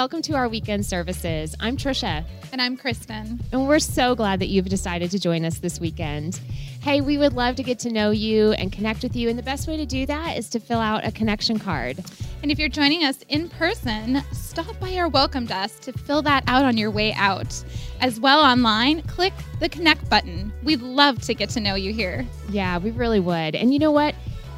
welcome 0.00 0.22
to 0.22 0.32
our 0.32 0.48
weekend 0.48 0.86
services. 0.86 1.54
I'm 1.60 1.76
Trisha. 1.76 2.24
And 2.52 2.62
I'm 2.62 2.74
Kristen. 2.78 3.38
And 3.52 3.68
we're 3.68 3.78
so 3.78 4.14
glad 4.14 4.40
that 4.40 4.46
you've 4.46 4.70
decided 4.70 5.10
to 5.10 5.18
join 5.18 5.44
us 5.44 5.58
this 5.58 5.78
weekend. 5.78 6.40
Hey, 6.80 7.02
we 7.02 7.18
would 7.18 7.34
love 7.34 7.56
to 7.56 7.62
get 7.62 7.78
to 7.80 7.90
know 7.90 8.10
you 8.10 8.52
and 8.52 8.72
connect 8.72 9.02
with 9.02 9.14
you. 9.14 9.28
And 9.28 9.38
the 9.38 9.42
best 9.42 9.68
way 9.68 9.76
to 9.76 9.84
do 9.84 10.06
that 10.06 10.38
is 10.38 10.48
to 10.48 10.58
fill 10.58 10.78
out 10.78 11.06
a 11.06 11.12
connection 11.12 11.58
card. 11.58 12.02
And 12.42 12.50
if 12.50 12.58
you're 12.58 12.70
joining 12.70 13.04
us 13.04 13.18
in 13.28 13.50
person, 13.50 14.22
stop 14.32 14.80
by 14.80 14.96
our 14.96 15.06
welcome 15.06 15.44
desk 15.44 15.82
to 15.82 15.92
fill 15.92 16.22
that 16.22 16.44
out 16.46 16.64
on 16.64 16.78
your 16.78 16.90
way 16.90 17.12
out. 17.12 17.62
As 18.00 18.18
well 18.18 18.40
online, 18.40 19.02
click 19.02 19.34
the 19.58 19.68
connect 19.68 20.08
button. 20.08 20.50
We'd 20.62 20.80
love 20.80 21.20
to 21.26 21.34
get 21.34 21.50
to 21.50 21.60
know 21.60 21.74
you 21.74 21.92
here. 21.92 22.26
Yeah, 22.48 22.78
we 22.78 22.90
really 22.90 23.20
would. 23.20 23.54
And 23.54 23.70
you 23.70 23.78
know 23.78 23.92
what? 23.92 24.14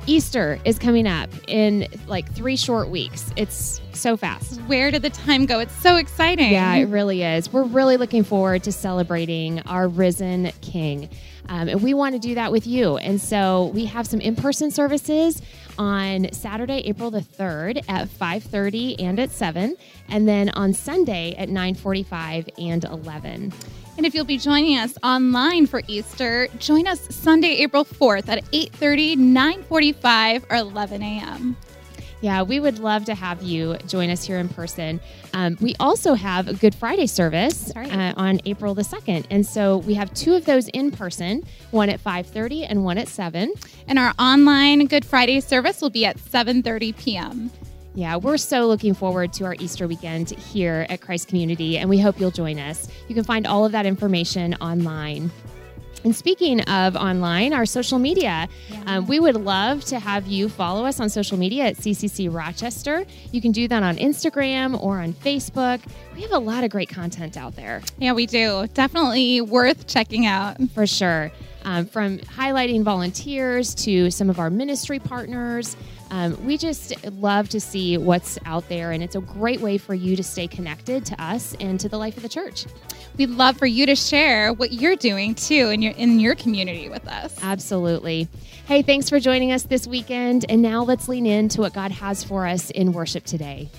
Easter 0.07 0.59
is 0.65 0.79
coming 0.79 1.07
up 1.07 1.31
in 1.47 1.87
like 2.09 2.31
three 2.33 2.57
short 2.57 2.89
weeks. 2.89 3.31
It's 3.37 3.81
so 3.93 4.17
fast. 4.17 4.61
Where 4.63 4.91
did 4.91 5.03
the 5.03 5.11
time 5.11 5.47
go? 5.47 5.61
It's 5.61 5.75
so 5.77 5.97
exciting. 5.97 6.51
Yeah, 6.51 6.75
it 6.75 6.87
really 6.87 7.23
is. 7.23 7.53
We're 7.53 7.63
really 7.63 7.97
looking 7.97 8.25
forward 8.25 8.65
to 8.65 8.73
celebrating 8.73 9.61
our 9.61 9.87
risen 9.87 10.51
King. 10.61 11.09
Um, 11.49 11.69
and 11.69 11.83
we 11.83 11.95
want 11.95 12.15
to 12.15 12.19
do 12.19 12.35
that 12.35 12.51
with 12.51 12.67
you. 12.67 12.97
And 12.97 13.21
so 13.21 13.71
we 13.75 13.85
have 13.87 14.07
some 14.07 14.21
in-person 14.21 14.71
services 14.71 15.41
on 15.79 16.33
Saturday, 16.33 16.79
April 16.85 17.11
the 17.11 17.21
3rd 17.21 17.85
at 17.89 18.09
5:30 18.09 18.97
and 18.99 19.19
at 19.19 19.31
7, 19.31 19.77
and 20.09 20.29
then 20.29 20.49
on 20.51 20.73
Sunday 20.73 21.35
at 21.37 21.49
9:45 21.49 22.49
and 22.59 22.85
11. 22.85 23.53
And 23.97 24.07
if 24.07 24.15
you'll 24.15 24.25
be 24.25 24.39
joining 24.39 24.79
us 24.79 24.97
online 25.03 25.67
for 25.67 25.83
Easter, 25.87 26.49
join 26.59 26.87
us 26.87 27.15
Sunday, 27.15 27.59
April 27.59 27.85
4th 27.85 28.29
at 28.29 28.45
8:30, 28.53 29.17
9:45, 29.17 30.45
or 30.51 30.57
11 30.57 31.03
a.m. 31.03 31.57
Yeah, 32.23 32.43
we 32.43 32.61
would 32.61 32.79
love 32.79 33.05
to 33.07 33.17
have 33.17 33.43
you 33.43 33.77
join 33.89 34.09
us 34.09 34.25
here 34.25 34.39
in 34.39 34.49
person. 34.49 35.01
Um, 35.35 35.59
we 35.61 35.75
also 35.81 36.15
have 36.15 36.47
a 36.47 36.55
Good 36.55 36.73
Friday 36.73 37.09
service 37.09 37.73
right. 37.75 37.93
uh, 37.93 38.15
on 38.17 38.41
April 38.45 38.75
the 38.75 38.83
2nd. 38.83 39.27
And 39.29 39.45
so 39.45 39.79
we 39.79 39.95
have 39.95 40.15
two 40.15 40.35
of 40.35 40.45
those 40.45 40.69
in 40.69 40.93
person, 40.93 41.43
one 41.73 41.91
at 41.91 42.03
5.30 42.03 42.67
and 42.71 42.85
one 42.85 42.97
at 42.97 43.09
7. 43.09 43.53
And 43.89 43.99
our 43.99 44.15
online 44.21 44.87
Good 44.87 45.05
Friday 45.05 45.41
service 45.41 45.81
will 45.81 45.91
be 45.91 46.07
at 46.07 46.17
7.30 46.17 46.97
p.m. 46.97 47.51
Yeah, 47.95 48.17
we're 48.17 48.39
so 48.39 48.67
looking 48.67 48.95
forward 48.95 49.35
to 49.35 49.45
our 49.45 49.55
Easter 49.59 49.87
weekend 49.87 50.31
here 50.31 50.87
at 50.89 51.03
Christ 51.03 51.29
Community, 51.29 51.77
and 51.77 51.91
we 51.91 51.99
hope 51.99 52.19
you'll 52.19 52.31
join 52.31 52.59
us. 52.59 52.89
You 53.07 53.15
can 53.15 53.23
find 53.23 53.47
all 53.47 53.67
of 53.67 53.73
that 53.73 53.85
information 53.85 54.55
online. 54.55 55.31
And 56.05 56.17
speaking 56.17 56.63
of 56.63 56.97
online, 56.97 57.53
our 57.53 57.67
social 57.67 57.99
media, 57.99 58.49
yeah. 58.71 58.83
um, 58.87 59.07
we 59.07 59.21
would 59.21 59.37
love 59.37 59.85
to 59.85 60.01
have 60.01 60.27
you 60.27 60.49
follow 60.49 60.85
us 60.85 60.99
on 61.01 61.11
social 61.11 61.37
media 61.37 61.67
at 61.67 61.77
CCC 61.77 62.33
Rochester. 62.33 63.05
You 63.31 63.41
can 63.41 63.53
do 63.53 63.69
that 63.69 63.83
on 63.83 63.97
Instagram 63.99 64.83
or 64.83 64.99
on 64.99 65.13
Facebook. 65.13 65.81
We 66.17 66.23
have 66.23 66.33
a 66.33 66.39
lot 66.39 66.65
of 66.65 66.71
great 66.71 66.89
content 66.89 67.37
out 67.37 67.55
there. 67.55 67.83
Yeah, 67.99 68.15
we 68.15 68.27
do. 68.27 68.67
Definitely 68.75 69.43
worth 69.43 69.87
checking 69.87 70.27
out. 70.27 70.57
For 70.75 70.87
sure. 70.87 71.31
Um, 71.65 71.87
from 71.87 72.19
highlighting 72.19 72.83
volunteers 72.83 73.75
to 73.77 74.11
some 74.11 74.29
of 74.29 74.41
our 74.41 74.51
ministry 74.51 74.99
partners. 74.99 75.77
Um, 76.13 76.45
we 76.45 76.59
just 76.59 76.93
love 77.15 77.49
to 77.49 77.59
see 77.59 77.97
what's 77.97 78.39
out 78.45 78.69
there, 78.69 78.93
and 78.93 79.03
it's 79.03 79.15
a 79.15 79.21
great 79.21 79.63
way 79.63 79.79
for 79.79 79.95
you 79.95 80.15
to 80.15 80.23
stay 80.23 80.47
connected 80.47 81.07
to 81.07 81.21
us 81.21 81.57
and 81.59 81.81
to 81.81 81.89
the 81.89 81.97
life 81.97 82.19
of 82.19 82.23
the 82.23 82.29
church. 82.29 82.67
We'd 83.17 83.31
love 83.31 83.57
for 83.57 83.65
you 83.65 83.87
to 83.87 83.97
share 83.97 84.53
what 84.53 84.75
you're 84.75 84.95
doing 84.95 85.35
too 85.35 85.71
in 85.71 85.81
your 85.81 85.93
in 85.93 86.21
your 86.21 86.35
community 86.35 86.91
with 86.91 87.09
us. 87.09 87.35
Absolutely. 87.43 88.29
Hey, 88.67 88.83
thanks 88.83 89.09
for 89.09 89.21
joining 89.21 89.53
us 89.53 89.63
this 89.63 89.87
weekend, 89.87 90.45
and 90.51 90.61
now 90.61 90.83
let's 90.83 91.09
lean 91.09 91.25
into 91.25 91.63
what 91.63 91.73
God 91.73 91.91
has 91.93 92.23
for 92.23 92.47
us 92.47 92.69
in 92.69 92.93
worship 92.93 93.25
today. 93.25 93.71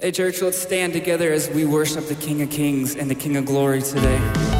Hey, 0.00 0.10
church, 0.10 0.42
let's 0.42 0.58
stand 0.58 0.92
together 0.92 1.32
as 1.32 1.48
we 1.50 1.64
worship 1.64 2.08
the 2.08 2.16
King 2.16 2.42
of 2.42 2.50
Kings 2.50 2.96
and 2.96 3.08
the 3.08 3.14
King 3.14 3.36
of 3.36 3.46
Glory 3.46 3.80
today. 3.80 4.51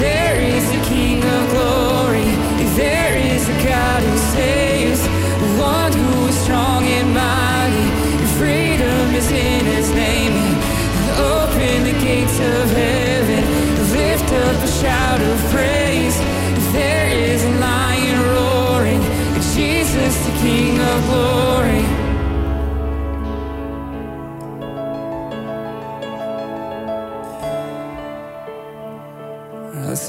There 0.00 0.29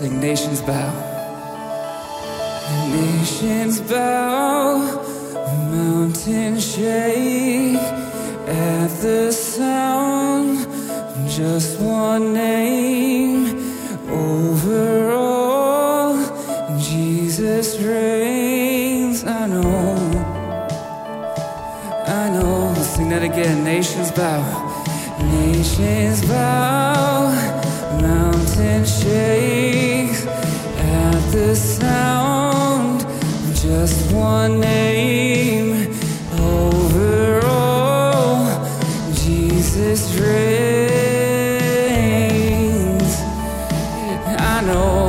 Let's 0.02 0.14
Nations 0.14 0.62
Bow. 0.62 0.92
Nations 2.90 3.82
bow, 3.82 4.80
mountains 5.70 6.74
shake 6.74 7.76
at 8.48 8.88
the 9.04 9.32
sound, 9.32 10.66
just 11.30 11.80
one 11.80 12.34
name 12.34 13.60
over 14.10 15.12
all. 15.12 16.18
Jesus 16.80 17.80
reigns. 17.80 19.24
I 19.24 19.46
know, 19.46 19.96
I 22.08 22.30
know. 22.30 22.74
Let's 22.76 22.88
sing 22.96 23.10
that 23.10 23.22
again. 23.22 23.64
Nations 23.64 24.12
bow, 24.12 24.42
nations 25.20 26.26
bow, 26.26 27.30
mountain 28.02 28.84
shakes 28.86 29.42
at 29.42 29.51
the 31.48 31.56
sound 31.56 33.02
just 33.56 34.12
one 34.14 34.60
name 34.60 35.88
over 36.40 37.42
all. 37.44 38.46
Jesus 39.16 40.20
reigns. 40.20 41.02
I 44.38 44.62
know. 44.68 45.08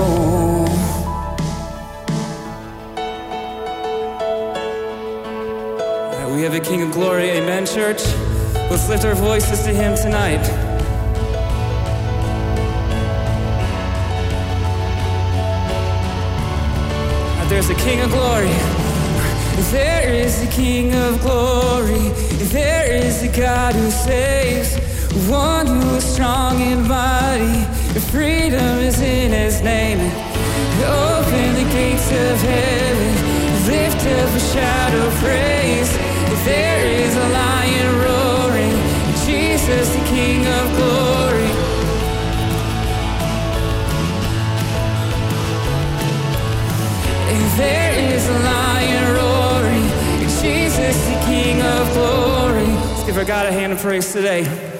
We 6.34 6.42
have 6.44 6.54
a 6.54 6.60
King 6.60 6.80
of 6.80 6.92
Glory, 6.92 7.28
amen, 7.28 7.66
church? 7.66 8.02
Let's 8.70 8.88
lift 8.88 9.04
our 9.04 9.14
voices 9.14 9.62
to 9.64 9.70
him 9.70 9.94
tonight. 9.96 10.61
a 17.72 17.74
King 17.76 18.00
of 18.00 18.10
Glory. 18.10 18.54
There 19.70 20.12
is 20.12 20.42
a 20.42 20.46
King 20.48 20.92
of 20.94 21.20
Glory. 21.22 22.10
There 22.52 22.92
is 22.92 23.22
a 23.22 23.28
God 23.28 23.74
who 23.74 23.90
saves. 23.90 24.76
One 25.28 25.66
who 25.66 25.94
is 25.94 26.04
strong 26.04 26.60
in 26.60 26.86
body. 26.86 27.64
Freedom 28.10 28.78
is 28.78 29.00
in 29.00 29.32
his 29.32 29.62
name. 29.62 30.00
Open 30.84 31.54
the 31.54 31.68
gates 31.72 32.08
of 32.12 32.36
heaven. 32.42 33.12
Lift 33.66 34.02
up 34.18 34.30
a 34.36 34.40
shout 34.52 34.92
of 34.94 35.14
praise. 35.24 35.90
There 36.44 36.86
is 36.86 37.16
a 37.16 37.28
lion 37.28 37.88
roaring. 38.04 38.76
Jesus, 39.24 39.88
the 39.96 40.04
King 40.10 40.46
of 40.46 40.76
Glory. 40.76 41.41
of 51.64 51.92
glory. 51.92 52.66
Let's 52.66 53.04
give 53.04 53.16
our 53.16 53.24
God 53.24 53.46
a 53.46 53.52
hand 53.52 53.72
of 53.72 53.78
praise 53.78 54.12
today. 54.12 54.71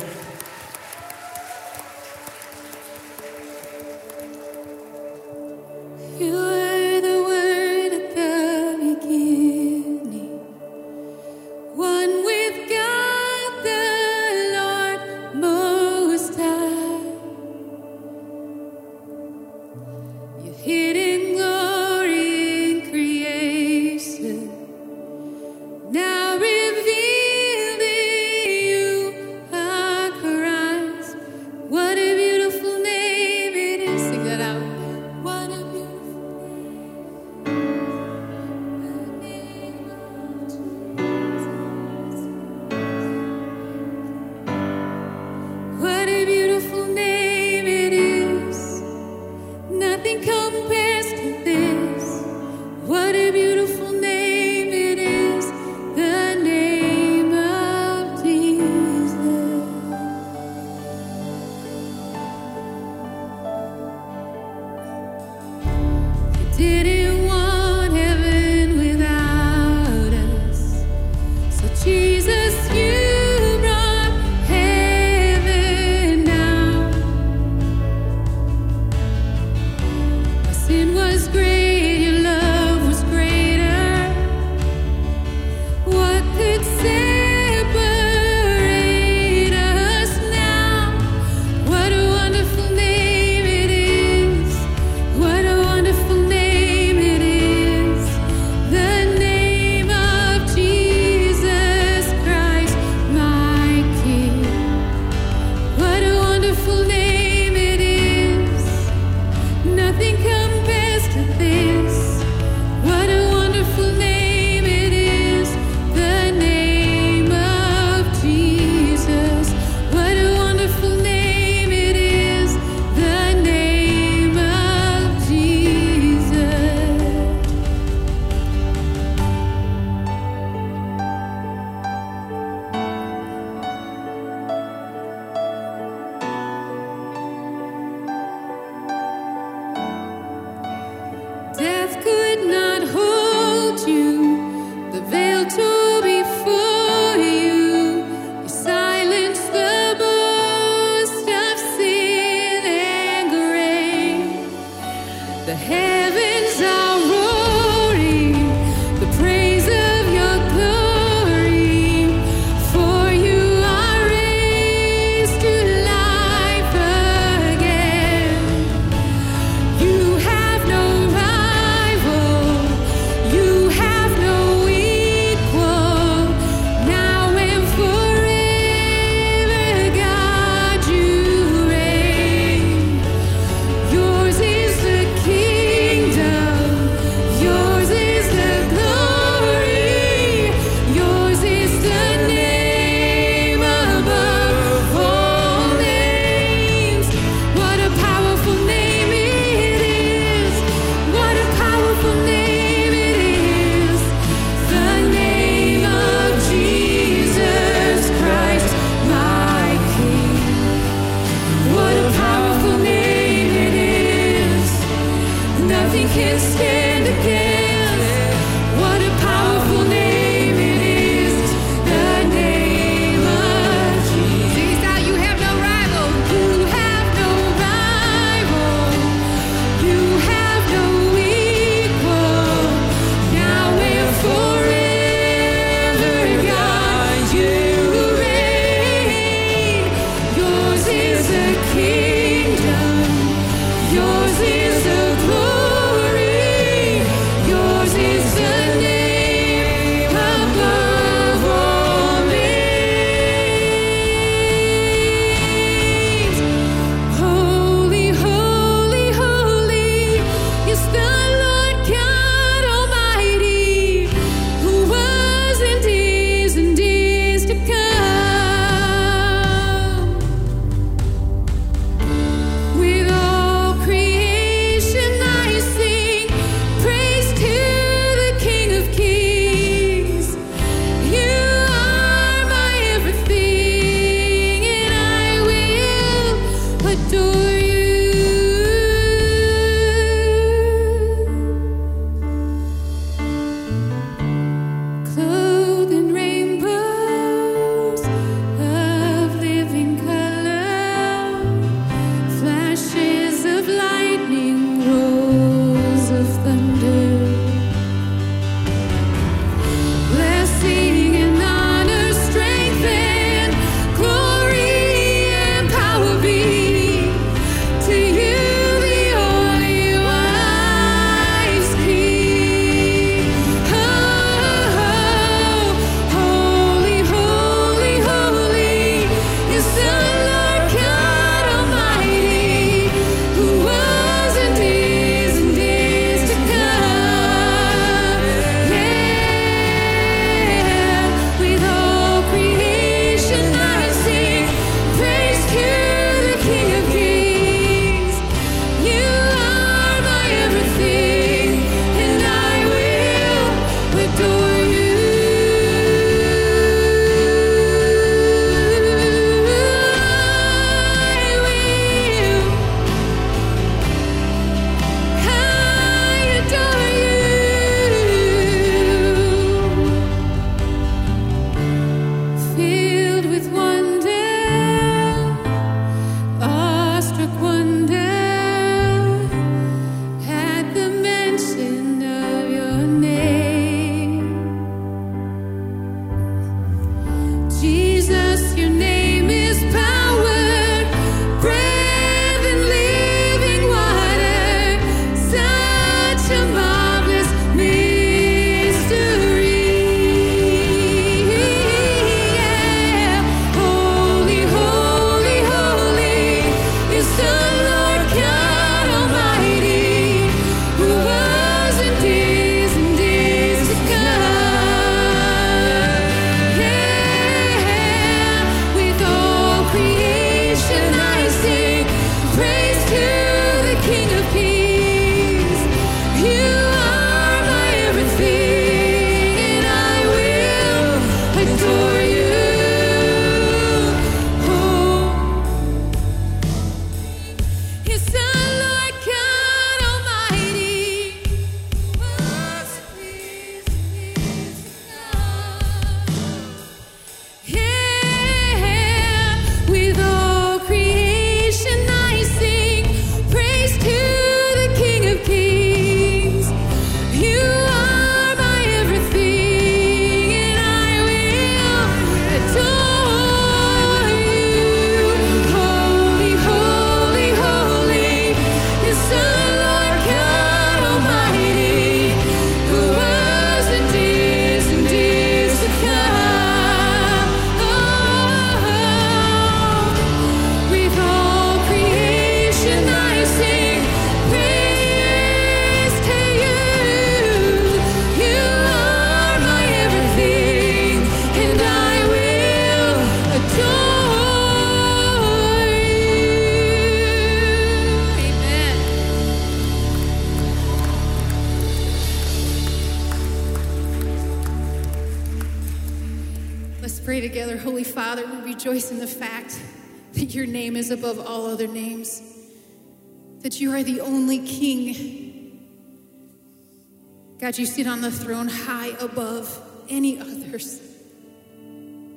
God, 517.53 517.59
you 517.59 517.67
sit 517.67 517.87
on 517.87 518.01
the 518.01 518.11
throne 518.11 518.49
high 518.49 518.97
above 518.99 519.61
any 519.87 520.19
others. 520.19 520.81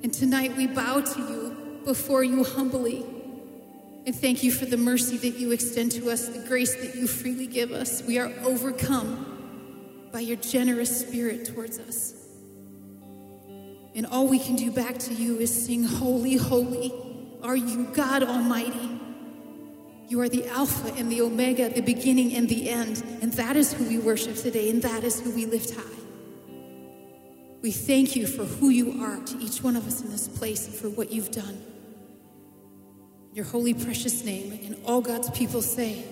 And 0.02 0.14
tonight 0.14 0.56
we 0.56 0.66
bow 0.66 1.02
to 1.02 1.20
you 1.20 1.82
before 1.84 2.24
you 2.24 2.46
humbly 2.46 3.04
and 4.06 4.16
thank 4.16 4.44
you 4.44 4.52
for 4.54 4.64
the 4.64 4.78
mercy 4.78 5.18
that 5.18 5.38
you 5.38 5.52
extend 5.52 5.92
to 5.92 6.10
us, 6.10 6.30
the 6.30 6.40
grace 6.48 6.74
that 6.76 6.96
you 6.96 7.06
freely 7.06 7.48
give 7.48 7.74
us. 7.74 8.02
We 8.04 8.18
are 8.18 8.32
overcome 8.46 10.08
by 10.14 10.22
your 10.22 10.38
generous 10.38 11.02
spirit 11.02 11.54
towards 11.54 11.80
us. 11.80 12.14
And 13.94 14.06
all 14.06 14.30
we 14.30 14.40
can 14.40 14.56
do 14.56 14.72
back 14.72 14.98
to 15.00 15.14
you 15.14 15.40
is 15.40 15.66
sing, 15.66 15.84
Holy, 15.84 16.38
holy 16.38 16.94
are 17.44 17.58
you, 17.58 17.88
God 17.94 18.24
Almighty. 18.24 18.95
You 20.08 20.22
are 20.22 20.30
the 20.30 20.48
Alpha 20.48 20.94
and 20.94 21.12
the 21.12 21.22
Omega, 21.22 21.70
the 21.70 21.82
beginning 21.82 22.36
and 22.36 22.48
the 22.48 22.70
end. 22.70 23.04
And 23.22 23.34
that 23.34 23.56
is 23.56 23.74
who 23.74 23.86
we 23.86 23.98
worship 23.98 24.36
today, 24.36 24.70
and 24.70 24.82
that 24.84 25.04
is 25.04 25.20
who 25.20 25.32
we 25.32 25.46
lift 25.46 25.74
high. 25.76 25.82
We 27.62 27.72
thank 27.72 28.16
you 28.16 28.28
for 28.28 28.46
who 28.46 28.70
you 28.70 29.02
are 29.04 29.18
to 29.18 29.38
each 29.40 29.64
one 29.64 29.76
of 29.76 29.88
us 29.88 30.02
in 30.02 30.12
this 30.12 30.28
place 30.28 30.68
and 30.68 30.76
for 30.76 30.90
what 30.90 31.12
you've 31.12 31.32
done. 31.32 31.58
In 33.30 33.36
your 33.36 33.46
holy, 33.46 33.74
precious 33.74 34.24
name, 34.24 34.52
and 34.52 34.78
all 34.86 35.02
God's 35.02 35.32
people 35.32 35.64
say, 35.64 36.04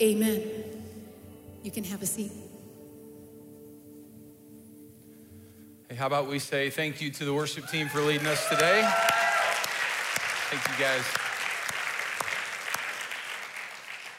Amen. 0.00 0.42
You 1.62 1.72
can 1.72 1.82
have 1.84 2.02
a 2.02 2.06
seat. 2.06 2.30
Hey, 5.88 5.96
how 5.96 6.06
about 6.06 6.28
we 6.28 6.38
say 6.38 6.70
thank 6.70 7.00
you 7.00 7.10
to 7.10 7.24
the 7.24 7.34
worship 7.34 7.68
team 7.68 7.88
for 7.88 8.00
leading 8.00 8.28
us 8.28 8.48
today? 8.48 8.88
Thank 10.50 10.68
you 10.68 10.84
guys. 10.84 11.25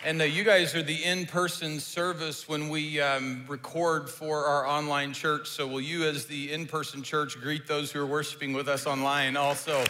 And 0.08 0.22
uh, 0.22 0.24
you 0.24 0.46
guys 0.46 0.74
are 0.74 0.82
the 0.82 1.04
in 1.04 1.26
person 1.26 1.82
service 1.82 2.48
when 2.48 2.70
we 2.70 3.02
um, 3.02 3.44
record 3.50 4.10
for 4.10 4.46
our 4.46 4.66
online 4.66 5.12
church. 5.12 5.50
So, 5.50 5.68
will 5.68 5.82
you, 5.82 6.06
as 6.06 6.26
the 6.26 6.54
in 6.54 6.66
person 6.66 7.04
church, 7.04 7.38
greet 7.38 7.68
those 7.68 7.92
who 7.92 8.00
are 8.00 8.06
worshiping 8.06 8.54
with 8.54 8.70
us 8.70 8.88
online 8.88 9.36
also? 9.36 9.82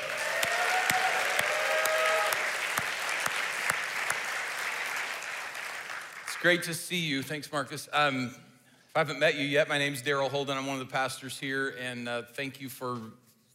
It's 6.23 6.37
great 6.41 6.63
to 6.63 6.73
see 6.73 6.97
you. 6.97 7.21
Thanks, 7.21 7.51
Marcus. 7.51 7.87
Um, 7.93 8.31
if 8.33 8.95
I 8.95 8.99
haven't 9.01 9.19
met 9.19 9.35
you 9.35 9.45
yet, 9.45 9.69
my 9.69 9.77
name's 9.77 10.01
Daryl 10.01 10.31
Holden. 10.31 10.57
I'm 10.57 10.65
one 10.65 10.81
of 10.81 10.87
the 10.87 10.91
pastors 10.91 11.37
here, 11.37 11.75
and 11.79 12.09
uh, 12.09 12.23
thank 12.33 12.59
you 12.59 12.69
for 12.69 12.97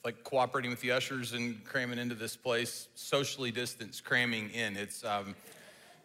like 0.04 0.22
cooperating 0.22 0.70
with 0.70 0.80
the 0.80 0.92
ushers 0.92 1.32
and 1.32 1.64
cramming 1.64 1.98
into 1.98 2.14
this 2.14 2.36
place, 2.36 2.86
socially 2.94 3.50
distanced 3.50 4.04
cramming 4.04 4.50
in. 4.50 4.76
It's 4.76 5.04
um, 5.04 5.34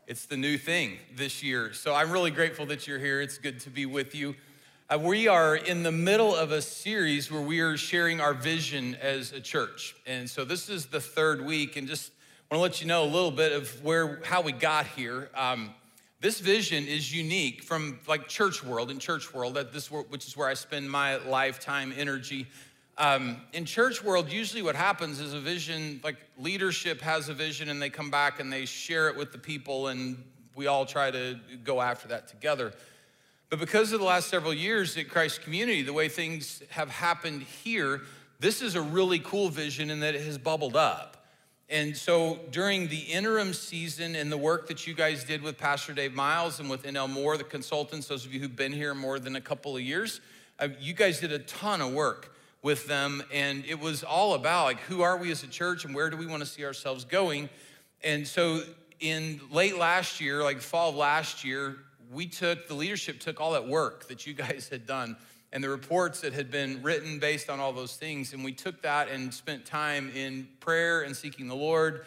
it's 0.07 0.25
the 0.25 0.37
new 0.37 0.57
thing 0.57 0.97
this 1.17 1.43
year. 1.43 1.73
So 1.73 1.93
I'm 1.93 2.11
really 2.11 2.31
grateful 2.31 2.65
that 2.67 2.87
you're 2.87 2.97
here. 2.97 3.19
It's 3.19 3.37
good 3.37 3.59
to 3.61 3.69
be 3.69 3.85
with 3.85 4.15
you. 4.15 4.35
Uh, 4.89 4.97
we 4.97 5.27
are 5.27 5.57
in 5.57 5.83
the 5.83 5.91
middle 5.91 6.33
of 6.33 6.53
a 6.53 6.61
series 6.61 7.29
where 7.29 7.41
we 7.41 7.59
are 7.59 7.75
sharing 7.75 8.21
our 8.21 8.33
vision 8.33 8.95
as 9.01 9.33
a 9.33 9.41
church, 9.41 9.97
and 10.05 10.29
so 10.29 10.45
this 10.45 10.69
is 10.69 10.85
the 10.85 11.01
third 11.01 11.45
week, 11.45 11.75
and 11.75 11.89
just 11.89 12.13
want 12.49 12.59
to 12.59 12.61
let 12.61 12.79
you 12.79 12.87
know 12.87 13.03
a 13.03 13.11
little 13.11 13.31
bit 13.31 13.51
of 13.51 13.83
where 13.83 14.21
how 14.23 14.39
we 14.39 14.53
got 14.53 14.87
here. 14.87 15.29
Um, 15.35 15.71
this 16.21 16.39
vision 16.39 16.87
is 16.87 17.13
unique 17.13 17.61
from 17.61 17.99
like 18.07 18.29
church 18.29 18.63
world 18.63 18.89
and 18.89 19.01
church 19.01 19.33
world 19.33 19.55
that 19.55 19.73
this 19.73 19.91
which 19.91 20.25
is 20.25 20.35
where 20.35 20.47
i 20.47 20.55
spend 20.55 20.89
my 20.89 21.17
lifetime 21.17 21.93
energy 21.95 22.47
um, 22.97 23.37
in 23.53 23.65
church 23.65 24.03
world 24.03 24.31
usually 24.31 24.61
what 24.61 24.75
happens 24.75 25.19
is 25.19 25.33
a 25.33 25.39
vision 25.39 25.99
like 26.03 26.17
leadership 26.37 27.01
has 27.01 27.29
a 27.29 27.33
vision 27.33 27.69
and 27.69 27.81
they 27.81 27.89
come 27.89 28.09
back 28.09 28.39
and 28.39 28.51
they 28.51 28.65
share 28.65 29.07
it 29.09 29.15
with 29.15 29.31
the 29.31 29.37
people 29.37 29.87
and 29.87 30.23
we 30.55 30.67
all 30.67 30.85
try 30.85 31.11
to 31.11 31.39
go 31.63 31.79
after 31.79 32.07
that 32.07 32.27
together. 32.27 32.73
But 33.49 33.59
because 33.59 33.93
of 33.93 33.99
the 33.99 34.05
last 34.05 34.29
several 34.29 34.53
years 34.53 34.97
at 34.97 35.09
christ 35.09 35.43
community 35.43 35.83
the 35.83 35.93
way 35.93 36.09
things 36.09 36.63
have 36.69 36.89
happened 36.89 37.43
here 37.43 38.01
this 38.39 38.61
is 38.61 38.75
a 38.75 38.81
really 38.81 39.19
cool 39.19 39.49
vision 39.49 39.89
in 39.89 39.99
that 40.01 40.15
it 40.15 40.21
has 40.21 40.37
bubbled 40.37 40.75
up. 40.75 41.25
And 41.69 41.97
so 41.97 42.39
during 42.51 42.87
the 42.87 42.99
interim 42.99 43.53
season 43.53 44.15
and 44.15 44.31
the 44.31 44.37
work 44.37 44.67
that 44.67 44.87
you 44.87 44.93
guys 44.93 45.23
did 45.23 45.41
with 45.41 45.57
Pastor 45.57 45.91
Dave 45.93 46.13
Miles 46.13 46.59
and 46.59 46.69
with 46.69 46.83
NL 46.83 47.09
Moore, 47.09 47.35
the 47.37 47.43
consultants, 47.43 48.07
those 48.07 48.25
of 48.25 48.33
you 48.33 48.39
who've 48.39 48.55
been 48.55 48.71
here 48.71 48.93
more 48.93 49.19
than 49.19 49.35
a 49.35 49.41
couple 49.41 49.75
of 49.75 49.81
years, 49.81 50.21
uh, 50.59 50.69
you 50.79 50.93
guys 50.93 51.19
did 51.19 51.31
a 51.31 51.39
ton 51.39 51.81
of 51.81 51.93
work 51.93 52.36
with 52.61 52.87
them. 52.87 53.23
And 53.33 53.63
it 53.65 53.79
was 53.79 54.03
all 54.03 54.33
about 54.33 54.65
like, 54.65 54.79
who 54.81 55.01
are 55.01 55.17
we 55.17 55.31
as 55.31 55.43
a 55.43 55.47
church 55.47 55.85
and 55.85 55.93
where 55.93 56.09
do 56.09 56.17
we 56.17 56.25
want 56.25 56.41
to 56.41 56.47
see 56.47 56.65
ourselves 56.65 57.05
going? 57.05 57.49
And 58.03 58.27
so 58.27 58.61
in 58.99 59.39
late 59.51 59.77
last 59.77 60.19
year, 60.19 60.43
like 60.43 60.61
fall 60.61 60.89
of 60.89 60.95
last 60.95 61.43
year, 61.43 61.77
we 62.11 62.25
took, 62.25 62.67
the 62.67 62.73
leadership 62.73 63.19
took 63.19 63.39
all 63.39 63.51
that 63.53 63.67
work 63.67 64.07
that 64.07 64.25
you 64.25 64.33
guys 64.45 64.69
had 64.69 64.85
done 64.85 65.17
and 65.53 65.63
the 65.63 65.69
reports 65.69 66.21
that 66.21 66.33
had 66.33 66.51
been 66.51 66.81
written 66.83 67.19
based 67.19 67.49
on 67.49 67.59
all 67.59 67.71
those 67.71 67.95
things. 67.95 68.33
And 68.33 68.43
we 68.43 68.51
took 68.51 68.81
that 68.81 69.09
and 69.09 69.33
spent 69.33 69.65
time 69.65 70.11
in 70.15 70.47
prayer 70.59 71.01
and 71.01 71.15
seeking 71.15 71.47
the 71.47 71.55
Lord 71.55 72.05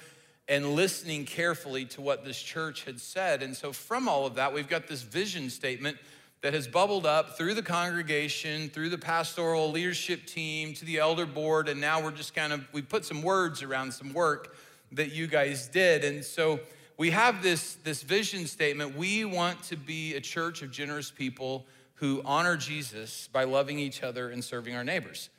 and 0.49 0.75
listening 0.75 1.25
carefully 1.25 1.85
to 1.87 2.01
what 2.01 2.25
this 2.25 2.41
church 2.41 2.85
had 2.85 3.01
said. 3.01 3.43
And 3.43 3.57
so, 3.57 3.73
from 3.73 4.09
all 4.09 4.27
of 4.27 4.35
that, 4.35 4.53
we've 4.53 4.69
got 4.69 4.89
this 4.89 5.03
vision 5.03 5.49
statement 5.49 5.97
that 6.43 6.55
has 6.55 6.67
bubbled 6.67 7.07
up 7.07 7.37
through 7.37 7.55
the 7.55 7.63
congregation, 7.63 8.71
through 8.71 8.89
the 8.89 8.99
pastoral 8.99 9.71
leadership 9.71 10.27
team, 10.27 10.73
to 10.75 10.85
the 10.85 10.99
elder 10.99 11.27
board. 11.27 11.69
And 11.69 11.81
now 11.81 12.03
we're 12.03 12.11
just 12.13 12.35
kind 12.35 12.53
of, 12.53 12.67
we 12.73 12.83
put 12.83 13.05
some 13.05 13.23
words 13.23 13.63
around 13.63 13.93
some 13.93 14.13
work 14.15 14.57
that 14.93 15.13
you 15.13 15.27
guys 15.27 15.69
did. 15.69 16.05
And 16.05 16.25
so, 16.25 16.61
we 17.01 17.13
have 17.13 17.43
this, 17.43 17.77
this 17.77 18.03
vision 18.03 18.47
statement. 18.47 18.95
We 18.95 19.25
want 19.25 19.63
to 19.63 19.77
be 19.79 20.17
a 20.17 20.21
church 20.21 20.61
of 20.61 20.71
generous 20.71 21.11
people 21.11 21.65
who 21.95 22.21
honor 22.27 22.59
Jesus 22.59 23.31
by 23.33 23.45
loving 23.45 23.79
each 23.79 24.03
other 24.03 24.29
and 24.29 24.45
serving 24.45 24.77
our 24.77 24.85
neighbors. 24.85 25.31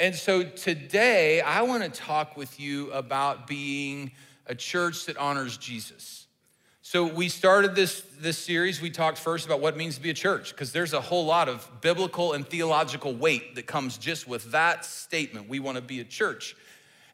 And 0.00 0.16
so 0.16 0.42
today, 0.42 1.40
I 1.42 1.62
want 1.62 1.84
to 1.84 1.88
talk 1.88 2.36
with 2.36 2.58
you 2.58 2.90
about 2.90 3.46
being 3.46 4.10
a 4.48 4.54
church 4.56 5.06
that 5.06 5.16
honors 5.16 5.56
Jesus. 5.56 6.25
So 6.88 7.04
we 7.04 7.28
started 7.28 7.74
this, 7.74 8.04
this 8.20 8.38
series, 8.38 8.80
we 8.80 8.90
talked 8.90 9.18
first 9.18 9.44
about 9.44 9.58
what 9.58 9.74
it 9.74 9.76
means 9.76 9.96
to 9.96 10.00
be 10.00 10.10
a 10.10 10.14
church, 10.14 10.52
because 10.52 10.70
there's 10.70 10.92
a 10.92 11.00
whole 11.00 11.26
lot 11.26 11.48
of 11.48 11.68
biblical 11.80 12.32
and 12.32 12.46
theological 12.46 13.12
weight 13.12 13.56
that 13.56 13.66
comes 13.66 13.98
just 13.98 14.28
with 14.28 14.52
that 14.52 14.84
statement. 14.84 15.48
We 15.48 15.58
want 15.58 15.74
to 15.78 15.82
be 15.82 15.98
a 15.98 16.04
church. 16.04 16.54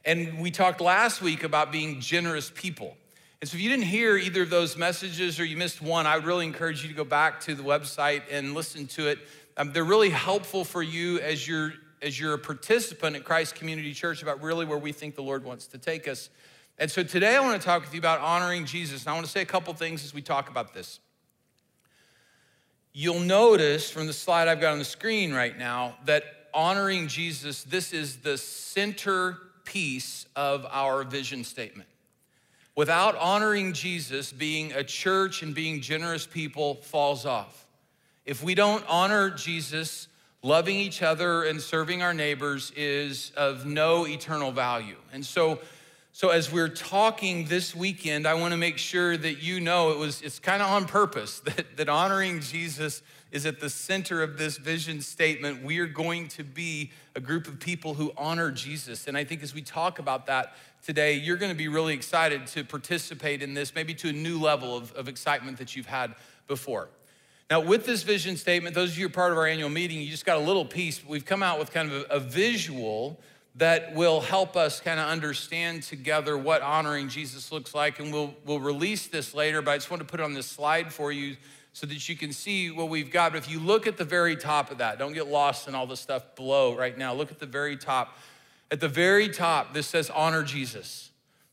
And 0.04 0.40
we 0.40 0.50
talked 0.50 0.82
last 0.82 1.22
week 1.22 1.42
about 1.42 1.72
being 1.72 2.00
generous 2.00 2.52
people. 2.54 2.98
And 3.40 3.48
so 3.48 3.56
if 3.56 3.62
you 3.62 3.70
didn't 3.70 3.86
hear 3.86 4.18
either 4.18 4.42
of 4.42 4.50
those 4.50 4.76
messages 4.76 5.40
or 5.40 5.46
you 5.46 5.56
missed 5.56 5.80
one, 5.80 6.06
I 6.06 6.16
would 6.16 6.26
really 6.26 6.44
encourage 6.44 6.82
you 6.82 6.90
to 6.90 6.94
go 6.94 7.04
back 7.04 7.40
to 7.44 7.54
the 7.54 7.62
website 7.62 8.24
and 8.30 8.52
listen 8.52 8.86
to 8.88 9.08
it. 9.08 9.20
Um, 9.56 9.72
they're 9.72 9.84
really 9.84 10.10
helpful 10.10 10.66
for 10.66 10.82
you 10.82 11.18
as 11.20 11.48
you're 11.48 11.72
as 12.02 12.20
you're 12.20 12.34
a 12.34 12.38
participant 12.38 13.16
at 13.16 13.24
Christ 13.24 13.54
Community 13.54 13.94
Church 13.94 14.22
about 14.22 14.42
really 14.42 14.66
where 14.66 14.76
we 14.76 14.92
think 14.92 15.14
the 15.14 15.22
Lord 15.22 15.44
wants 15.44 15.66
to 15.68 15.78
take 15.78 16.08
us. 16.08 16.28
And 16.82 16.90
so 16.90 17.04
today 17.04 17.36
I 17.36 17.40
want 17.40 17.62
to 17.62 17.64
talk 17.64 17.82
with 17.82 17.94
you 17.94 18.00
about 18.00 18.18
honoring 18.18 18.64
Jesus. 18.64 19.02
And 19.02 19.10
I 19.10 19.12
want 19.12 19.24
to 19.24 19.30
say 19.30 19.40
a 19.40 19.44
couple 19.44 19.72
things 19.72 20.02
as 20.02 20.12
we 20.12 20.20
talk 20.20 20.50
about 20.50 20.74
this. 20.74 20.98
You'll 22.92 23.20
notice 23.20 23.88
from 23.88 24.08
the 24.08 24.12
slide 24.12 24.48
I've 24.48 24.60
got 24.60 24.72
on 24.72 24.80
the 24.80 24.84
screen 24.84 25.32
right 25.32 25.56
now 25.56 25.94
that 26.06 26.24
honoring 26.52 27.06
Jesus, 27.06 27.62
this 27.62 27.92
is 27.92 28.16
the 28.16 28.36
center 28.36 29.38
piece 29.64 30.26
of 30.34 30.66
our 30.72 31.04
vision 31.04 31.44
statement. 31.44 31.88
Without 32.74 33.14
honoring 33.14 33.74
Jesus, 33.74 34.32
being 34.32 34.72
a 34.72 34.82
church 34.82 35.44
and 35.44 35.54
being 35.54 35.80
generous 35.82 36.26
people 36.26 36.74
falls 36.82 37.24
off. 37.24 37.68
If 38.26 38.42
we 38.42 38.56
don't 38.56 38.84
honor 38.88 39.30
Jesus, 39.30 40.08
loving 40.42 40.74
each 40.74 41.00
other 41.00 41.44
and 41.44 41.60
serving 41.60 42.02
our 42.02 42.12
neighbors 42.12 42.72
is 42.74 43.30
of 43.36 43.66
no 43.66 44.04
eternal 44.04 44.50
value. 44.50 44.96
And 45.12 45.24
so, 45.24 45.60
so 46.14 46.28
as 46.28 46.52
we're 46.52 46.68
talking 46.68 47.46
this 47.46 47.74
weekend, 47.74 48.26
I 48.26 48.34
want 48.34 48.52
to 48.52 48.58
make 48.58 48.76
sure 48.76 49.16
that 49.16 49.42
you 49.42 49.60
know 49.60 49.92
it 49.92 49.98
was 49.98 50.20
it's 50.20 50.38
kind 50.38 50.60
of 50.60 50.68
on 50.68 50.84
purpose 50.84 51.40
that, 51.46 51.78
that 51.78 51.88
honoring 51.88 52.40
Jesus 52.40 53.02
is 53.30 53.46
at 53.46 53.60
the 53.60 53.70
center 53.70 54.22
of 54.22 54.36
this 54.36 54.58
vision 54.58 55.00
statement. 55.00 55.64
We 55.64 55.78
are 55.78 55.86
going 55.86 56.28
to 56.28 56.44
be 56.44 56.90
a 57.16 57.20
group 57.20 57.48
of 57.48 57.58
people 57.58 57.94
who 57.94 58.12
honor 58.18 58.50
Jesus. 58.50 59.08
And 59.08 59.16
I 59.16 59.24
think 59.24 59.42
as 59.42 59.54
we 59.54 59.62
talk 59.62 59.98
about 59.98 60.26
that 60.26 60.54
today, 60.84 61.14
you're 61.14 61.38
going 61.38 61.50
to 61.50 61.56
be 61.56 61.68
really 61.68 61.94
excited 61.94 62.46
to 62.48 62.62
participate 62.62 63.42
in 63.42 63.54
this, 63.54 63.74
maybe 63.74 63.94
to 63.94 64.10
a 64.10 64.12
new 64.12 64.38
level 64.38 64.76
of, 64.76 64.92
of 64.92 65.08
excitement 65.08 65.56
that 65.56 65.74
you've 65.74 65.86
had 65.86 66.14
before. 66.46 66.90
Now, 67.50 67.60
with 67.60 67.86
this 67.86 68.02
vision 68.02 68.36
statement, 68.36 68.74
those 68.74 68.90
of 68.90 68.98
you 68.98 69.04
who 69.04 69.10
are 69.10 69.14
part 69.14 69.32
of 69.32 69.38
our 69.38 69.46
annual 69.46 69.70
meeting, 69.70 70.02
you 70.02 70.10
just 70.10 70.26
got 70.26 70.36
a 70.36 70.40
little 70.40 70.66
piece, 70.66 71.02
we've 71.02 71.24
come 71.24 71.42
out 71.42 71.58
with 71.58 71.72
kind 71.72 71.90
of 71.90 72.02
a, 72.10 72.16
a 72.16 72.20
visual 72.20 73.18
that 73.56 73.94
will 73.94 74.20
help 74.20 74.56
us 74.56 74.80
kind 74.80 74.98
of 74.98 75.06
understand 75.06 75.82
together 75.82 76.38
what 76.38 76.62
honoring 76.62 77.08
Jesus 77.08 77.52
looks 77.52 77.74
like. 77.74 77.98
And 78.00 78.12
we'll, 78.12 78.34
we'll 78.46 78.60
release 78.60 79.08
this 79.08 79.34
later, 79.34 79.60
but 79.60 79.72
I 79.72 79.76
just 79.76 79.90
want 79.90 80.00
to 80.00 80.06
put 80.06 80.20
it 80.20 80.22
on 80.22 80.32
this 80.32 80.46
slide 80.46 80.92
for 80.92 81.12
you 81.12 81.36
so 81.74 81.86
that 81.86 82.08
you 82.08 82.16
can 82.16 82.32
see 82.32 82.70
what 82.70 82.88
we've 82.88 83.10
got. 83.10 83.32
But 83.32 83.38
if 83.38 83.50
you 83.50 83.60
look 83.60 83.86
at 83.86 83.96
the 83.96 84.04
very 84.04 84.36
top 84.36 84.70
of 84.70 84.78
that, 84.78 84.98
don't 84.98 85.12
get 85.12 85.26
lost 85.26 85.68
in 85.68 85.74
all 85.74 85.86
the 85.86 85.96
stuff 85.96 86.34
below 86.34 86.74
right 86.74 86.96
now. 86.96 87.12
Look 87.14 87.30
at 87.30 87.38
the 87.38 87.46
very 87.46 87.76
top. 87.76 88.16
At 88.70 88.80
the 88.80 88.88
very 88.88 89.28
top, 89.28 89.74
this 89.74 89.86
says 89.86 90.08
honor 90.10 90.42
Jesus. 90.42 91.10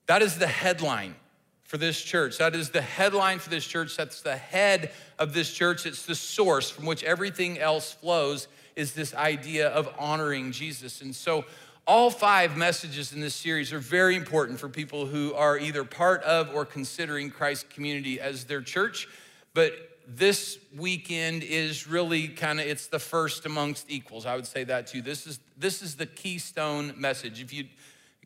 That 0.07 0.21
is 0.21 0.38
the 0.38 0.47
headline 0.47 1.15
for 1.63 1.77
this 1.77 2.01
church. 2.01 2.38
That 2.38 2.55
is 2.55 2.69
the 2.69 2.81
headline 2.81 3.39
for 3.39 3.49
this 3.49 3.65
church. 3.65 3.95
That's 3.95 4.21
the 4.21 4.35
head 4.35 4.91
of 5.19 5.33
this 5.33 5.53
church. 5.53 5.85
It's 5.85 6.05
the 6.05 6.15
source 6.15 6.69
from 6.69 6.85
which 6.85 7.03
everything 7.03 7.59
else 7.59 7.93
flows, 7.93 8.47
is 8.75 8.93
this 8.93 9.13
idea 9.13 9.67
of 9.69 9.93
honoring 9.99 10.51
Jesus. 10.51 11.01
And 11.01 11.13
so, 11.13 11.45
all 11.89 12.12
five 12.12 12.56
messages 12.56 13.13
in 13.13 13.19
this 13.19 13.34
series 13.34 13.73
are 13.73 13.80
very 13.80 14.15
important 14.15 14.60
for 14.60 14.69
people 14.69 15.08
who 15.08 15.34
are 15.34 15.58
either 15.58 15.84
part 15.84 16.21
of 16.21 16.54
or 16.54 16.63
considering 16.63 17.32
Christ 17.32 17.67
community 17.71 18.21
as 18.21 18.43
their 18.43 18.62
church. 18.62 19.08
But 19.56 19.73
this 20.08 20.60
weekend 20.78 21.41
is 21.41 21.88
really 21.88 22.28
kind 22.28 22.60
of 22.60 22.67
it's 22.67 22.86
the 22.88 22.99
first 22.99 23.47
amongst 23.47 23.89
equals. 23.89 24.28
I 24.28 24.36
would 24.36 24.45
say 24.45 24.63
that 24.65 24.86
too. 24.86 25.02
This 25.02 25.25
is 25.25 25.39
this 25.58 25.82
is 25.82 25.95
the 25.95 26.06
keystone 26.06 26.93
message. 26.95 27.41
If 27.41 27.52
you 27.52 27.65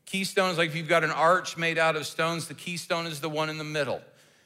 keystone 0.05 0.51
is 0.51 0.57
like 0.57 0.67
if 0.67 0.75
you've 0.75 0.89
got 0.89 1.05
an 1.05 1.11
arch 1.11 1.55
made 1.55 1.77
out 1.77 1.95
of 1.95 2.05
stones 2.05 2.49
the 2.49 2.53
keystone 2.53 3.05
is 3.05 3.21
the 3.21 3.29
one 3.29 3.49
in 3.49 3.57
the 3.57 3.63
middle. 3.63 4.01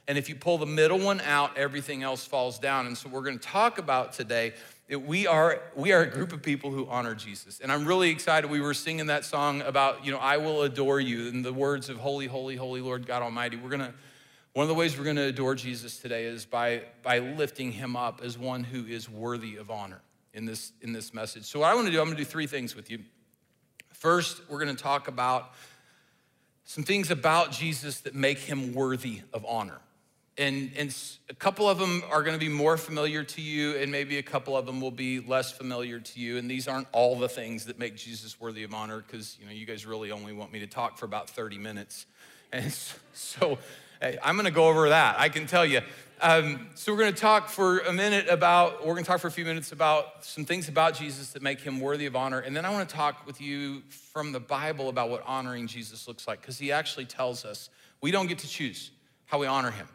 And 0.08 0.16
if 0.20 0.30
you 0.30 0.36
pull 0.36 0.60
the 0.60 0.68
middle 0.68 1.00
one 1.00 1.22
out 1.22 1.58
everything 1.58 2.04
else 2.04 2.24
falls 2.24 2.60
down. 2.60 2.86
And 2.86 2.96
so 2.96 3.10
we're 3.10 3.24
going 3.24 3.40
to 3.40 3.48
talk 3.48 3.80
about 3.80 4.14
today 4.14 4.54
we 4.95 5.28
are 5.28 5.62
we 5.76 5.91
are 5.91 6.02
a 6.02 6.10
group 6.10 6.32
of 6.32 6.41
people 6.41 6.71
who 6.71 6.88
honor 6.88 7.13
jesus 7.13 7.60
and 7.60 7.71
i'm 7.71 7.86
really 7.86 8.10
excited 8.10 8.50
we 8.50 8.62
were 8.62 8.73
singing 8.73 9.08
that 9.08 9.26
song 9.26 9.62
about 9.62 10.06
you 10.06 10.12
know 10.12 10.17
i 10.19 10.38
will 10.38 10.62
adore 10.62 11.00
you 11.00 11.28
in 11.28 11.41
the 11.41 11.52
words 11.52 11.89
of 11.89 11.97
holy 11.97 12.26
holy 12.26 12.56
holy 12.56 12.80
lord 12.80 13.06
god 13.06 13.21
almighty 13.21 13.58
we're 13.58 13.69
going 13.69 13.82
to 13.82 13.93
one 14.58 14.63
of 14.63 14.69
the 14.69 14.73
ways 14.73 14.97
we're 14.97 15.04
going 15.04 15.17
to 15.17 15.26
adore 15.26 15.54
Jesus 15.54 16.00
today 16.00 16.26
is 16.26 16.43
by, 16.43 16.82
by 17.04 17.19
lifting 17.19 17.71
him 17.71 17.95
up 17.95 18.21
as 18.23 18.39
one 18.39 18.63
who 18.63 18.88
is 18.88 19.08
worthy 19.08 19.56
of 19.58 19.69
honor 19.69 20.02
in 20.34 20.45
this, 20.45 20.71
in 20.82 20.93
this 20.93 21.13
message. 21.13 21.43
So, 21.45 21.60
what 21.60 21.69
I 21.69 21.76
want 21.76 21.86
to 21.86 21.91
do, 21.91 22.00
I'm 22.00 22.08
going 22.08 22.17
to 22.17 22.23
do 22.23 22.28
three 22.28 22.47
things 22.47 22.76
with 22.76 22.89
you. 22.89 23.04
First, 23.93 24.41
we're 24.50 24.58
going 24.58 24.76
to 24.76 24.82
talk 24.82 25.08
about 25.08 25.52
some 26.65 26.84
things 26.84 27.12
about 27.12 27.52
Jesus 27.52 28.00
that 28.00 28.15
make 28.15 28.39
him 28.39 28.73
worthy 28.73 29.21
of 29.32 29.45
honor. 29.47 29.78
And, 30.38 30.71
and 30.78 30.95
a 31.30 31.34
couple 31.34 31.67
of 31.67 31.80
them 31.80 32.04
are 32.12 32.21
going 32.21 32.36
to 32.36 32.39
be 32.39 32.52
more 32.52 32.78
familiar 32.78 33.23
to 33.23 33.41
you, 33.41 33.76
and 33.78 33.91
maybe 33.91 34.17
a 34.19 34.23
couple 34.23 34.56
of 34.56 34.67
them 34.67 34.82
will 34.82 34.91
be 34.91 35.19
less 35.19 35.52
familiar 35.52 36.00
to 36.00 36.19
you. 36.19 36.38
And 36.38 36.50
these 36.50 36.67
aren't 36.67 36.88
all 36.91 37.17
the 37.17 37.30
things 37.30 37.65
that 37.65 37.80
make 37.80 37.95
Jesus 37.95 38.39
worthy 38.39 38.63
of 38.63 38.73
honor, 38.73 39.04
because 39.06 39.38
you 39.39 39.47
know 39.47 39.52
you 39.52 39.65
guys 39.65 39.86
really 39.86 40.12
only 40.12 40.34
want 40.34 40.52
me 40.52 40.60
to 40.60 40.67
talk 40.67 40.97
for 40.97 41.06
about 41.06 41.30
30 41.30 41.58
minutes. 41.58 42.06
And 42.54 42.71
so 43.12 43.58
I'm 44.23 44.36
going 44.36 44.45
to 44.45 44.52
go 44.52 44.69
over 44.69 44.88
that. 44.88 45.19
I 45.19 45.28
can 45.28 45.47
tell 45.47 45.65
you, 45.65 45.82
Um, 46.19 46.69
so 46.73 46.91
we're 46.91 46.97
going 46.97 47.13
to 47.13 47.19
talk 47.19 47.47
for 47.47 47.80
a 47.80 47.93
minute 47.93 48.28
about, 48.28 48.80
we're 48.80 48.93
going 48.93 49.04
to 49.04 49.08
talk 49.08 49.19
for 49.19 49.28
a 49.28 49.32
few 49.32 49.45
minutes 49.45 49.71
about 49.71 50.26
some 50.26 50.45
things 50.45 50.67
about 50.67 50.95
Jesus 50.95 51.34
that 51.34 51.43
make 51.43 51.62
him 51.62 51.80
worthy 51.80 52.08
of 52.08 52.15
honor. 52.15 52.39
And 52.39 52.56
then 52.56 52.65
I 52.65 52.71
want 52.71 52.89
to 52.89 52.95
talk 52.95 53.28
with 53.28 53.39
you 53.39 53.84
from 53.89 54.32
the 54.32 54.39
Bible 54.39 54.89
about 54.89 55.12
what 55.12 55.23
honoring 55.28 55.67
Jesus 55.67 56.08
looks 56.08 56.28
like, 56.28 56.41
because 56.41 56.58
he 56.58 56.71
actually 56.71 57.06
tells 57.06 57.45
us 57.45 57.69
we 58.02 58.10
don't 58.10 58.26
get 58.26 58.39
to 58.39 58.47
choose 58.47 58.89
how 59.26 59.38
we 59.38 59.45
honor 59.45 59.69
him. 59.69 59.88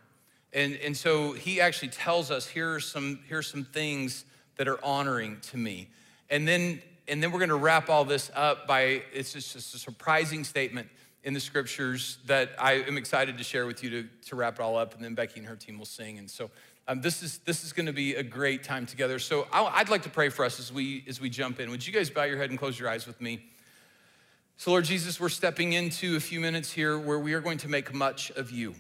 And, 0.53 0.77
and 0.77 0.97
so 0.97 1.33
he 1.33 1.61
actually 1.61 1.89
tells 1.89 2.31
us 2.31 2.47
here 2.47 2.75
are 2.75 2.81
some, 2.81 3.21
here 3.29 3.39
are 3.39 3.43
some 3.43 3.65
things 3.65 4.25
that 4.57 4.69
are 4.69 4.85
honoring 4.85 5.39
to 5.51 5.57
me. 5.57 5.89
And 6.29 6.47
then, 6.47 6.83
and 7.09 7.23
then 7.23 7.33
we're 7.33 7.39
going 7.39 7.49
to 7.49 7.57
wrap 7.57 7.89
all 7.89 8.05
this 8.05 8.31
up 8.35 8.67
by, 8.67 9.03
it's 9.13 9.33
just 9.33 9.57
a 9.57 9.61
surprising 9.61 10.45
statement 10.45 10.89
in 11.25 11.35
the 11.35 11.41
scriptures 11.41 12.19
that 12.27 12.51
I 12.59 12.75
am 12.75 12.97
excited 12.97 13.39
to 13.39 13.45
share 13.45 13.67
with 13.67 13.83
you 13.83 13.91
to, 13.91 14.09
to 14.29 14.37
wrap 14.37 14.55
it 14.55 14.61
all 14.61 14.77
up. 14.77 14.95
And 14.95 15.05
then 15.05 15.15
Becky 15.15 15.41
and 15.41 15.49
her 15.49 15.57
team 15.57 15.79
will 15.79 15.87
sing. 15.87 16.19
And 16.19 16.31
so 16.31 16.51
um, 16.89 17.01
this 17.01 17.23
is 17.23 17.39
this 17.39 17.63
is 17.63 17.73
going 17.73 17.87
to 17.87 17.93
be 17.93 18.17
a 18.17 18.23
great 18.23 18.65
time 18.65 18.87
together. 18.87 19.19
So 19.21 19.47
i 19.53 19.81
would 19.81 19.89
like 19.89 20.03
to 20.03 20.11
pray 20.11 20.29
for 20.31 20.45
us 20.45 20.59
as 20.59 20.73
we 20.73 21.05
as 21.09 21.21
we 21.21 21.31
jump 21.31 21.61
in. 21.61 21.71
Would 21.71 21.87
you 21.87 21.93
guys 21.93 22.11
bow 22.11 22.25
your 22.25 22.39
head 22.39 22.51
and 22.51 22.59
close 22.59 22.79
your 22.79 22.89
eyes 22.89 23.07
with 23.07 23.21
me? 23.21 23.45
So 24.57 24.71
Lord 24.73 24.85
Jesus, 24.85 25.21
we're 25.21 25.29
stepping 25.29 25.75
into 25.75 26.17
a 26.17 26.21
few 26.21 26.41
minutes 26.41 26.73
here 26.73 26.99
where 26.99 27.19
we 27.19 27.35
are 27.35 27.41
going 27.41 27.59
to 27.59 27.69
make 27.69 27.95
much 27.95 28.31
of 28.33 28.51
you. 28.51 28.75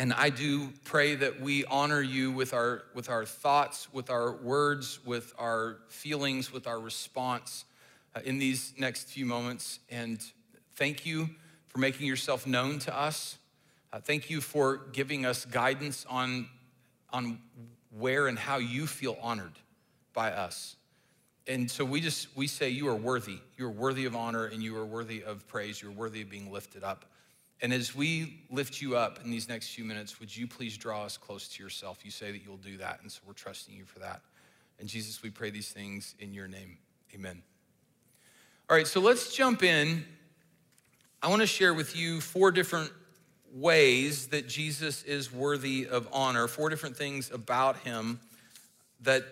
And 0.00 0.12
I 0.14 0.30
do 0.30 0.72
pray 0.84 1.14
that 1.14 1.40
we 1.40 1.64
honor 1.66 2.00
you 2.00 2.32
with 2.32 2.54
our 2.54 2.84
with 2.94 3.08
our 3.08 3.24
thoughts, 3.26 3.92
with 3.92 4.08
our 4.08 4.32
words, 4.32 4.98
with 5.04 5.32
our 5.38 5.76
feelings, 5.88 6.52
with 6.52 6.66
our 6.66 6.80
response 6.80 7.64
uh, 8.16 8.20
in 8.24 8.38
these 8.38 8.72
next 8.78 9.08
few 9.10 9.26
moments. 9.26 9.78
And 9.90 10.20
Thank 10.80 11.04
you 11.04 11.28
for 11.68 11.76
making 11.76 12.06
yourself 12.06 12.46
known 12.46 12.78
to 12.78 12.98
us. 12.98 13.36
Uh, 13.92 14.00
thank 14.00 14.30
you 14.30 14.40
for 14.40 14.78
giving 14.92 15.26
us 15.26 15.44
guidance 15.44 16.06
on, 16.08 16.48
on 17.10 17.38
where 17.98 18.28
and 18.28 18.38
how 18.38 18.56
you 18.56 18.86
feel 18.86 19.18
honored 19.20 19.52
by 20.14 20.32
us. 20.32 20.76
And 21.46 21.70
so 21.70 21.84
we 21.84 22.00
just, 22.00 22.34
we 22.34 22.46
say 22.46 22.70
you 22.70 22.88
are 22.88 22.96
worthy. 22.96 23.40
You 23.58 23.66
are 23.66 23.70
worthy 23.70 24.06
of 24.06 24.16
honor 24.16 24.46
and 24.46 24.62
you 24.62 24.74
are 24.78 24.86
worthy 24.86 25.22
of 25.22 25.46
praise. 25.48 25.82
You're 25.82 25.92
worthy 25.92 26.22
of 26.22 26.30
being 26.30 26.50
lifted 26.50 26.82
up. 26.82 27.04
And 27.62 27.72
as 27.72 27.94
we 27.94 28.42
lift 28.50 28.80
you 28.80 28.96
up 28.96 29.20
in 29.22 29.30
these 29.30 29.48
next 29.48 29.68
few 29.68 29.84
minutes, 29.84 30.18
would 30.18 30.34
you 30.34 30.46
please 30.46 30.78
draw 30.78 31.04
us 31.04 31.16
close 31.16 31.48
to 31.48 31.62
yourself? 31.62 31.98
You 32.04 32.10
say 32.10 32.32
that 32.32 32.42
you'll 32.42 32.56
do 32.56 32.78
that. 32.78 33.00
And 33.02 33.12
so 33.12 33.20
we're 33.26 33.34
trusting 33.34 33.74
you 33.74 33.84
for 33.84 33.98
that. 33.98 34.22
And 34.78 34.88
Jesus, 34.88 35.22
we 35.22 35.30
pray 35.30 35.50
these 35.50 35.70
things 35.70 36.14
in 36.18 36.32
your 36.32 36.48
name. 36.48 36.78
Amen. 37.14 37.42
All 38.68 38.76
right, 38.76 38.86
so 38.86 39.00
let's 39.00 39.34
jump 39.34 39.62
in 39.62 40.04
I 41.22 41.28
want 41.28 41.42
to 41.42 41.46
share 41.46 41.74
with 41.74 41.94
you 41.94 42.18
four 42.18 42.50
different 42.50 42.90
ways 43.52 44.28
that 44.28 44.48
Jesus 44.48 45.02
is 45.02 45.30
worthy 45.30 45.86
of 45.86 46.08
honor, 46.14 46.48
four 46.48 46.70
different 46.70 46.96
things 46.96 47.30
about 47.30 47.76
him 47.80 48.20
that 49.02 49.24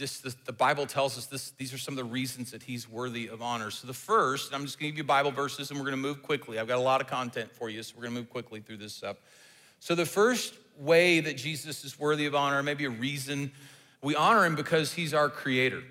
just 0.00 0.46
the, 0.46 0.52
Bible 0.52 0.86
tells 0.86 1.18
us 1.18 1.26
this, 1.26 1.50
these 1.58 1.74
are 1.74 1.78
some 1.78 1.92
of 1.92 1.98
the 1.98 2.10
reasons 2.10 2.50
that 2.52 2.62
he's 2.62 2.88
worthy 2.88 3.28
of 3.28 3.42
honor. 3.42 3.70
So 3.70 3.86
the 3.86 3.92
first, 3.92 4.54
I'm 4.54 4.64
just 4.64 4.80
going 4.80 4.88
to 4.88 4.92
give 4.92 4.98
you 4.98 5.04
Bible 5.04 5.30
verses 5.30 5.70
and 5.70 5.78
we're 5.78 5.84
going 5.84 5.96
to 5.96 6.02
move 6.02 6.22
quickly. 6.22 6.58
I've 6.58 6.66
got 6.66 6.78
a 6.78 6.82
lot 6.82 7.02
of 7.02 7.06
content 7.06 7.52
for 7.52 7.68
you, 7.68 7.82
so 7.82 7.94
we're 7.96 8.04
going 8.04 8.14
to 8.14 8.20
move 8.20 8.30
quickly 8.30 8.60
through 8.60 8.78
this 8.78 8.94
stuff. 8.94 9.18
So 9.78 9.94
the 9.94 10.06
first 10.06 10.54
way 10.78 11.20
that 11.20 11.36
Jesus 11.36 11.84
is 11.84 11.98
worthy 11.98 12.24
of 12.24 12.34
honor, 12.34 12.62
maybe 12.62 12.86
a 12.86 12.90
reason 12.90 13.52
we 14.02 14.16
honor 14.16 14.46
him 14.46 14.54
because 14.54 14.94
he's 14.94 15.12
our 15.12 15.28
creator. 15.28 15.82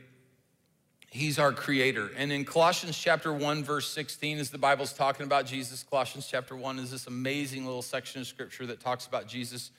He's 1.11 1.37
our 1.37 1.51
creator. 1.51 2.09
And 2.17 2.31
in 2.31 2.45
Colossians 2.45 2.97
chapter 2.97 3.31
1, 3.31 3.63
verse 3.63 3.87
16, 3.89 4.39
as 4.39 4.49
the 4.49 4.57
Bible's 4.57 4.93
talking 4.93 5.25
about 5.27 5.45
Jesus, 5.45 5.83
Colossians 5.83 6.27
chapter 6.27 6.55
1 6.55 6.79
is 6.79 6.89
this 6.89 7.05
amazing 7.05 7.65
little 7.65 7.83
section 7.83 8.21
of 8.21 8.27
scripture 8.27 8.65
that 8.65 8.79
talks 8.79 9.05
about 9.05 9.27
Jesus 9.27 9.69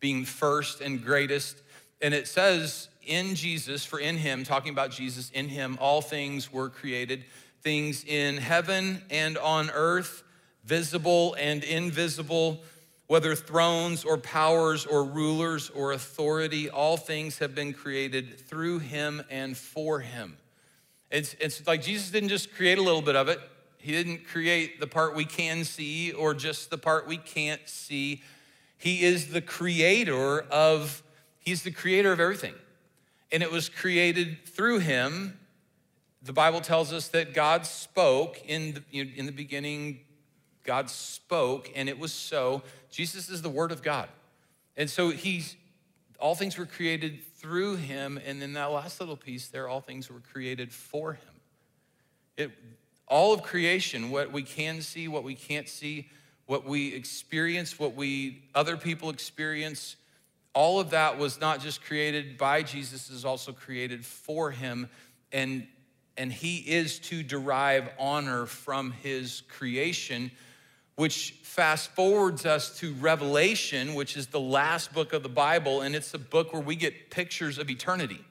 being 0.00 0.24
first 0.24 0.80
and 0.80 1.02
greatest. 1.02 1.62
And 2.02 2.12
it 2.12 2.28
says, 2.28 2.88
in 3.06 3.34
Jesus, 3.34 3.84
for 3.84 3.98
in 3.98 4.16
him, 4.16 4.44
talking 4.44 4.72
about 4.72 4.90
Jesus, 4.90 5.30
in 5.30 5.48
him, 5.48 5.78
all 5.80 6.02
things 6.02 6.52
were 6.52 6.68
created, 6.68 7.24
things 7.62 8.04
in 8.04 8.36
heaven 8.36 9.02
and 9.10 9.38
on 9.38 9.70
earth, 9.70 10.22
visible 10.64 11.34
and 11.38 11.64
invisible, 11.64 12.62
whether 13.06 13.34
thrones 13.34 14.04
or 14.04 14.18
powers 14.18 14.84
or 14.84 15.04
rulers 15.04 15.70
or 15.70 15.92
authority, 15.92 16.68
all 16.68 16.96
things 16.96 17.38
have 17.38 17.54
been 17.54 17.72
created 17.72 18.38
through 18.40 18.80
him 18.80 19.22
and 19.30 19.56
for 19.56 20.00
him. 20.00 20.36
It's, 21.10 21.34
it's 21.38 21.66
like 21.66 21.82
Jesus 21.82 22.10
didn't 22.10 22.30
just 22.30 22.52
create 22.52 22.78
a 22.78 22.82
little 22.82 23.02
bit 23.02 23.14
of 23.16 23.28
it. 23.28 23.40
He 23.78 23.92
didn't 23.92 24.26
create 24.26 24.80
the 24.80 24.88
part 24.88 25.14
we 25.14 25.24
can 25.24 25.62
see 25.62 26.10
or 26.12 26.34
just 26.34 26.70
the 26.70 26.78
part 26.78 27.06
we 27.06 27.16
can't 27.16 27.60
see. 27.68 28.22
He 28.78 29.04
is 29.04 29.28
the 29.28 29.40
creator 29.40 30.40
of, 30.40 31.02
he's 31.38 31.62
the 31.62 31.70
creator 31.70 32.10
of 32.10 32.18
everything. 32.18 32.54
And 33.32 33.42
it 33.42 33.50
was 33.50 33.68
created 33.68 34.38
through 34.46 34.80
him. 34.80 35.38
The 36.22 36.32
Bible 36.32 36.60
tells 36.60 36.92
us 36.92 37.08
that 37.08 37.34
God 37.34 37.66
spoke 37.66 38.40
in 38.46 38.82
the, 38.90 39.00
in 39.00 39.26
the 39.26 39.32
beginning, 39.32 40.00
God 40.64 40.90
spoke, 40.90 41.70
and 41.74 41.88
it 41.88 41.98
was 41.98 42.12
so. 42.12 42.62
Jesus 42.90 43.28
is 43.28 43.42
the 43.42 43.48
Word 43.48 43.72
of 43.72 43.82
God. 43.82 44.08
And 44.76 44.90
so 44.90 45.10
he's, 45.10 45.56
all 46.20 46.34
things 46.34 46.58
were 46.58 46.66
created 46.66 47.20
through 47.36 47.76
him. 47.76 48.20
And 48.24 48.42
then 48.42 48.52
that 48.54 48.66
last 48.66 49.00
little 49.00 49.16
piece 49.16 49.48
there, 49.48 49.68
all 49.68 49.80
things 49.80 50.10
were 50.10 50.20
created 50.20 50.72
for 50.72 51.14
him. 51.14 51.40
It, 52.36 52.50
all 53.08 53.32
of 53.32 53.42
creation, 53.42 54.10
what 54.10 54.32
we 54.32 54.42
can 54.42 54.82
see, 54.82 55.08
what 55.08 55.24
we 55.24 55.34
can't 55.34 55.68
see, 55.68 56.08
what 56.46 56.64
we 56.66 56.94
experience, 56.94 57.78
what 57.78 57.94
we 57.94 58.42
other 58.54 58.76
people 58.76 59.10
experience, 59.10 59.96
all 60.56 60.80
of 60.80 60.90
that 60.90 61.18
was 61.18 61.40
not 61.40 61.60
just 61.60 61.84
created 61.84 62.36
by 62.36 62.64
Jesus, 62.64 63.10
is 63.10 63.24
also 63.24 63.52
created 63.52 64.04
for 64.04 64.50
him. 64.50 64.88
And, 65.30 65.68
and 66.16 66.32
he 66.32 66.56
is 66.56 66.98
to 67.00 67.22
derive 67.22 67.88
honor 67.98 68.46
from 68.46 68.90
his 68.90 69.42
creation 69.48 70.32
which 70.96 71.32
fast 71.42 71.90
forwards 71.90 72.46
us 72.46 72.78
to 72.78 72.94
Revelation, 72.94 73.94
which 73.94 74.16
is 74.16 74.28
the 74.28 74.40
last 74.40 74.94
book 74.94 75.12
of 75.12 75.22
the 75.22 75.28
Bible, 75.28 75.82
and 75.82 75.94
it's 75.94 76.14
a 76.14 76.18
book 76.18 76.54
where 76.54 76.62
we 76.62 76.74
get 76.74 77.10
pictures 77.10 77.58
of 77.58 77.68
eternity 77.68 78.24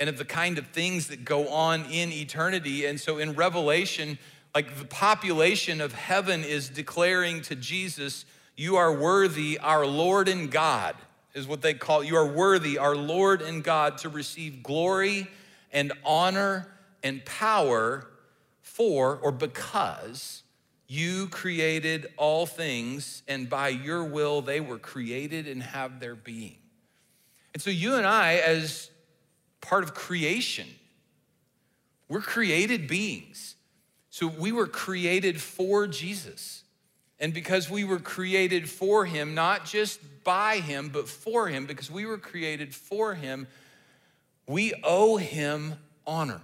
and 0.00 0.08
of 0.08 0.16
the 0.16 0.24
kind 0.24 0.56
of 0.56 0.66
things 0.68 1.08
that 1.08 1.24
go 1.24 1.48
on 1.48 1.84
in 1.84 2.10
eternity. 2.10 2.86
And 2.86 2.98
so 2.98 3.18
in 3.18 3.34
Revelation, 3.34 4.18
like 4.54 4.78
the 4.78 4.86
population 4.86 5.82
of 5.82 5.92
heaven 5.92 6.44
is 6.44 6.70
declaring 6.70 7.42
to 7.42 7.54
Jesus, 7.54 8.24
You 8.56 8.76
are 8.76 8.92
worthy, 8.92 9.58
our 9.58 9.86
Lord 9.86 10.28
and 10.28 10.50
God, 10.50 10.96
is 11.38 11.48
what 11.48 11.62
they 11.62 11.72
call 11.72 12.04
you 12.04 12.16
are 12.16 12.26
worthy, 12.26 12.76
our 12.76 12.96
Lord 12.96 13.40
and 13.40 13.64
God, 13.64 13.96
to 13.98 14.10
receive 14.10 14.62
glory 14.62 15.26
and 15.72 15.92
honor 16.04 16.68
and 17.02 17.24
power 17.24 18.06
for 18.60 19.16
or 19.22 19.32
because 19.32 20.42
you 20.88 21.28
created 21.28 22.06
all 22.16 22.46
things, 22.46 23.22
and 23.28 23.48
by 23.48 23.68
your 23.68 24.04
will 24.04 24.40
they 24.40 24.58
were 24.58 24.78
created 24.78 25.46
and 25.46 25.62
have 25.62 26.00
their 26.00 26.14
being. 26.14 26.56
And 27.52 27.62
so, 27.62 27.68
you 27.70 27.94
and 27.96 28.06
I, 28.06 28.36
as 28.36 28.90
part 29.60 29.84
of 29.84 29.92
creation, 29.92 30.66
we're 32.08 32.22
created 32.22 32.88
beings. 32.88 33.54
So, 34.08 34.28
we 34.28 34.50
were 34.50 34.66
created 34.66 35.40
for 35.40 35.86
Jesus. 35.86 36.64
And 37.20 37.34
because 37.34 37.68
we 37.68 37.84
were 37.84 37.98
created 37.98 38.70
for 38.70 39.04
him, 39.04 39.34
not 39.34 39.66
just 39.66 40.00
by 40.28 40.58
him, 40.58 40.90
but 40.92 41.08
for 41.08 41.48
him, 41.48 41.64
because 41.64 41.90
we 41.90 42.04
were 42.04 42.18
created 42.18 42.74
for 42.74 43.14
him, 43.14 43.46
we 44.46 44.74
owe 44.84 45.16
him 45.16 45.72
honor. 46.06 46.42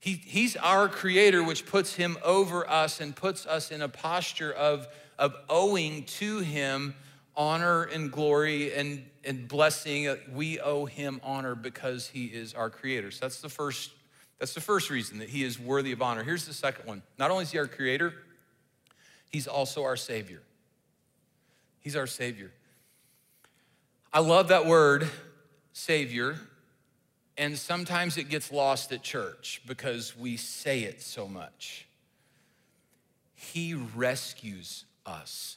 He, 0.00 0.14
he's 0.14 0.56
our 0.56 0.88
creator, 0.88 1.44
which 1.44 1.66
puts 1.66 1.94
him 1.94 2.16
over 2.24 2.66
us 2.66 3.02
and 3.02 3.14
puts 3.14 3.44
us 3.44 3.70
in 3.70 3.82
a 3.82 3.88
posture 3.88 4.50
of, 4.50 4.88
of 5.18 5.36
owing 5.50 6.04
to 6.04 6.38
him 6.38 6.94
honor 7.36 7.82
and 7.82 8.10
glory 8.10 8.72
and, 8.72 9.04
and 9.26 9.46
blessing. 9.46 10.16
We 10.32 10.58
owe 10.58 10.86
him 10.86 11.20
honor 11.22 11.54
because 11.54 12.08
he 12.08 12.24
is 12.24 12.54
our 12.54 12.70
creator. 12.70 13.10
So 13.10 13.26
that's 13.26 13.42
the 13.42 13.50
first, 13.50 13.90
that's 14.38 14.54
the 14.54 14.62
first 14.62 14.88
reason 14.88 15.18
that 15.18 15.28
he 15.28 15.44
is 15.44 15.60
worthy 15.60 15.92
of 15.92 16.00
honor. 16.00 16.24
Here's 16.24 16.46
the 16.46 16.54
second 16.54 16.86
one. 16.86 17.02
Not 17.18 17.30
only 17.30 17.42
is 17.42 17.50
he 17.50 17.58
our 17.58 17.66
creator, 17.66 18.14
he's 19.30 19.46
also 19.46 19.82
our 19.84 19.98
savior. 19.98 20.40
He's 21.80 21.94
our 21.94 22.06
savior. 22.06 22.52
I 24.14 24.18
love 24.20 24.48
that 24.48 24.66
word, 24.66 25.08
savior, 25.72 26.36
and 27.38 27.56
sometimes 27.56 28.18
it 28.18 28.28
gets 28.28 28.52
lost 28.52 28.92
at 28.92 29.02
church 29.02 29.62
because 29.66 30.14
we 30.14 30.36
say 30.36 30.80
it 30.80 31.00
so 31.00 31.26
much. 31.26 31.86
He 33.32 33.72
rescues 33.72 34.84
us. 35.06 35.56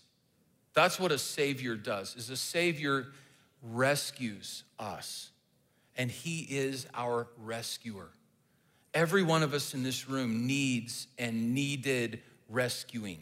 That's 0.73 0.97
what 0.97 1.11
a 1.11 1.17
savior 1.17 1.75
does. 1.75 2.15
Is 2.15 2.29
a 2.29 2.37
savior 2.37 3.07
rescues 3.61 4.63
us. 4.79 5.31
And 5.97 6.09
he 6.09 6.47
is 6.49 6.87
our 6.93 7.27
rescuer. 7.43 8.07
Every 8.93 9.23
one 9.23 9.43
of 9.43 9.53
us 9.53 9.73
in 9.73 9.83
this 9.83 10.07
room 10.07 10.47
needs 10.47 11.07
and 11.19 11.53
needed 11.53 12.21
rescuing. 12.49 13.19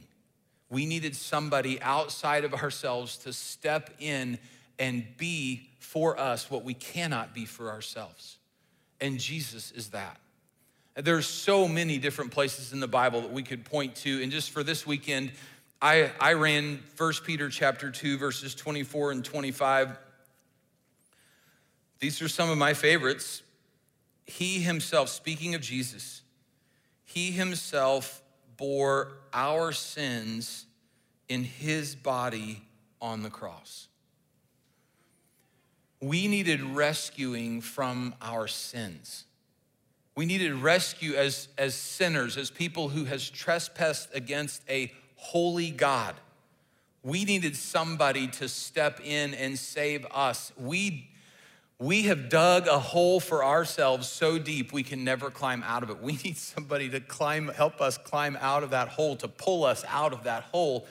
We 0.69 0.85
needed 0.85 1.15
somebody 1.15 1.81
outside 1.81 2.43
of 2.43 2.53
ourselves 2.53 3.17
to 3.19 3.33
step 3.33 3.89
in 3.99 4.37
and 4.79 5.05
be 5.17 5.69
for 5.79 6.19
us 6.19 6.49
what 6.49 6.63
we 6.63 6.73
cannot 6.73 7.33
be 7.33 7.45
for 7.45 7.69
ourselves. 7.69 8.37
And 8.99 9.19
Jesus 9.19 9.71
is 9.71 9.89
that. 9.89 10.19
There's 10.95 11.25
so 11.25 11.67
many 11.67 11.97
different 11.97 12.31
places 12.31 12.71
in 12.71 12.79
the 12.79 12.87
Bible 12.87 13.21
that 13.21 13.31
we 13.31 13.43
could 13.43 13.65
point 13.65 13.95
to. 13.97 14.21
And 14.21 14.31
just 14.31 14.51
for 14.51 14.63
this 14.63 14.85
weekend, 14.85 15.31
I, 15.81 16.11
I 16.19 16.33
ran 16.33 16.79
1 16.97 17.13
Peter 17.25 17.49
chapter 17.49 17.89
2, 17.89 18.17
verses 18.17 18.55
24 18.55 19.11
and 19.11 19.25
25. 19.25 19.97
These 21.99 22.21
are 22.21 22.29
some 22.29 22.49
of 22.49 22.57
my 22.57 22.73
favorites. 22.73 23.41
He 24.25 24.59
himself, 24.59 25.09
speaking 25.09 25.55
of 25.55 25.61
Jesus, 25.61 26.21
he 27.03 27.31
himself 27.31 28.21
bore 28.55 29.13
our 29.33 29.71
sins 29.71 30.65
in 31.27 31.43
his 31.43 31.95
body 31.95 32.61
on 33.01 33.23
the 33.23 33.29
cross. 33.29 33.87
We 36.03 36.27
needed 36.27 36.61
rescuing 36.61 37.61
from 37.61 38.13
our 38.21 38.45
sins. 38.45 39.23
We 40.17 40.25
needed 40.25 40.53
rescue 40.53 41.13
as, 41.13 41.47
as 41.57 41.75
sinners, 41.75 42.35
as 42.35 42.51
people 42.51 42.89
who 42.89 43.05
has 43.05 43.29
trespassed 43.29 44.09
against 44.13 44.63
a 44.69 44.91
holy 45.15 45.71
God. 45.71 46.15
We 47.03 47.23
needed 47.23 47.55
somebody 47.55 48.27
to 48.27 48.49
step 48.49 48.99
in 49.01 49.33
and 49.33 49.57
save 49.57 50.05
us. 50.11 50.51
We, 50.57 51.09
we 51.79 52.03
have 52.03 52.27
dug 52.27 52.67
a 52.67 52.79
hole 52.79 53.21
for 53.21 53.45
ourselves 53.45 54.09
so 54.09 54.37
deep 54.37 54.73
we 54.73 54.83
can 54.83 55.05
never 55.05 55.31
climb 55.31 55.63
out 55.63 55.83
of 55.83 55.89
it. 55.89 56.01
We 56.01 56.17
need 56.25 56.35
somebody 56.35 56.89
to 56.89 56.99
climb, 56.99 57.47
help 57.47 57.79
us 57.79 57.97
climb 57.97 58.37
out 58.41 58.63
of 58.63 58.71
that 58.71 58.89
hole, 58.89 59.15
to 59.15 59.29
pull 59.29 59.63
us 59.63 59.85
out 59.87 60.11
of 60.11 60.25
that 60.25 60.43
hole. 60.43 60.85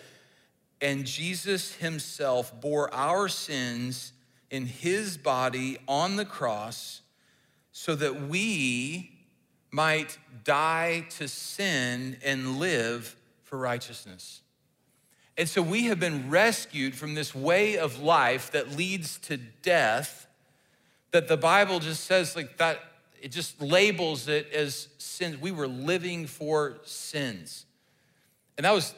And 0.81 1.05
Jesus 1.05 1.75
himself 1.75 2.59
bore 2.63 2.93
our 2.95 3.29
sins 3.29 4.12
in 4.53 4.67
his 4.67 5.17
body 5.17 5.79
on 5.89 6.17
the 6.17 6.27
cross 6.27 7.01
so 7.73 7.95
that 7.97 8.29
we 8.29 9.11
might 9.71 10.19
die 10.45 11.07
to 11.09 11.27
sin 11.27 12.19
and 12.23 12.59
live 12.59 13.17
for 13.45 13.59
righteousness. 13.59 14.43
And 15.39 15.49
so 15.49 15.63
we 15.63 15.85
have 15.85 15.99
been 15.99 16.29
rescued 16.29 16.95
from 16.95 17.15
this 17.15 17.35
way 17.35 17.79
of 17.79 18.01
life 18.01 18.51
that 18.53 18.77
leads 18.77 19.19
to 19.21 19.39
death, 19.39 20.27
that 21.13 21.29
the 21.29 21.39
Bible 21.39 21.81
just 21.81 22.05
says, 22.05 22.37
like 22.37 22.59
that, 22.59 22.79
it 23.23 23.33
just 23.33 23.63
labels 23.63 24.29
it 24.29 24.53
as 24.53 24.89
sins. 24.99 25.41
We 25.41 25.51
were 25.51 25.67
living 25.67 26.27
for 26.27 26.79
sins. 26.85 27.65
And 28.59 28.67
that 28.67 28.75
was 28.75 28.95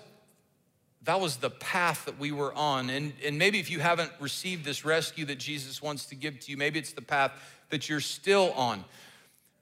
that 1.04 1.20
was 1.20 1.36
the 1.36 1.50
path 1.50 2.06
that 2.06 2.18
we 2.18 2.32
were 2.32 2.54
on. 2.54 2.90
And, 2.90 3.12
and 3.24 3.38
maybe 3.38 3.60
if 3.60 3.70
you 3.70 3.80
haven't 3.80 4.10
received 4.20 4.64
this 4.64 4.84
rescue 4.84 5.24
that 5.26 5.38
Jesus 5.38 5.82
wants 5.82 6.06
to 6.06 6.14
give 6.14 6.40
to 6.40 6.50
you, 6.50 6.56
maybe 6.56 6.78
it's 6.78 6.92
the 6.92 7.02
path 7.02 7.32
that 7.70 7.88
you're 7.88 8.00
still 8.00 8.52
on 8.52 8.84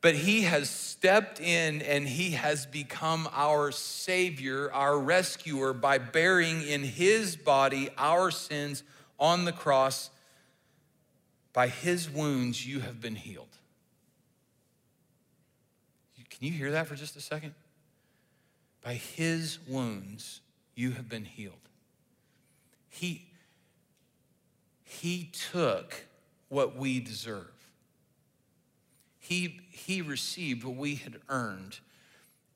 but 0.02 0.16
he 0.16 0.42
has 0.42 0.68
stepped 0.68 1.40
in 1.40 1.80
and 1.82 2.06
he 2.06 2.32
has 2.32 2.66
become 2.66 3.28
our 3.32 3.70
savior, 3.70 4.70
our 4.72 4.98
rescuer, 4.98 5.72
by 5.72 5.96
bearing 5.98 6.62
in 6.62 6.82
his 6.82 7.36
body 7.36 7.88
our 7.96 8.32
sins 8.32 8.82
on 9.18 9.44
the 9.44 9.52
cross. 9.52 10.10
By 11.52 11.68
his 11.68 12.10
wounds, 12.10 12.66
you 12.66 12.80
have 12.80 13.00
been 13.00 13.14
healed. 13.14 13.46
Can 16.30 16.48
you 16.48 16.52
hear 16.52 16.72
that 16.72 16.88
for 16.88 16.96
just 16.96 17.14
a 17.14 17.20
second? 17.20 17.54
By 18.82 18.94
his 18.94 19.60
wounds, 19.68 20.40
you 20.74 20.92
have 20.92 21.08
been 21.08 21.24
healed. 21.24 21.54
He, 22.88 23.28
he 24.82 25.30
took 25.52 26.04
what 26.48 26.76
we 26.76 27.00
deserve. 27.00 27.50
He, 29.18 29.60
he 29.70 30.02
received 30.02 30.64
what 30.64 30.76
we 30.76 30.96
had 30.96 31.18
earned. 31.28 31.78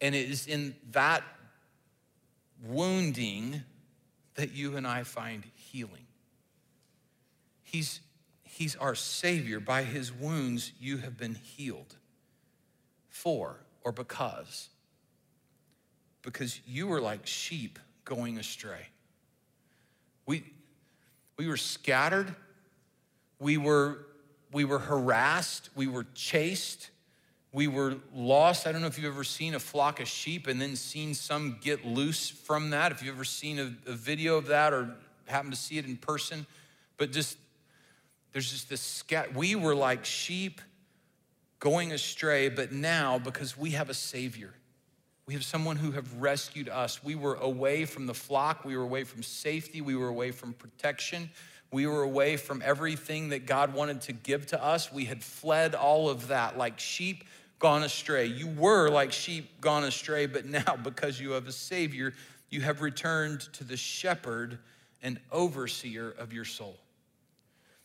And 0.00 0.14
it 0.14 0.30
is 0.30 0.46
in 0.46 0.74
that 0.90 1.22
wounding 2.64 3.62
that 4.34 4.52
you 4.52 4.76
and 4.76 4.86
I 4.86 5.02
find 5.02 5.44
healing. 5.54 6.06
He's, 7.62 8.00
he's 8.42 8.76
our 8.76 8.94
Savior. 8.94 9.60
By 9.60 9.84
his 9.84 10.12
wounds, 10.12 10.72
you 10.78 10.98
have 10.98 11.16
been 11.16 11.34
healed. 11.34 11.96
For 13.08 13.60
or 13.82 13.92
because? 13.92 14.68
Because 16.20 16.60
you 16.66 16.86
were 16.86 17.00
like 17.00 17.26
sheep 17.26 17.78
going 18.06 18.38
astray. 18.38 18.88
We, 20.24 20.42
we 21.36 21.46
were 21.46 21.58
scattered. 21.58 22.34
We 23.38 23.58
were 23.58 24.06
we 24.52 24.64
were 24.64 24.78
harassed, 24.78 25.68
we 25.74 25.86
were 25.86 26.06
chased, 26.14 26.88
we 27.52 27.68
were 27.68 27.96
lost. 28.14 28.66
I 28.66 28.72
don't 28.72 28.80
know 28.80 28.86
if 28.86 28.96
you've 28.96 29.12
ever 29.12 29.22
seen 29.22 29.54
a 29.54 29.60
flock 29.60 30.00
of 30.00 30.08
sheep 30.08 30.46
and 30.46 30.58
then 30.58 30.76
seen 30.76 31.12
some 31.12 31.58
get 31.60 31.84
loose 31.84 32.30
from 32.30 32.70
that. 32.70 32.92
If 32.92 33.02
you've 33.02 33.14
ever 33.14 33.24
seen 33.24 33.58
a, 33.58 33.74
a 33.90 33.92
video 33.92 34.38
of 34.38 34.46
that 34.46 34.72
or 34.72 34.94
happened 35.26 35.52
to 35.52 35.58
see 35.58 35.76
it 35.76 35.84
in 35.84 35.98
person, 35.98 36.46
but 36.96 37.12
just 37.12 37.36
there's 38.32 38.50
just 38.50 38.70
this 38.70 38.80
scat. 38.80 39.34
We 39.34 39.54
were 39.54 39.74
like 39.74 40.06
sheep 40.06 40.62
going 41.58 41.92
astray, 41.92 42.48
but 42.48 42.72
now 42.72 43.18
because 43.18 43.58
we 43.58 43.70
have 43.70 43.90
a 43.90 43.94
Savior, 43.94 44.54
we 45.26 45.34
have 45.34 45.44
someone 45.44 45.76
who 45.76 45.90
have 45.90 46.20
rescued 46.20 46.68
us. 46.68 47.02
We 47.02 47.16
were 47.16 47.34
away 47.34 47.84
from 47.84 48.06
the 48.06 48.14
flock, 48.14 48.64
we 48.64 48.76
were 48.76 48.84
away 48.84 49.04
from 49.04 49.22
safety, 49.22 49.80
we 49.80 49.96
were 49.96 50.08
away 50.08 50.30
from 50.30 50.52
protection. 50.52 51.30
We 51.72 51.86
were 51.86 52.02
away 52.02 52.36
from 52.36 52.62
everything 52.64 53.30
that 53.30 53.44
God 53.44 53.74
wanted 53.74 54.00
to 54.02 54.12
give 54.12 54.46
to 54.46 54.64
us. 54.64 54.92
We 54.92 55.04
had 55.04 55.22
fled 55.22 55.74
all 55.74 56.08
of 56.08 56.28
that 56.28 56.56
like 56.56 56.78
sheep 56.78 57.24
gone 57.58 57.82
astray. 57.82 58.26
You 58.26 58.46
were 58.46 58.88
like 58.88 59.12
sheep 59.12 59.60
gone 59.60 59.82
astray, 59.82 60.26
but 60.26 60.44
now 60.46 60.76
because 60.82 61.20
you 61.20 61.32
have 61.32 61.48
a 61.48 61.52
Savior, 61.52 62.14
you 62.50 62.60
have 62.60 62.82
returned 62.82 63.40
to 63.54 63.64
the 63.64 63.76
shepherd 63.76 64.58
and 65.02 65.18
overseer 65.32 66.14
of 66.18 66.32
your 66.32 66.44
soul. 66.44 66.76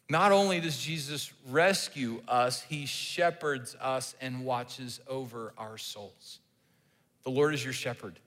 Not 0.09 0.31
only 0.31 0.59
does 0.59 0.77
Jesus 0.77 1.31
rescue 1.49 2.21
us, 2.27 2.61
he 2.61 2.85
shepherds 2.85 3.75
us 3.81 4.13
and 4.21 4.45
watches 4.45 4.99
over 5.07 5.53
our 5.57 5.77
souls. 5.79 6.40
The 7.23 7.29
Lord 7.29 7.53
is 7.53 7.63
your 7.63 7.73
shepherd. 7.73 8.19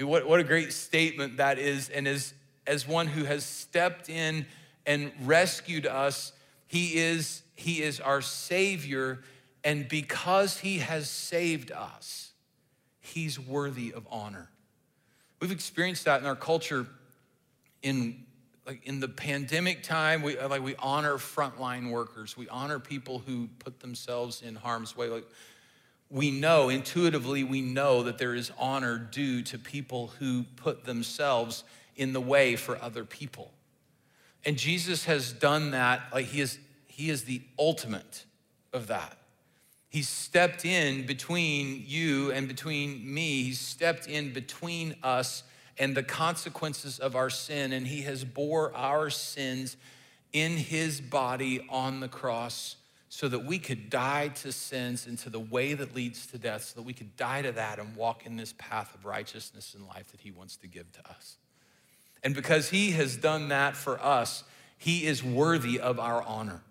What, 0.00 0.26
what 0.26 0.40
a 0.40 0.44
great 0.44 0.72
statement 0.72 1.36
that 1.36 1.58
is. 1.58 1.88
And 1.88 2.08
as, 2.08 2.34
as 2.66 2.86
one 2.86 3.06
who 3.06 3.24
has 3.24 3.44
stepped 3.44 4.08
in 4.08 4.46
and 4.86 5.12
rescued 5.22 5.86
us. 5.86 6.32
He 6.66 6.96
is, 6.96 7.42
he 7.54 7.82
is 7.82 8.00
our 8.00 8.20
Savior, 8.20 9.20
and 9.64 9.88
because 9.88 10.58
He 10.58 10.78
has 10.78 11.08
saved 11.08 11.70
us, 11.70 12.32
He's 13.00 13.38
worthy 13.38 13.92
of 13.92 14.06
honor. 14.10 14.48
We've 15.40 15.50
experienced 15.50 16.04
that 16.04 16.20
in 16.20 16.26
our 16.26 16.36
culture 16.36 16.86
in 17.82 18.24
like 18.64 18.86
in 18.86 19.00
the 19.00 19.08
pandemic 19.08 19.82
time 19.82 20.22
we 20.22 20.38
like 20.38 20.62
we 20.62 20.76
honor 20.76 21.14
frontline 21.14 21.90
workers 21.90 22.36
we 22.36 22.48
honor 22.48 22.78
people 22.78 23.18
who 23.26 23.48
put 23.58 23.80
themselves 23.80 24.40
in 24.40 24.54
harm's 24.54 24.96
way 24.96 25.08
like 25.08 25.26
we 26.12 26.30
know 26.30 26.68
intuitively 26.68 27.42
we 27.42 27.62
know 27.62 28.02
that 28.02 28.18
there 28.18 28.34
is 28.34 28.52
honor 28.58 28.98
due 28.98 29.42
to 29.42 29.58
people 29.58 30.12
who 30.18 30.44
put 30.56 30.84
themselves 30.84 31.64
in 31.96 32.12
the 32.12 32.20
way 32.20 32.54
for 32.54 32.80
other 32.80 33.04
people 33.04 33.50
and 34.44 34.56
Jesus 34.56 35.04
has 35.04 35.32
done 35.32 35.70
that, 35.70 36.02
like 36.12 36.26
he 36.26 36.40
is, 36.40 36.58
he 36.86 37.10
is 37.10 37.24
the 37.24 37.42
ultimate 37.58 38.24
of 38.72 38.88
that. 38.88 39.16
He 39.88 40.02
stepped 40.02 40.64
in 40.64 41.06
between 41.06 41.84
you 41.86 42.32
and 42.32 42.48
between 42.48 43.12
me. 43.12 43.44
He 43.44 43.52
stepped 43.52 44.08
in 44.08 44.32
between 44.32 44.96
us 45.02 45.42
and 45.78 45.94
the 45.94 46.02
consequences 46.02 46.98
of 46.98 47.14
our 47.14 47.30
sin, 47.30 47.72
and 47.72 47.86
he 47.86 48.02
has 48.02 48.24
bore 48.24 48.74
our 48.74 49.10
sins 49.10 49.76
in 50.32 50.56
his 50.56 51.00
body 51.00 51.66
on 51.68 52.00
the 52.00 52.08
cross 52.08 52.76
so 53.14 53.28
that 53.28 53.44
we 53.44 53.58
could 53.58 53.90
die 53.90 54.28
to 54.28 54.50
sins 54.50 55.06
and 55.06 55.18
to 55.18 55.28
the 55.28 55.38
way 55.38 55.74
that 55.74 55.94
leads 55.94 56.26
to 56.26 56.38
death, 56.38 56.64
so 56.64 56.76
that 56.76 56.86
we 56.86 56.94
could 56.94 57.14
die 57.14 57.42
to 57.42 57.52
that 57.52 57.78
and 57.78 57.94
walk 57.94 58.24
in 58.24 58.38
this 58.38 58.54
path 58.56 58.94
of 58.94 59.04
righteousness 59.04 59.74
and 59.74 59.86
life 59.86 60.10
that 60.12 60.20
he 60.22 60.30
wants 60.30 60.56
to 60.56 60.66
give 60.66 60.90
to 60.92 61.00
us. 61.10 61.36
And 62.24 62.34
because 62.34 62.70
he 62.70 62.92
has 62.92 63.18
done 63.18 63.48
that 63.48 63.76
for 63.76 64.02
us, 64.02 64.44
he 64.78 65.04
is 65.04 65.22
worthy 65.22 65.78
of 65.78 66.00
our 66.00 66.22
honor. 66.22 66.62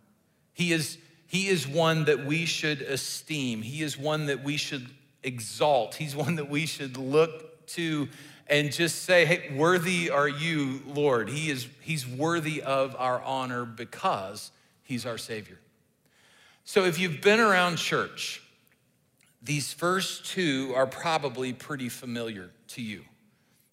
He 0.56 0.73
is, 0.73 0.97
he 1.27 1.47
is 1.47 1.67
one 1.67 2.06
that 2.06 2.25
we 2.25 2.47
should 2.47 2.82
esteem. 2.82 3.62
He 3.62 3.84
is 3.84 3.95
one 3.95 4.25
that 4.25 4.43
we 4.43 4.58
should 4.58 4.88
exalt. 5.21 5.93
He's 5.93 6.15
one 6.15 6.38
that 6.38 6.49
we 6.49 6.65
should 6.65 6.97
look 6.97 7.67
to 7.67 8.10
and 8.47 8.71
just 8.71 9.04
say, 9.04 9.25
hey, 9.25 9.54
worthy 9.56 10.10
are 10.10 10.27
you, 10.27 10.82
Lord. 10.88 11.30
He 11.30 11.51
is, 11.51 11.67
he's 11.82 12.08
worthy 12.08 12.63
of 12.63 12.95
our 12.97 13.21
honor 13.21 13.63
because 13.63 14.49
he's 14.82 15.06
our 15.06 15.19
Savior. 15.19 15.60
So 16.71 16.86
if 16.86 16.97
you've 16.97 17.19
been 17.19 17.41
around 17.41 17.75
church, 17.75 18.41
these 19.43 19.73
first 19.73 20.25
two 20.25 20.71
are 20.73 20.88
probably 20.88 21.51
pretty 21.51 21.89
familiar 21.89 22.49
to 22.69 22.81
you. 22.81 23.03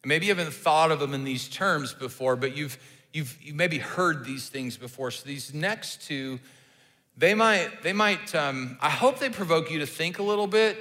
Maybe 0.04 0.26
you 0.26 0.34
haven't 0.34 0.52
thought 0.52 0.90
of 0.90 0.98
them 0.98 1.14
in 1.14 1.22
these 1.22 1.48
terms 1.48 1.94
before, 1.94 2.34
but 2.34 2.56
you've, 2.56 2.76
you've 3.12 3.40
you 3.40 3.54
maybe 3.54 3.78
heard 3.78 4.24
these 4.24 4.48
things 4.48 4.76
before. 4.76 5.12
So 5.12 5.28
these 5.28 5.54
next 5.54 6.08
two, 6.08 6.40
they 7.16 7.34
might, 7.34 7.84
they 7.84 7.92
might, 7.92 8.34
um, 8.34 8.76
I 8.80 8.90
hope 8.90 9.20
they 9.20 9.30
provoke 9.30 9.70
you 9.70 9.78
to 9.78 9.86
think 9.86 10.18
a 10.18 10.24
little 10.24 10.48
bit. 10.48 10.76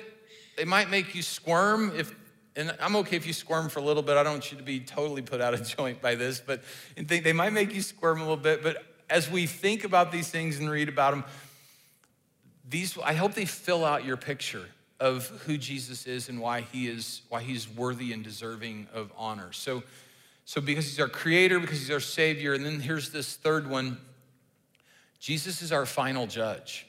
They 0.57 0.65
might 0.65 0.89
make 0.89 1.13
you 1.13 1.21
squirm 1.21 1.91
if, 1.95 2.15
and 2.55 2.75
I'm 2.81 2.95
okay 2.95 3.17
if 3.17 3.27
you 3.27 3.33
squirm 3.33 3.69
for 3.69 3.77
a 3.77 3.83
little 3.83 4.01
bit. 4.01 4.17
I 4.17 4.23
don't 4.23 4.33
want 4.33 4.51
you 4.51 4.57
to 4.57 4.63
be 4.63 4.79
totally 4.79 5.21
put 5.21 5.39
out 5.39 5.53
of 5.53 5.67
joint 5.77 6.01
by 6.01 6.15
this, 6.15 6.39
but 6.43 6.63
they, 6.95 7.19
they 7.19 7.33
might 7.33 7.53
make 7.53 7.75
you 7.75 7.83
squirm 7.83 8.17
a 8.17 8.21
little 8.21 8.37
bit. 8.37 8.63
But 8.63 8.83
as 9.07 9.29
we 9.29 9.45
think 9.45 9.83
about 9.83 10.11
these 10.11 10.29
things 10.29 10.59
and 10.59 10.67
read 10.67 10.89
about 10.89 11.11
them, 11.11 11.23
these, 12.69 12.97
I 13.03 13.13
hope 13.13 13.33
they 13.33 13.45
fill 13.45 13.85
out 13.85 14.05
your 14.05 14.17
picture 14.17 14.65
of 14.99 15.27
who 15.45 15.57
Jesus 15.57 16.07
is 16.07 16.29
and 16.29 16.39
why 16.39 16.61
he 16.61 16.87
is, 16.87 17.21
why 17.29 17.41
he's 17.41 17.69
worthy 17.69 18.13
and 18.13 18.23
deserving 18.23 18.87
of 18.93 19.11
honor. 19.15 19.51
So, 19.53 19.83
so 20.45 20.59
because 20.59 20.85
he's 20.85 20.99
our 20.99 21.07
creator, 21.07 21.59
because 21.59 21.79
he's 21.79 21.91
our 21.91 21.99
savior, 21.99 22.53
and 22.53 22.65
then 22.65 22.79
here's 22.79 23.11
this 23.11 23.35
third 23.35 23.69
one. 23.69 23.97
Jesus 25.19 25.61
is 25.61 25.71
our 25.71 25.85
final 25.85 26.27
judge. 26.27 26.87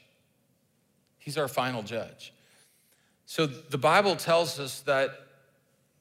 He's 1.19 1.39
our 1.39 1.49
final 1.49 1.83
judge. 1.83 2.33
So 3.27 3.47
the 3.47 3.79
Bible 3.79 4.17
tells 4.17 4.59
us 4.59 4.81
that, 4.81 5.11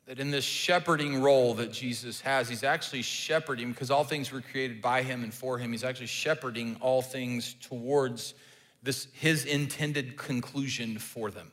that 0.06 0.20
in 0.20 0.32
this 0.32 0.46
shepherding 0.46 1.22
role 1.22 1.56
that 1.56 1.74
Jesus 1.74 2.22
has, 2.22 2.48
he's 2.48 2.64
actually 2.64 3.02
shepherding 3.02 3.72
because 3.72 3.92
all 3.92 4.06
things 4.06 4.32
were 4.32 4.42
created 4.42 4.82
by 4.82 5.04
him 5.04 5.24
and 5.24 5.34
for 5.34 5.58
him. 5.58 5.72
He's 5.74 5.84
actually 5.84 6.08
shepherding 6.08 6.78
all 6.80 7.02
things 7.02 7.56
towards 7.60 8.34
this 8.88 9.10
his 9.12 9.44
intended 9.44 10.16
conclusion 10.16 10.98
for 10.98 11.30
them. 11.30 11.52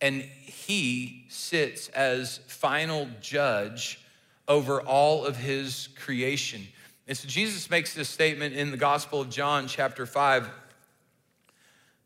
And 0.00 0.22
he 0.22 1.24
sits 1.28 1.88
as 1.90 2.38
final 2.48 3.08
judge 3.20 4.00
over 4.48 4.80
all 4.80 5.24
of 5.24 5.36
his 5.36 5.88
creation. 5.94 6.66
And 7.06 7.16
so 7.16 7.28
Jesus 7.28 7.70
makes 7.70 7.94
this 7.94 8.08
statement 8.08 8.56
in 8.56 8.72
the 8.72 8.76
Gospel 8.76 9.20
of 9.20 9.30
John, 9.30 9.68
chapter 9.68 10.04
5, 10.04 10.50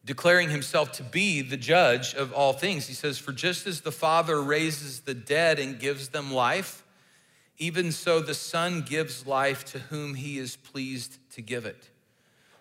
declaring 0.05 0.51
himself 0.51 0.93
to 0.93 1.03
be 1.03 1.41
the 1.41 1.57
judge 1.57 2.15
of 2.15 2.31
all 2.35 2.53
things. 2.53 2.87
He 2.87 2.95
says, 2.95 3.19
For 3.19 3.33
just 3.33 3.67
as 3.67 3.81
the 3.81 3.91
Father 3.91 4.43
raises 4.43 5.01
the 5.01 5.15
dead 5.15 5.59
and 5.59 5.81
gives 5.81 6.11
them 6.11 6.31
life, 6.31 6.85
even 7.57 7.91
so 7.91 8.21
the 8.21 8.35
Son 8.35 8.83
gives 8.83 9.27
life 9.27 9.65
to 9.73 9.79
whom 9.79 10.15
he 10.15 10.37
is 10.37 10.57
pleased 10.57 11.17
to 11.33 11.41
give 11.41 11.65
it. 11.65 11.89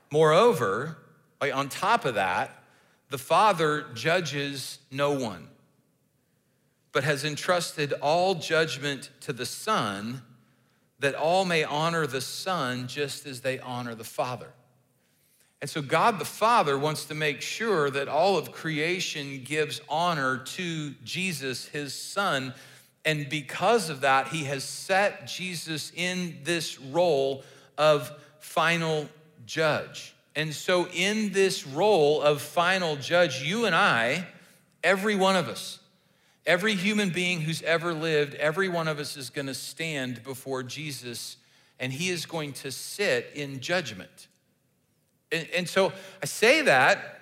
Moreover, 0.09 0.97
on 1.41 1.69
top 1.69 2.05
of 2.05 2.15
that, 2.15 2.63
the 3.09 3.17
Father 3.17 3.85
judges 3.93 4.79
no 4.91 5.11
one 5.11 5.47
but 6.91 7.03
has 7.03 7.23
entrusted 7.23 7.93
all 8.01 8.35
judgment 8.35 9.09
to 9.21 9.33
the 9.33 9.45
Son, 9.45 10.21
that 10.99 11.15
all 11.15 11.45
may 11.45 11.63
honor 11.63 12.07
the 12.07 12.21
Son 12.21 12.87
just 12.87 13.25
as 13.25 13.41
they 13.41 13.59
honor 13.59 13.95
the 13.95 14.03
Father. 14.03 14.49
And 15.61 15.69
so, 15.69 15.81
God 15.81 16.19
the 16.19 16.25
Father 16.25 16.77
wants 16.77 17.05
to 17.05 17.13
make 17.13 17.41
sure 17.41 17.89
that 17.89 18.07
all 18.07 18.37
of 18.37 18.51
creation 18.51 19.43
gives 19.43 19.81
honor 19.89 20.37
to 20.37 20.91
Jesus, 21.03 21.67
his 21.67 21.93
Son. 21.93 22.53
And 23.05 23.29
because 23.29 23.89
of 23.89 24.01
that, 24.01 24.29
he 24.29 24.45
has 24.45 24.63
set 24.63 25.27
Jesus 25.27 25.91
in 25.95 26.37
this 26.43 26.79
role 26.79 27.43
of 27.77 28.11
final 28.39 29.09
judge. 29.45 30.15
And 30.39 30.53
so, 30.53 30.87
in 30.87 31.33
this 31.33 31.67
role 31.67 32.21
of 32.21 32.41
final 32.41 32.95
judge, 32.95 33.41
you 33.41 33.65
and 33.65 33.75
I, 33.75 34.25
every 34.83 35.15
one 35.15 35.35
of 35.35 35.47
us, 35.47 35.79
Every 36.49 36.73
human 36.73 37.09
being 37.09 37.41
who's 37.41 37.61
ever 37.61 37.93
lived, 37.93 38.33
every 38.33 38.69
one 38.69 38.87
of 38.87 38.97
us 38.97 39.17
is 39.17 39.29
going 39.29 39.45
to 39.45 39.53
stand 39.53 40.23
before 40.23 40.63
Jesus 40.63 41.37
and 41.79 41.93
he 41.93 42.09
is 42.09 42.25
going 42.25 42.53
to 42.53 42.71
sit 42.71 43.29
in 43.35 43.59
judgment. 43.59 44.27
And, 45.31 45.47
and, 45.55 45.69
so 45.69 45.93
I 46.23 46.25
say 46.25 46.63
that 46.63 47.21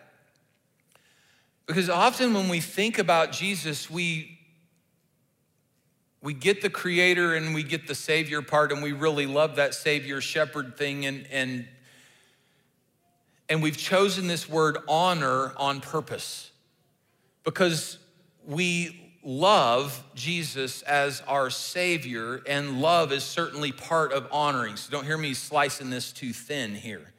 because 1.65 1.89
often 1.89 2.33
when 2.33 2.47
we 2.47 2.61
think 2.61 2.99
about 2.99 3.33
Jesus, 3.33 3.89
we, 3.89 4.39
we 6.21 6.33
get 6.33 6.61
the 6.61 6.69
creator 6.69 7.35
and 7.35 7.53
we 7.53 7.63
get 7.63 7.85
the 7.85 7.95
savior 7.95 8.41
part 8.41 8.71
and 8.71 8.81
we 8.81 8.93
really 8.93 9.25
love 9.25 9.57
that 9.57 9.73
savior 9.73 10.21
shepherd 10.21 10.77
thing 10.77 11.05
and, 11.05 11.27
and, 11.29 11.67
and 13.49 13.61
we've 13.61 13.77
chosen 13.77 14.27
this 14.27 14.49
word 14.49 14.77
honor 14.87 15.53
on 15.57 15.81
purpose 15.81 16.51
because 17.43 17.97
we 18.45 19.07
love 19.23 20.03
Jesus 20.15 20.81
as 20.83 21.21
our 21.27 21.49
Savior, 21.49 22.41
and 22.47 22.81
love 22.81 23.11
is 23.11 23.23
certainly 23.23 23.73
part 23.73 24.13
of 24.13 24.27
honoring. 24.31 24.77
So 24.77 24.91
don't 24.91 25.05
hear 25.05 25.17
me 25.17 25.33
slicing 25.33 25.89
this 25.89 26.13
too 26.13 26.31
thin 26.31 26.75
here. 26.75 27.13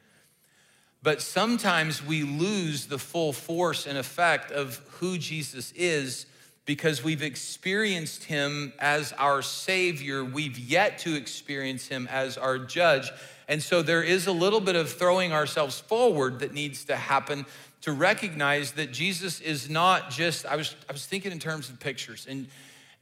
But 1.01 1.21
sometimes 1.21 2.03
we 2.03 2.23
lose 2.23 2.87
the 2.87 2.97
full 2.97 3.31
force 3.31 3.85
and 3.85 3.97
effect 3.97 4.51
of 4.51 4.81
who 4.99 5.17
Jesus 5.17 5.71
is 5.73 6.25
because 6.65 7.03
we've 7.03 7.23
experienced 7.23 8.25
him 8.25 8.73
as 8.79 9.13
our 9.13 9.41
Savior. 9.41 10.25
We've 10.25 10.57
yet 10.57 10.99
to 10.99 11.15
experience 11.15 11.87
him 11.87 12.07
as 12.11 12.37
our 12.37 12.57
judge. 12.57 13.11
And 13.49 13.61
so 13.61 13.81
there 13.81 14.03
is 14.03 14.27
a 14.27 14.31
little 14.31 14.61
bit 14.61 14.75
of 14.77 14.89
throwing 14.89 15.33
ourselves 15.33 15.79
forward 15.79 16.39
that 16.39 16.53
needs 16.53 16.85
to 16.85 16.95
happen 16.95 17.45
to 17.81 17.91
recognize 17.91 18.73
that 18.73 18.93
Jesus 18.93 19.41
is 19.41 19.69
not 19.69 20.11
just, 20.11 20.45
I 20.45 20.55
was, 20.55 20.75
I 20.87 20.93
was 20.93 21.05
thinking 21.05 21.31
in 21.31 21.39
terms 21.39 21.69
of 21.69 21.79
pictures, 21.79 22.27
and, 22.29 22.47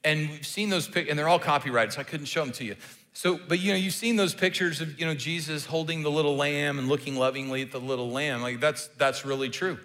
and 0.04 0.30
we've 0.30 0.48
seen 0.48 0.70
those 0.70 0.88
pictures, 0.88 1.10
and 1.10 1.20
they're 1.20 1.28
all 1.28 1.38
copyrighted, 1.38 1.94
so 1.94 2.00
I 2.00 2.04
couldn't 2.04 2.28
show 2.28 2.46
them 2.46 2.54
to 2.54 2.64
you. 2.64 2.76
So, 3.12 3.40
but 3.48 3.60
you 3.60 3.74
know, 3.74 3.78
you've 3.78 3.94
seen 3.96 4.16
those 4.16 4.34
pictures 4.34 4.80
of, 4.80 4.98
you 5.00 5.06
know, 5.06 5.16
Jesus 5.16 5.66
holding 5.66 6.04
the 6.04 6.12
little 6.12 6.38
lamb 6.38 6.80
and 6.80 6.88
looking 6.88 7.16
lovingly 7.16 7.64
at 7.64 7.72
the 7.72 7.80
little 7.80 8.12
lamb. 8.12 8.42
Like 8.42 8.60
that's, 8.60 8.88
that's 8.98 9.26
really 9.26 9.50
true. 9.50 9.80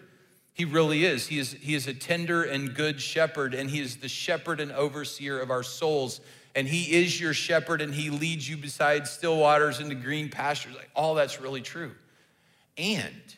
He 0.53 0.67
really 0.67 1.07
is. 1.07 1.27
He 1.27 1.39
is, 1.39 1.53
he 1.53 1.75
is 1.75 1.87
a 1.89 1.95
tender 1.95 2.43
and 2.43 2.75
good 2.75 3.01
shepherd, 3.01 3.55
and 3.55 3.71
he 3.71 3.81
is 3.81 3.97
the 3.97 4.09
shepherd 4.09 4.61
and 4.61 4.71
overseer 4.71 5.41
of 5.41 5.51
our 5.51 5.63
souls. 5.63 6.21
And 6.55 6.69
he 6.69 7.03
is 7.03 7.19
your 7.19 7.33
shepherd, 7.33 7.81
and 7.81 7.95
he 7.95 8.11
leads 8.11 8.49
you 8.49 8.57
beside 8.57 9.07
still 9.07 9.39
waters 9.39 9.81
into 9.81 9.95
green 9.95 10.29
pastures. 10.29 10.75
Like 10.75 10.91
all 10.95 11.15
that's 11.15 11.41
really 11.41 11.63
true. 11.63 11.93
And 12.77 13.35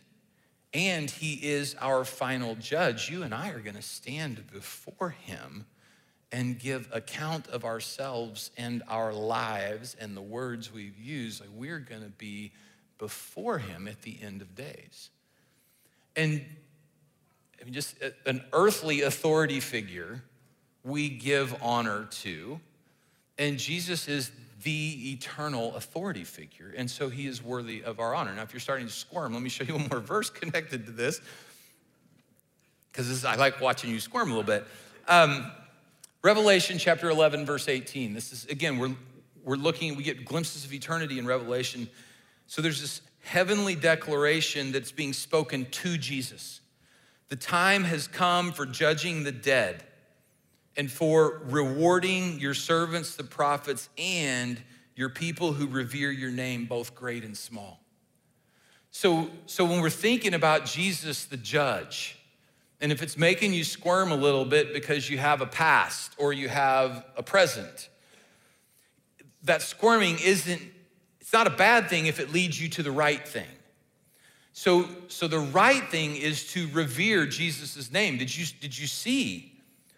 and 0.74 1.08
he 1.08 1.34
is 1.34 1.76
our 1.80 2.04
final 2.04 2.56
judge. 2.56 3.08
You 3.08 3.22
and 3.22 3.32
I 3.32 3.50
are 3.50 3.60
going 3.60 3.76
to 3.76 3.82
stand 3.82 4.42
before 4.52 5.10
him 5.10 5.66
and 6.32 6.58
give 6.58 6.88
account 6.92 7.46
of 7.46 7.64
ourselves 7.64 8.50
and 8.56 8.82
our 8.88 9.12
lives 9.12 9.94
and 10.00 10.16
the 10.16 10.22
words 10.22 10.72
we've 10.72 10.98
used. 10.98 11.40
Like 11.40 11.50
we're 11.54 11.78
going 11.78 12.02
to 12.02 12.08
be 12.08 12.50
before 12.98 13.58
him 13.58 13.86
at 13.86 14.02
the 14.02 14.18
end 14.20 14.42
of 14.42 14.56
days. 14.56 15.10
And 16.16 16.44
I 17.60 17.64
mean, 17.64 17.72
just 17.72 17.94
an 18.26 18.42
earthly 18.52 19.02
authority 19.02 19.60
figure 19.60 20.24
we 20.82 21.08
give 21.08 21.54
honor 21.62 22.08
to. 22.10 22.58
And 23.38 23.58
Jesus 23.58 24.08
is 24.08 24.30
the 24.62 25.12
eternal 25.12 25.74
authority 25.76 26.24
figure. 26.24 26.72
And 26.76 26.90
so 26.90 27.08
he 27.08 27.26
is 27.26 27.42
worthy 27.42 27.82
of 27.82 28.00
our 28.00 28.14
honor. 28.14 28.34
Now, 28.34 28.42
if 28.42 28.52
you're 28.52 28.60
starting 28.60 28.86
to 28.86 28.92
squirm, 28.92 29.32
let 29.32 29.42
me 29.42 29.50
show 29.50 29.64
you 29.64 29.74
one 29.74 29.88
more 29.90 30.00
verse 30.00 30.30
connected 30.30 30.86
to 30.86 30.92
this, 30.92 31.20
because 32.90 33.24
I 33.24 33.34
like 33.36 33.60
watching 33.60 33.90
you 33.90 34.00
squirm 34.00 34.30
a 34.30 34.34
little 34.34 34.42
bit. 34.44 34.66
Um, 35.08 35.50
Revelation 36.22 36.78
chapter 36.78 37.10
11, 37.10 37.44
verse 37.44 37.68
18. 37.68 38.14
This 38.14 38.32
is, 38.32 38.46
again, 38.46 38.78
we're, 38.78 38.94
we're 39.44 39.56
looking, 39.56 39.94
we 39.96 40.02
get 40.02 40.24
glimpses 40.24 40.64
of 40.64 40.72
eternity 40.72 41.18
in 41.18 41.26
Revelation. 41.26 41.86
So 42.46 42.62
there's 42.62 42.80
this 42.80 43.02
heavenly 43.20 43.74
declaration 43.74 44.72
that's 44.72 44.92
being 44.92 45.12
spoken 45.12 45.66
to 45.66 45.98
Jesus. 45.98 46.60
The 47.28 47.36
time 47.36 47.84
has 47.84 48.06
come 48.06 48.52
for 48.52 48.64
judging 48.64 49.24
the 49.24 49.32
dead 49.32 49.84
and 50.76 50.90
for 50.90 51.40
rewarding 51.44 52.38
your 52.38 52.54
servants, 52.54 53.16
the 53.16 53.24
prophets, 53.24 53.88
and 53.96 54.60
your 54.96 55.08
people 55.08 55.52
who 55.52 55.66
revere 55.66 56.10
your 56.10 56.30
name, 56.30 56.66
both 56.66 56.94
great 56.94 57.24
and 57.24 57.36
small. 57.36 57.80
So, 58.90 59.30
so 59.46 59.64
when 59.64 59.80
we're 59.80 59.90
thinking 59.90 60.34
about 60.34 60.66
Jesus 60.66 61.24
the 61.24 61.36
judge, 61.36 62.18
and 62.80 62.92
if 62.92 63.02
it's 63.02 63.16
making 63.16 63.52
you 63.52 63.64
squirm 63.64 64.12
a 64.12 64.16
little 64.16 64.44
bit 64.44 64.72
because 64.72 65.08
you 65.08 65.18
have 65.18 65.40
a 65.40 65.46
past 65.46 66.12
or 66.18 66.32
you 66.32 66.48
have 66.48 67.04
a 67.16 67.22
present, 67.22 67.88
that 69.44 69.62
squirming 69.62 70.18
isn't, 70.24 70.62
it's 71.20 71.32
not 71.32 71.46
a 71.46 71.50
bad 71.50 71.88
thing 71.88 72.06
if 72.06 72.20
it 72.20 72.32
leads 72.32 72.60
you 72.60 72.68
to 72.70 72.82
the 72.82 72.92
right 72.92 73.26
thing. 73.26 73.46
So, 74.52 74.88
so 75.08 75.26
the 75.26 75.40
right 75.40 75.82
thing 75.90 76.16
is 76.16 76.52
to 76.52 76.68
revere 76.68 77.26
Jesus' 77.26 77.90
name. 77.90 78.18
Did 78.18 78.36
you, 78.36 78.46
did 78.60 78.78
you 78.78 78.86
see 78.86 79.53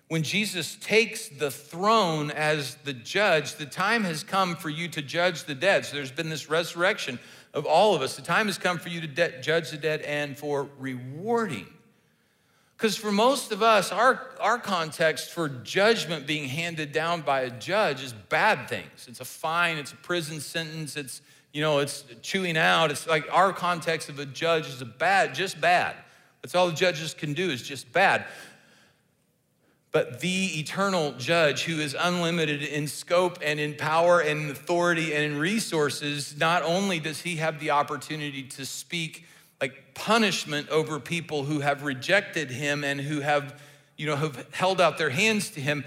when 0.09 0.23
Jesus 0.23 0.77
takes 0.77 1.29
the 1.29 1.51
throne 1.51 2.31
as 2.31 2.77
the 2.85 2.93
judge, 2.93 3.57
the 3.57 3.67
time 3.67 4.05
has 4.05 4.23
come 4.23 4.55
for 4.55 4.69
you 4.69 4.89
to 4.89 5.03
judge 5.03 5.45
the 5.45 5.55
dead. 5.55 5.85
So 5.85 5.97
there's 5.97 6.13
been 6.13 6.29
this 6.29 6.49
resurrection 6.49 7.19
of 7.53 7.67
all 7.67 7.95
of 7.95 8.03
us. 8.03 8.15
The 8.15 8.23
time 8.23 8.47
has 8.47 8.57
come 8.57 8.79
for 8.79 8.89
you 8.89 9.01
to 9.01 9.09
de- 9.09 9.41
judge 9.41 9.71
the 9.71 9.77
dead 9.77 10.03
and 10.03 10.39
for 10.39 10.69
rewarding. 10.79 11.67
Because 12.77 12.95
for 12.95 13.11
most 13.11 13.53
of 13.53 13.63
us, 13.63 13.91
our, 13.91 14.31
our 14.39 14.59
context 14.59 15.31
for 15.31 15.49
judgment 15.49 16.27
being 16.27 16.49
handed 16.49 16.93
down 16.93 17.23
by 17.23 17.41
a 17.41 17.51
judge 17.51 18.03
is 18.03 18.13
bad 18.13 18.69
things. 18.69 19.07
It's 19.09 19.21
a 19.21 19.25
fine, 19.25 19.79
it's 19.79 19.93
a 19.93 19.97
prison 19.97 20.41
sentence, 20.41 20.97
it's, 20.97 21.23
you 21.55 21.63
know, 21.63 21.79
it's 21.79 22.05
chewing 22.21 22.59
out. 22.59 22.91
It's 22.91 23.07
like 23.09 23.25
our 23.33 23.53
context 23.53 24.11
of 24.11 24.19
a 24.19 24.27
judge 24.27 24.69
is 24.69 24.83
a 24.83 24.87
bad, 24.87 25.35
just 25.35 25.59
bad. 25.59 25.97
That's 26.43 26.55
all 26.55 26.67
the 26.69 26.75
judges 26.75 27.15
can 27.15 27.33
do 27.33 27.51
is 27.51 27.63
just 27.63 27.91
bad. 27.93 28.27
But 29.93 30.21
the 30.21 30.59
eternal 30.59 31.13
judge, 31.13 31.65
who 31.65 31.81
is 31.81 31.97
unlimited 31.99 32.63
in 32.63 32.87
scope 32.87 33.39
and 33.43 33.59
in 33.59 33.75
power 33.75 34.21
and 34.21 34.43
in 34.43 34.51
authority 34.51 35.15
and 35.15 35.25
in 35.25 35.39
resources, 35.39 36.37
not 36.39 36.63
only 36.63 36.99
does 36.99 37.23
he 37.23 37.37
have 37.37 37.61
the 37.61 37.71
opportunity 37.71 38.43
to 38.43 38.67
speak 38.67 39.25
like 39.61 39.95
punishment 39.95 40.69
over 40.69 41.01
people 41.01 41.45
who 41.45 41.61
have 41.61 41.83
rejected 41.83 42.51
him 42.51 42.85
and 42.85 43.01
who 43.01 43.21
have, 43.21 43.61
you 43.97 44.07
know, 44.07 44.17
have 44.17 44.47
held 44.53 44.81
out 44.81 44.99
their 44.99 45.11
hands 45.11 45.51
to 45.51 45.61
him, 45.61 45.85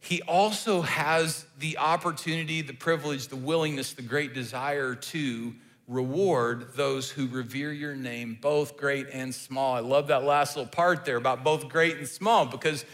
he 0.00 0.22
also 0.22 0.82
has 0.82 1.46
the 1.58 1.78
opportunity, 1.78 2.62
the 2.62 2.72
privilege, 2.72 3.28
the 3.28 3.36
willingness, 3.36 3.92
the 3.92 4.02
great 4.02 4.34
desire 4.34 4.94
to 4.94 5.54
reward 5.86 6.74
those 6.74 7.10
who 7.10 7.28
revere 7.28 7.72
your 7.72 7.94
name, 7.94 8.38
both 8.40 8.76
great 8.76 9.08
and 9.12 9.34
small. 9.34 9.74
I 9.74 9.80
love 9.80 10.08
that 10.08 10.24
last 10.24 10.56
little 10.56 10.70
part 10.70 11.04
there 11.04 11.16
about 11.16 11.44
both 11.44 11.68
great 11.68 11.98
and 11.98 12.08
small 12.08 12.46
because 12.46 12.84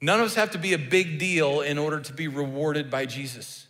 None 0.00 0.20
of 0.20 0.26
us 0.26 0.34
have 0.34 0.52
to 0.52 0.58
be 0.58 0.72
a 0.72 0.78
big 0.78 1.18
deal 1.18 1.60
in 1.60 1.76
order 1.76 2.00
to 2.00 2.12
be 2.12 2.28
rewarded 2.28 2.90
by 2.90 3.06
Jesus. 3.06 3.66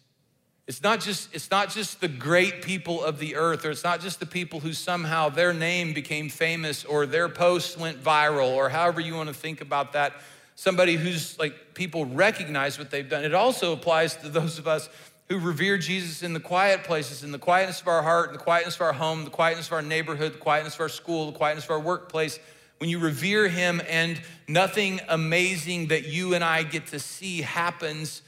It's 0.69 0.85
not 0.85 1.01
just 1.01 1.35
it's 1.35 1.51
not 1.51 1.71
just 1.71 2.01
the 2.01 2.07
great 2.07 2.63
people 2.63 3.03
of 3.03 3.19
the 3.19 3.35
earth 3.35 3.65
or 3.65 3.73
it's 3.73 3.83
not 3.83 4.01
just 4.01 4.21
the 4.21 4.27
people 4.27 4.61
who 4.61 4.73
somehow 4.73 5.29
their 5.29 5.53
name 5.53 5.93
became 5.93 6.29
famous 6.29 6.85
or 6.85 7.07
their 7.07 7.29
post 7.29 7.77
went 7.77 8.03
viral 8.05 8.55
or 8.55 8.69
however 8.69 9.01
you 9.01 9.17
want 9.17 9.29
to 9.29 9.35
think 9.35 9.61
about 9.61 9.95
that. 9.95 10.13
Somebody 10.55 10.95
who's 10.95 11.37
like 11.41 11.75
people 11.75 12.05
recognize 12.05 12.79
what 12.79 12.93
they've 12.93 13.09
done. 13.09 13.25
It 13.25 13.35
also 13.35 13.73
applies 13.73 14.15
to 14.19 14.29
those 14.29 14.61
of 14.61 14.69
us 14.69 14.89
who 15.29 15.41
revere 15.41 15.77
Jesus 15.77 16.23
in 16.23 16.35
the 16.35 16.41
quiet 16.41 16.85
places, 16.85 17.25
in 17.25 17.33
the 17.33 17.39
quietness 17.39 17.81
of 17.81 17.89
our 17.89 18.03
heart, 18.03 18.29
in 18.29 18.35
the 18.35 18.43
quietness 18.43 18.77
of 18.77 18.83
our 18.83 18.93
home, 18.93 19.25
the 19.25 19.31
quietness 19.31 19.67
of 19.67 19.73
our 19.73 19.83
neighborhood, 19.83 20.35
the 20.35 20.39
quietness 20.39 20.75
of 20.75 20.83
our 20.83 20.89
school, 20.89 21.33
the 21.33 21.39
quietness 21.39 21.65
of 21.65 21.73
our 21.73 21.81
workplace 21.81 22.39
when 22.81 22.89
you 22.89 22.99
revere 22.99 23.47
him 23.47 23.83
and 23.91 24.19
nothing 24.49 25.01
amazing 25.07 25.89
that 25.89 26.07
you 26.07 26.33
and 26.33 26.43
I 26.43 26.63
get 26.63 26.87
to 26.89 26.99
see 26.99 27.43
happens, 27.43 28.23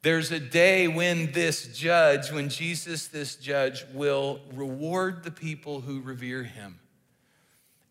there's 0.00 0.32
a 0.32 0.40
day 0.40 0.88
when 0.88 1.32
this 1.32 1.76
judge, 1.76 2.32
when 2.32 2.48
Jesus, 2.48 3.08
this 3.08 3.36
judge, 3.36 3.84
will 3.92 4.40
reward 4.54 5.22
the 5.22 5.30
people 5.30 5.82
who 5.82 6.00
revere 6.00 6.42
him. 6.42 6.78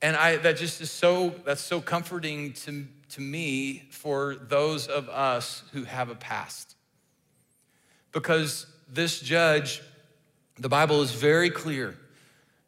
And 0.02 0.16
I 0.16 0.38
that 0.38 0.58
just 0.58 0.82
is 0.82 0.90
so 0.90 1.36
that's 1.46 1.62
so 1.62 1.80
comforting 1.80 2.54
to, 2.54 2.88
to 3.10 3.22
me 3.22 3.84
for 3.92 4.36
those 4.36 4.88
of 4.88 5.10
us 5.10 5.62
who 5.74 5.84
have 5.84 6.10
a 6.10 6.16
past. 6.16 6.76
Because 8.12 8.66
this 8.92 9.20
judge, 9.20 9.84
the 10.58 10.70
Bible 10.70 11.04
is 11.04 11.12
very 11.12 11.52
clear 11.52 11.96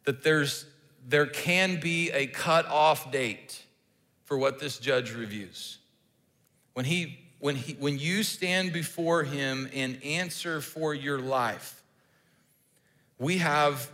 that 0.04 0.22
there's 0.22 0.64
there 1.12 1.26
can 1.26 1.78
be 1.78 2.10
a 2.10 2.26
cut-off 2.26 3.12
date 3.12 3.62
for 4.24 4.38
what 4.38 4.58
this 4.58 4.78
judge 4.78 5.12
reviews. 5.12 5.76
When, 6.72 6.86
he, 6.86 7.18
when, 7.38 7.54
he, 7.54 7.74
when 7.74 7.98
you 7.98 8.22
stand 8.22 8.72
before 8.72 9.22
him 9.22 9.68
and 9.74 10.02
answer 10.02 10.62
for 10.62 10.94
your 10.94 11.18
life, 11.18 11.82
we 13.18 13.38
have, 13.38 13.92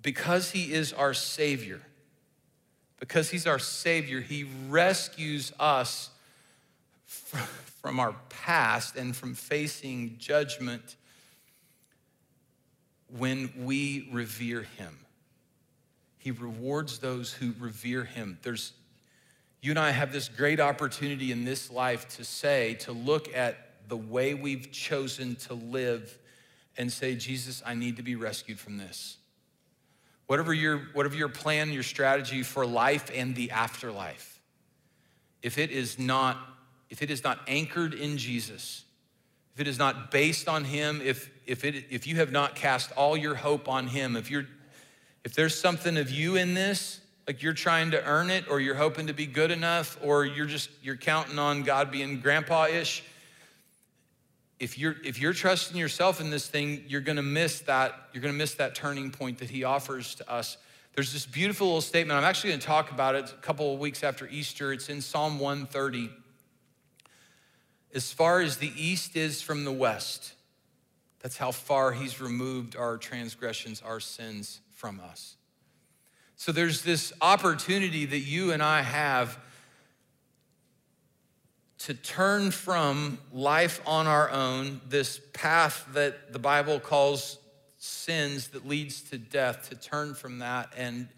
because 0.00 0.50
he 0.50 0.72
is 0.72 0.94
our 0.94 1.12
Savior, 1.12 1.82
because 2.98 3.28
he's 3.28 3.46
our 3.46 3.58
Savior, 3.58 4.22
he 4.22 4.44
rescues 4.70 5.52
us 5.60 6.08
from 7.06 8.00
our 8.00 8.16
past 8.30 8.96
and 8.96 9.14
from 9.14 9.34
facing 9.34 10.16
judgment 10.18 10.96
when 13.14 13.52
we 13.58 14.08
revere 14.10 14.62
him. 14.62 15.03
He 16.24 16.30
rewards 16.30 17.00
those 17.00 17.34
who 17.34 17.52
revere 17.60 18.02
him. 18.02 18.38
There's 18.40 18.72
you 19.60 19.72
and 19.72 19.78
I 19.78 19.90
have 19.90 20.10
this 20.10 20.30
great 20.30 20.58
opportunity 20.58 21.30
in 21.30 21.44
this 21.44 21.70
life 21.70 22.08
to 22.16 22.24
say, 22.24 22.74
to 22.80 22.92
look 22.92 23.36
at 23.36 23.72
the 23.88 23.98
way 23.98 24.32
we've 24.32 24.72
chosen 24.72 25.36
to 25.36 25.52
live 25.52 26.18
and 26.78 26.90
say, 26.90 27.14
Jesus, 27.14 27.62
I 27.66 27.74
need 27.74 27.98
to 27.98 28.02
be 28.02 28.14
rescued 28.14 28.58
from 28.58 28.78
this. 28.78 29.18
Whatever 30.26 30.54
your, 30.54 30.78
whatever 30.94 31.14
your 31.14 31.28
plan, 31.28 31.70
your 31.70 31.82
strategy 31.82 32.42
for 32.42 32.64
life 32.64 33.10
and 33.14 33.36
the 33.36 33.50
afterlife, 33.50 34.40
if 35.42 35.58
it 35.58 35.70
is 35.70 35.98
not, 35.98 36.38
if 36.88 37.02
it 37.02 37.10
is 37.10 37.22
not 37.22 37.38
anchored 37.46 37.92
in 37.92 38.16
Jesus, 38.16 38.84
if 39.52 39.60
it 39.60 39.68
is 39.68 39.78
not 39.78 40.10
based 40.10 40.48
on 40.48 40.64
him, 40.64 41.02
if, 41.04 41.30
if, 41.44 41.66
it, 41.66 41.84
if 41.90 42.06
you 42.06 42.16
have 42.16 42.32
not 42.32 42.54
cast 42.54 42.92
all 42.92 43.14
your 43.14 43.34
hope 43.34 43.68
on 43.68 43.88
him, 43.88 44.16
if 44.16 44.30
you're 44.30 44.46
if 45.24 45.34
there's 45.34 45.58
something 45.58 45.96
of 45.96 46.10
you 46.10 46.36
in 46.36 46.52
this, 46.54 47.00
like 47.26 47.42
you're 47.42 47.54
trying 47.54 47.90
to 47.92 48.04
earn 48.04 48.28
it 48.28 48.44
or 48.50 48.60
you're 48.60 48.74
hoping 48.74 49.06
to 49.06 49.14
be 49.14 49.26
good 49.26 49.50
enough 49.50 49.98
or 50.02 50.26
you're 50.26 50.46
just 50.46 50.68
you're 50.82 50.96
counting 50.96 51.38
on 51.38 51.62
God 51.62 51.90
being 51.90 52.20
grandpa-ish, 52.20 53.02
if 54.60 54.78
you're 54.78 54.96
if 55.02 55.18
you're 55.18 55.32
trusting 55.32 55.76
yourself 55.76 56.20
in 56.20 56.28
this 56.28 56.46
thing, 56.46 56.84
you're 56.86 57.00
going 57.00 57.16
to 57.16 57.22
miss 57.22 57.60
that 57.60 57.94
you're 58.12 58.20
going 58.20 58.34
to 58.34 58.38
miss 58.38 58.54
that 58.54 58.74
turning 58.74 59.10
point 59.10 59.38
that 59.38 59.48
he 59.48 59.64
offers 59.64 60.14
to 60.16 60.30
us. 60.30 60.58
There's 60.94 61.12
this 61.12 61.26
beautiful 61.26 61.68
little 61.68 61.80
statement. 61.80 62.16
I'm 62.16 62.24
actually 62.24 62.50
going 62.50 62.60
to 62.60 62.66
talk 62.66 62.92
about 62.92 63.14
it 63.14 63.30
a 63.30 63.40
couple 63.40 63.72
of 63.72 63.80
weeks 63.80 64.04
after 64.04 64.28
Easter. 64.28 64.72
It's 64.72 64.88
in 64.88 65.00
Psalm 65.00 65.40
130. 65.40 66.10
As 67.94 68.12
far 68.12 68.40
as 68.40 68.58
the 68.58 68.72
east 68.76 69.16
is 69.16 69.40
from 69.40 69.64
the 69.64 69.72
west, 69.72 70.34
that's 71.20 71.36
how 71.36 71.50
far 71.50 71.92
he's 71.92 72.20
removed 72.20 72.76
our 72.76 72.96
transgressions, 72.96 73.82
our 73.82 73.98
sins 73.98 74.60
from 74.84 75.00
us. 75.00 75.36
So 76.36 76.52
there's 76.52 76.82
this 76.82 77.10
opportunity 77.22 78.04
that 78.04 78.18
you 78.18 78.52
and 78.52 78.62
I 78.62 78.82
have 78.82 79.38
to 81.78 81.94
turn 81.94 82.50
from 82.50 83.16
life 83.32 83.80
on 83.86 84.06
our 84.06 84.28
own, 84.28 84.82
this 84.86 85.22
path 85.32 85.86
that 85.94 86.34
the 86.34 86.38
Bible 86.38 86.80
calls 86.80 87.38
sins 87.78 88.48
that 88.48 88.68
leads 88.68 89.00
to 89.04 89.16
death, 89.16 89.70
to 89.70 89.74
turn 89.74 90.14
from 90.14 90.40
that 90.40 90.70
and 90.76 91.08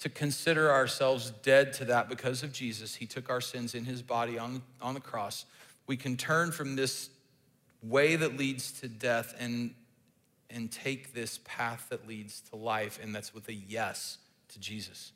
to 0.00 0.08
consider 0.08 0.72
ourselves 0.72 1.30
dead 1.44 1.72
to 1.74 1.84
that 1.84 2.08
because 2.08 2.42
of 2.42 2.52
Jesus. 2.52 2.96
He 2.96 3.06
took 3.06 3.30
our 3.30 3.40
sins 3.40 3.76
in 3.76 3.84
his 3.84 4.02
body 4.02 4.40
on, 4.40 4.60
on 4.82 4.94
the 4.94 5.00
cross. 5.00 5.44
We 5.86 5.96
can 5.96 6.16
turn 6.16 6.50
from 6.50 6.74
this 6.74 7.10
way 7.80 8.16
that 8.16 8.36
leads 8.36 8.72
to 8.80 8.88
death 8.88 9.36
and 9.38 9.72
and 10.50 10.70
take 10.70 11.14
this 11.14 11.40
path 11.44 11.86
that 11.90 12.08
leads 12.08 12.40
to 12.40 12.56
life, 12.56 12.98
and 13.02 13.14
that's 13.14 13.34
with 13.34 13.48
a 13.48 13.54
yes 13.54 14.18
to 14.48 14.58
Jesus. 14.58 15.12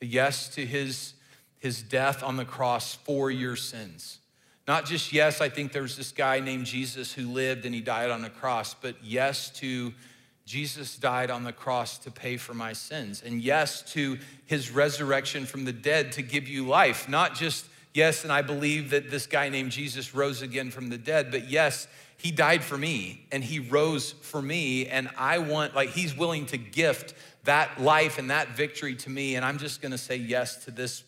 A 0.00 0.06
yes 0.06 0.48
to 0.50 0.64
his, 0.64 1.14
his 1.58 1.82
death 1.82 2.22
on 2.22 2.36
the 2.36 2.44
cross 2.44 2.94
for 2.94 3.30
your 3.30 3.56
sins. 3.56 4.18
Not 4.66 4.84
just 4.84 5.12
yes, 5.12 5.40
I 5.40 5.48
think 5.48 5.72
there's 5.72 5.96
this 5.96 6.10
guy 6.10 6.40
named 6.40 6.66
Jesus 6.66 7.12
who 7.12 7.30
lived 7.30 7.66
and 7.66 7.74
he 7.74 7.80
died 7.80 8.10
on 8.10 8.22
the 8.22 8.30
cross, 8.30 8.74
but 8.74 8.96
yes 9.02 9.50
to 9.60 9.92
Jesus 10.44 10.96
died 10.96 11.30
on 11.30 11.42
the 11.42 11.52
cross 11.52 11.98
to 11.98 12.10
pay 12.10 12.36
for 12.36 12.54
my 12.54 12.72
sins. 12.72 13.22
And 13.24 13.42
yes 13.42 13.82
to 13.92 14.18
his 14.46 14.70
resurrection 14.70 15.44
from 15.44 15.64
the 15.64 15.72
dead 15.72 16.12
to 16.12 16.22
give 16.22 16.46
you 16.46 16.66
life. 16.66 17.08
Not 17.08 17.34
just 17.34 17.66
yes, 17.94 18.22
and 18.22 18.32
I 18.32 18.42
believe 18.42 18.90
that 18.90 19.10
this 19.10 19.26
guy 19.26 19.48
named 19.48 19.72
Jesus 19.72 20.14
rose 20.14 20.42
again 20.42 20.70
from 20.70 20.88
the 20.88 20.98
dead, 20.98 21.32
but 21.32 21.48
yes, 21.48 21.88
he 22.16 22.30
died 22.30 22.64
for 22.64 22.78
me 22.78 23.26
and 23.30 23.44
he 23.44 23.58
rose 23.58 24.12
for 24.12 24.40
me. 24.40 24.86
And 24.86 25.08
I 25.16 25.38
want, 25.38 25.74
like, 25.74 25.90
he's 25.90 26.16
willing 26.16 26.46
to 26.46 26.56
gift 26.56 27.14
that 27.44 27.80
life 27.80 28.18
and 28.18 28.30
that 28.30 28.56
victory 28.56 28.96
to 28.96 29.10
me. 29.10 29.36
And 29.36 29.44
I'm 29.44 29.58
just 29.58 29.82
gonna 29.82 29.98
say 29.98 30.16
yes 30.16 30.64
to 30.64 30.70
this. 30.70 31.04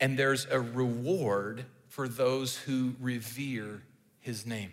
And 0.00 0.18
there's 0.18 0.46
a 0.46 0.60
reward 0.60 1.64
for 1.88 2.08
those 2.08 2.56
who 2.56 2.94
revere 3.00 3.82
his 4.20 4.44
name. 4.44 4.72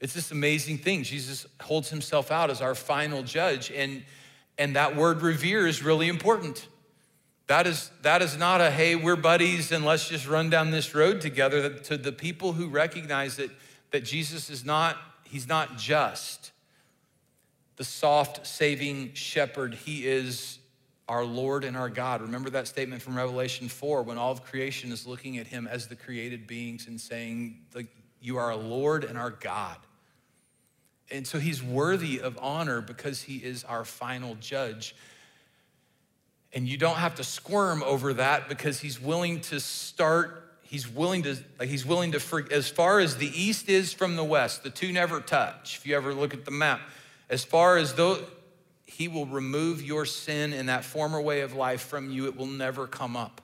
It's 0.00 0.12
this 0.12 0.30
amazing 0.30 0.78
thing. 0.78 1.02
Jesus 1.02 1.46
holds 1.60 1.88
himself 1.88 2.30
out 2.30 2.50
as 2.50 2.60
our 2.60 2.74
final 2.74 3.22
judge. 3.22 3.70
And, 3.70 4.04
and 4.58 4.76
that 4.76 4.96
word 4.96 5.22
revere 5.22 5.66
is 5.66 5.82
really 5.82 6.08
important. 6.08 6.66
That 7.46 7.66
is, 7.66 7.90
that 8.02 8.22
is 8.22 8.38
not 8.38 8.60
a, 8.60 8.70
hey, 8.70 8.96
we're 8.96 9.16
buddies 9.16 9.70
and 9.70 9.84
let's 9.84 10.08
just 10.08 10.26
run 10.26 10.48
down 10.48 10.70
this 10.70 10.94
road 10.94 11.20
together. 11.20 11.68
To 11.70 11.96
the 11.96 12.12
people 12.12 12.54
who 12.54 12.68
recognize 12.68 13.36
that, 13.36 13.50
that 13.90 14.04
Jesus 14.04 14.48
is 14.48 14.64
not, 14.64 14.96
he's 15.24 15.46
not 15.46 15.76
just 15.76 16.52
the 17.76 17.84
soft, 17.84 18.46
saving 18.46 19.12
shepherd. 19.14 19.74
He 19.74 20.06
is 20.06 20.58
our 21.08 21.24
Lord 21.24 21.64
and 21.64 21.76
our 21.76 21.90
God. 21.90 22.22
Remember 22.22 22.50
that 22.50 22.66
statement 22.66 23.02
from 23.02 23.16
Revelation 23.16 23.68
4 23.68 24.02
when 24.02 24.16
all 24.16 24.32
of 24.32 24.42
creation 24.42 24.90
is 24.90 25.06
looking 25.06 25.38
at 25.38 25.46
him 25.46 25.68
as 25.70 25.86
the 25.86 25.96
created 25.96 26.46
beings 26.46 26.86
and 26.86 27.00
saying, 27.00 27.58
You 28.20 28.38
are 28.38 28.50
a 28.50 28.56
Lord 28.56 29.04
and 29.04 29.18
our 29.18 29.30
God. 29.30 29.76
And 31.10 31.26
so 31.26 31.38
he's 31.38 31.62
worthy 31.62 32.20
of 32.20 32.38
honor 32.40 32.80
because 32.80 33.22
he 33.22 33.36
is 33.36 33.64
our 33.64 33.84
final 33.84 34.36
judge. 34.36 34.96
And 36.54 36.68
you 36.68 36.76
don't 36.76 36.96
have 36.96 37.16
to 37.16 37.24
squirm 37.24 37.82
over 37.82 38.14
that 38.14 38.48
because 38.48 38.80
he's 38.80 39.00
willing 39.00 39.40
to 39.42 39.60
start 39.60 40.40
he's 40.62 40.88
willing 40.88 41.22
to 41.22 41.36
like 41.58 41.68
he's 41.68 41.84
willing 41.84 42.12
to 42.12 42.20
for, 42.20 42.44
as 42.50 42.68
far 42.68 42.98
as 42.98 43.16
the 43.16 43.28
east 43.28 43.68
is 43.68 43.92
from 43.92 44.16
the 44.16 44.24
west 44.24 44.62
the 44.62 44.70
two 44.70 44.92
never 44.92 45.20
touch. 45.20 45.76
If 45.76 45.86
you 45.86 45.96
ever 45.96 46.14
look 46.14 46.32
at 46.32 46.44
the 46.44 46.50
map 46.50 46.80
as 47.28 47.44
far 47.44 47.76
as 47.76 47.94
though 47.94 48.18
he 48.94 49.08
will 49.08 49.26
remove 49.26 49.82
your 49.82 50.06
sin 50.06 50.52
and 50.52 50.68
that 50.68 50.84
former 50.84 51.20
way 51.20 51.40
of 51.40 51.54
life 51.54 51.80
from 51.80 52.10
you. 52.10 52.26
It 52.26 52.36
will 52.36 52.46
never 52.46 52.86
come 52.86 53.16
up. 53.16 53.40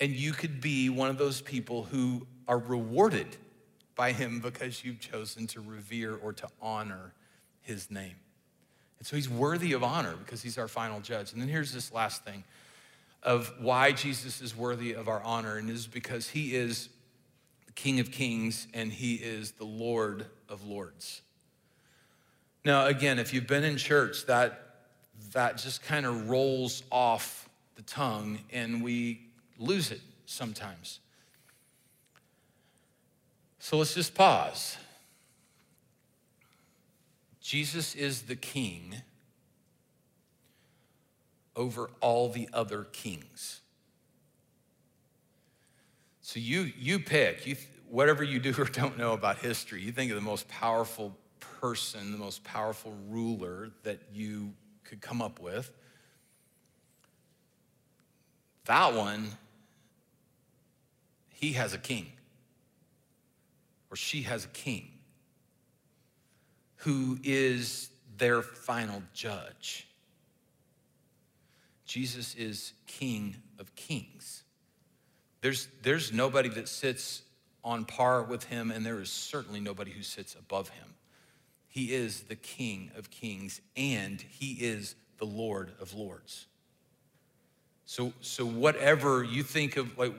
And 0.00 0.12
you 0.12 0.32
could 0.32 0.60
be 0.60 0.90
one 0.90 1.08
of 1.08 1.18
those 1.18 1.40
people 1.40 1.84
who 1.84 2.26
are 2.48 2.58
rewarded 2.58 3.36
by 3.94 4.12
him 4.12 4.40
because 4.40 4.84
you've 4.84 5.00
chosen 5.00 5.46
to 5.48 5.60
revere 5.60 6.16
or 6.16 6.32
to 6.32 6.48
honor 6.60 7.14
his 7.60 7.90
name 7.90 8.16
and 8.98 9.06
so 9.06 9.16
he's 9.16 9.28
worthy 9.28 9.72
of 9.72 9.82
honor 9.82 10.16
because 10.16 10.42
he's 10.42 10.58
our 10.58 10.68
final 10.68 11.00
judge 11.00 11.32
and 11.32 11.40
then 11.40 11.48
here's 11.48 11.72
this 11.72 11.92
last 11.92 12.24
thing 12.24 12.44
of 13.26 13.52
why 13.58 13.90
Jesus 13.90 14.40
is 14.40 14.56
worthy 14.56 14.92
of 14.94 15.08
our 15.08 15.20
honor, 15.22 15.56
and 15.56 15.68
is 15.68 15.86
because 15.88 16.28
he 16.28 16.54
is 16.54 16.88
the 17.66 17.72
King 17.72 17.98
of 18.00 18.12
Kings 18.12 18.68
and 18.72 18.92
he 18.92 19.16
is 19.16 19.50
the 19.52 19.64
Lord 19.64 20.26
of 20.48 20.64
Lords. 20.64 21.22
Now, 22.64 22.86
again, 22.86 23.18
if 23.18 23.34
you've 23.34 23.48
been 23.48 23.64
in 23.64 23.76
church, 23.76 24.26
that 24.26 24.62
that 25.32 25.56
just 25.56 25.82
kind 25.82 26.06
of 26.06 26.28
rolls 26.28 26.82
off 26.90 27.48
the 27.74 27.82
tongue 27.82 28.38
and 28.52 28.82
we 28.82 29.26
lose 29.58 29.90
it 29.90 30.00
sometimes. 30.26 31.00
So 33.58 33.78
let's 33.78 33.94
just 33.94 34.14
pause. 34.14 34.76
Jesus 37.46 37.94
is 37.94 38.22
the 38.22 38.34
king 38.34 38.96
over 41.54 41.88
all 42.00 42.28
the 42.28 42.48
other 42.52 42.82
kings. 42.82 43.60
So 46.22 46.40
you, 46.40 46.72
you 46.76 46.98
pick, 46.98 47.46
you, 47.46 47.54
whatever 47.88 48.24
you 48.24 48.40
do 48.40 48.52
or 48.58 48.64
don't 48.64 48.98
know 48.98 49.12
about 49.12 49.38
history, 49.38 49.80
you 49.80 49.92
think 49.92 50.10
of 50.10 50.16
the 50.16 50.22
most 50.22 50.48
powerful 50.48 51.16
person, 51.38 52.10
the 52.10 52.18
most 52.18 52.42
powerful 52.42 52.92
ruler 53.08 53.70
that 53.84 54.00
you 54.12 54.52
could 54.82 55.00
come 55.00 55.22
up 55.22 55.38
with. 55.38 55.70
That 58.64 58.92
one, 58.92 59.28
he 61.28 61.52
has 61.52 61.74
a 61.74 61.78
king, 61.78 62.10
or 63.88 63.96
she 63.96 64.22
has 64.22 64.46
a 64.46 64.48
king 64.48 64.95
who 66.86 67.18
is 67.24 67.90
their 68.16 68.42
final 68.42 69.02
judge. 69.12 69.88
Jesus 71.84 72.36
is 72.36 72.74
King 72.86 73.34
of 73.58 73.74
Kings. 73.74 74.44
There's, 75.40 75.66
there's 75.82 76.12
nobody 76.12 76.48
that 76.50 76.68
sits 76.68 77.22
on 77.64 77.86
par 77.86 78.22
with 78.22 78.44
him, 78.44 78.70
and 78.70 78.86
there 78.86 79.00
is 79.00 79.10
certainly 79.10 79.58
nobody 79.58 79.90
who 79.90 80.02
sits 80.04 80.36
above 80.36 80.68
him. 80.68 80.94
He 81.66 81.92
is 81.92 82.20
the 82.20 82.36
King 82.36 82.92
of 82.96 83.10
Kings, 83.10 83.60
and 83.76 84.20
he 84.20 84.52
is 84.52 84.94
the 85.18 85.26
Lord 85.26 85.72
of 85.80 85.92
Lords. 85.92 86.46
So, 87.84 88.12
so 88.20 88.46
whatever 88.46 89.24
you 89.24 89.42
think 89.42 89.76
of, 89.76 89.98
like, 89.98 90.14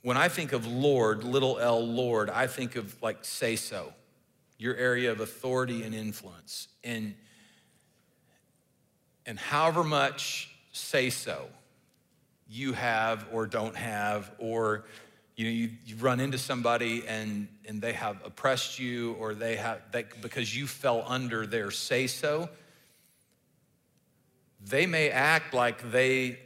when 0.00 0.16
I 0.16 0.28
think 0.28 0.54
of 0.54 0.66
Lord, 0.66 1.22
little 1.22 1.58
l 1.58 1.86
Lord, 1.86 2.30
I 2.30 2.46
think 2.46 2.76
of 2.76 2.96
like 3.02 3.18
say 3.26 3.56
so, 3.56 3.92
your 4.60 4.76
area 4.76 5.10
of 5.10 5.20
authority 5.20 5.82
and 5.82 5.94
influence. 5.94 6.68
And 6.84 7.14
and 9.24 9.38
however 9.38 9.82
much 9.82 10.50
say 10.72 11.08
so 11.08 11.48
you 12.46 12.74
have 12.74 13.26
or 13.32 13.46
don't 13.46 13.76
have, 13.76 14.30
or 14.38 14.84
you 15.36 15.44
know, 15.46 15.50
you, 15.50 15.70
you 15.86 15.96
run 15.96 16.20
into 16.20 16.36
somebody 16.36 17.04
and, 17.06 17.48
and 17.66 17.80
they 17.80 17.94
have 17.94 18.18
oppressed 18.24 18.78
you, 18.78 19.14
or 19.14 19.32
they 19.34 19.56
have, 19.56 19.80
because 20.20 20.54
you 20.54 20.66
fell 20.66 21.04
under 21.06 21.46
their 21.46 21.70
say 21.70 22.06
so, 22.06 22.50
they 24.62 24.84
may 24.84 25.08
act 25.08 25.54
like 25.54 25.90
they 25.92 26.38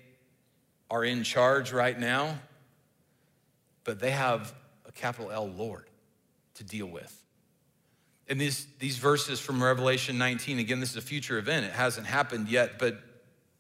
are 0.91 1.03
in 1.03 1.25
charge 1.25 1.73
right 1.73 1.99
now, 1.99 2.39
but 3.83 3.99
they 3.99 4.13
have 4.13 4.55
a 4.87 4.93
capital 4.93 5.33
L 5.33 5.49
Lord 5.49 5.89
to 6.55 6.63
deal 6.63 6.87
with. 6.87 7.24
And 8.29 8.41
these, 8.41 8.67
these 8.79 8.97
verses 8.97 9.39
from 9.39 9.63
Revelation 9.63 10.17
19, 10.17 10.59
again, 10.59 10.81
this 10.81 10.91
is 10.91 10.97
a 10.97 11.03
future 11.03 11.39
event. 11.39 11.67
It 11.67 11.73
hasn't 11.73 12.07
happened 12.07 12.49
yet, 12.49 12.79
but 12.79 12.99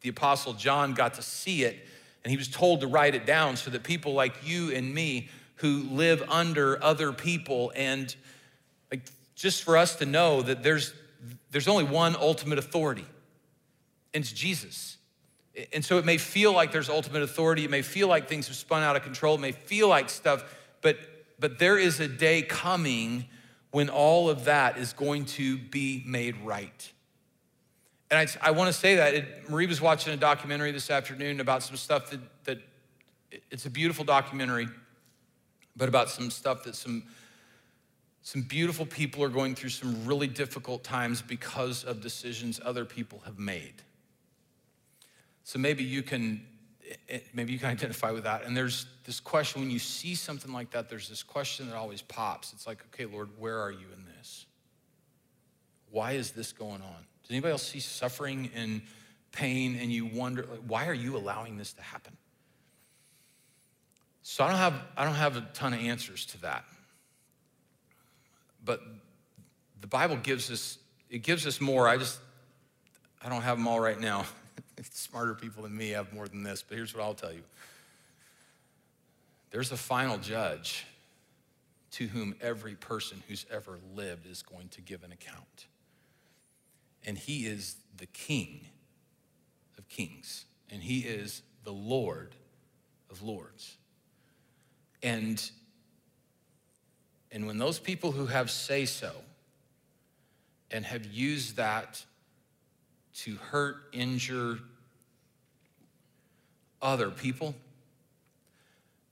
the 0.00 0.08
Apostle 0.08 0.54
John 0.54 0.94
got 0.94 1.14
to 1.14 1.22
see 1.22 1.64
it, 1.64 1.86
and 2.22 2.30
he 2.30 2.36
was 2.36 2.48
told 2.48 2.80
to 2.80 2.86
write 2.86 3.14
it 3.14 3.26
down 3.26 3.56
so 3.56 3.70
that 3.70 3.82
people 3.82 4.14
like 4.14 4.46
you 4.46 4.70
and 4.70 4.94
me 4.94 5.28
who 5.56 5.84
live 5.90 6.22
under 6.28 6.82
other 6.82 7.12
people 7.12 7.72
and 7.76 8.14
like 8.90 9.02
just 9.34 9.62
for 9.62 9.76
us 9.76 9.96
to 9.96 10.06
know 10.06 10.42
that 10.42 10.62
there's 10.62 10.92
there's 11.50 11.68
only 11.68 11.84
one 11.84 12.16
ultimate 12.16 12.58
authority 12.58 13.06
and 14.12 14.24
it's 14.24 14.32
jesus 14.32 14.96
and 15.72 15.84
so 15.84 15.98
it 15.98 16.04
may 16.04 16.18
feel 16.18 16.52
like 16.52 16.72
there's 16.72 16.88
ultimate 16.88 17.22
authority 17.22 17.64
it 17.64 17.70
may 17.70 17.82
feel 17.82 18.08
like 18.08 18.28
things 18.28 18.48
have 18.48 18.56
spun 18.56 18.82
out 18.82 18.96
of 18.96 19.02
control 19.02 19.36
it 19.36 19.40
may 19.40 19.52
feel 19.52 19.88
like 19.88 20.10
stuff 20.10 20.44
but 20.80 20.98
but 21.38 21.58
there 21.58 21.78
is 21.78 22.00
a 22.00 22.08
day 22.08 22.42
coming 22.42 23.24
when 23.74 23.90
all 23.90 24.30
of 24.30 24.44
that 24.44 24.78
is 24.78 24.92
going 24.92 25.24
to 25.24 25.58
be 25.58 26.00
made 26.06 26.36
right. 26.44 26.92
And 28.08 28.20
I, 28.20 28.48
I 28.48 28.50
want 28.52 28.72
to 28.72 28.72
say 28.72 28.94
that 28.94 29.14
it, 29.14 29.50
Marie 29.50 29.66
was 29.66 29.80
watching 29.80 30.14
a 30.14 30.16
documentary 30.16 30.70
this 30.70 30.90
afternoon 30.90 31.40
about 31.40 31.64
some 31.64 31.76
stuff 31.76 32.10
that, 32.10 32.20
that 32.44 32.58
it's 33.50 33.66
a 33.66 33.70
beautiful 33.70 34.04
documentary, 34.04 34.68
but 35.74 35.88
about 35.88 36.08
some 36.08 36.30
stuff 36.30 36.62
that 36.62 36.76
some, 36.76 37.02
some 38.22 38.42
beautiful 38.42 38.86
people 38.86 39.24
are 39.24 39.28
going 39.28 39.56
through 39.56 39.70
some 39.70 40.06
really 40.06 40.28
difficult 40.28 40.84
times 40.84 41.20
because 41.20 41.82
of 41.82 42.00
decisions 42.00 42.60
other 42.64 42.84
people 42.84 43.22
have 43.24 43.40
made. 43.40 43.82
So 45.42 45.58
maybe 45.58 45.82
you 45.82 46.04
can 46.04 46.46
maybe 47.32 47.52
you 47.52 47.58
can 47.58 47.70
identify 47.70 48.10
with 48.10 48.24
that. 48.24 48.44
And 48.44 48.56
there's 48.56 48.86
this 49.04 49.20
question 49.20 49.62
when 49.62 49.70
you 49.70 49.78
see 49.78 50.14
something 50.14 50.52
like 50.52 50.70
that, 50.70 50.88
there's 50.88 51.08
this 51.08 51.22
question 51.22 51.68
that 51.68 51.76
always 51.76 52.02
pops. 52.02 52.52
It's 52.52 52.66
like, 52.66 52.84
okay, 52.92 53.06
Lord, 53.06 53.30
where 53.38 53.58
are 53.58 53.70
you 53.70 53.86
in 53.96 54.04
this? 54.16 54.46
Why 55.90 56.12
is 56.12 56.32
this 56.32 56.52
going 56.52 56.82
on? 56.82 57.06
Does 57.22 57.30
anybody 57.30 57.52
else 57.52 57.62
see 57.62 57.80
suffering 57.80 58.50
and 58.54 58.82
pain 59.32 59.78
and 59.80 59.90
you 59.92 60.06
wonder, 60.06 60.46
like, 60.50 60.60
why 60.66 60.86
are 60.86 60.94
you 60.94 61.16
allowing 61.16 61.56
this 61.56 61.72
to 61.74 61.82
happen? 61.82 62.16
So 64.22 64.42
I 64.42 64.48
don't 64.48 64.58
have 64.58 64.74
I 64.96 65.04
don't 65.04 65.14
have 65.14 65.36
a 65.36 65.42
ton 65.52 65.74
of 65.74 65.80
answers 65.80 66.24
to 66.26 66.40
that. 66.42 66.64
But 68.64 68.80
the 69.82 69.86
Bible 69.86 70.16
gives 70.16 70.50
us 70.50 70.78
it 71.10 71.22
gives 71.22 71.46
us 71.46 71.60
more. 71.60 71.86
I 71.86 71.98
just 71.98 72.18
I 73.22 73.28
don't 73.28 73.42
have 73.42 73.58
them 73.58 73.68
all 73.68 73.80
right 73.80 74.00
now. 74.00 74.24
Smarter 74.82 75.34
people 75.34 75.62
than 75.62 75.76
me 75.76 75.90
have 75.90 76.12
more 76.12 76.28
than 76.28 76.42
this, 76.42 76.62
but 76.62 76.76
here's 76.76 76.94
what 76.94 77.02
I'll 77.02 77.14
tell 77.14 77.32
you 77.32 77.42
there's 79.50 79.70
a 79.70 79.76
final 79.76 80.18
judge 80.18 80.84
to 81.92 82.08
whom 82.08 82.34
every 82.40 82.74
person 82.74 83.22
who's 83.28 83.46
ever 83.52 83.78
lived 83.94 84.26
is 84.26 84.42
going 84.42 84.66
to 84.70 84.80
give 84.80 85.04
an 85.04 85.12
account. 85.12 85.66
And 87.06 87.16
he 87.16 87.46
is 87.46 87.76
the 87.96 88.06
king 88.06 88.66
of 89.78 89.88
kings, 89.88 90.44
and 90.72 90.82
he 90.82 91.00
is 91.00 91.42
the 91.62 91.72
Lord 91.72 92.34
of 93.10 93.22
lords. 93.22 93.76
And, 95.04 95.40
and 97.30 97.46
when 97.46 97.58
those 97.58 97.78
people 97.78 98.10
who 98.10 98.26
have 98.26 98.50
say 98.50 98.86
so 98.86 99.12
and 100.72 100.84
have 100.84 101.06
used 101.06 101.54
that 101.56 102.04
to 103.22 103.36
hurt, 103.36 103.76
injure 103.92 104.58
other 106.82 107.10
people, 107.10 107.54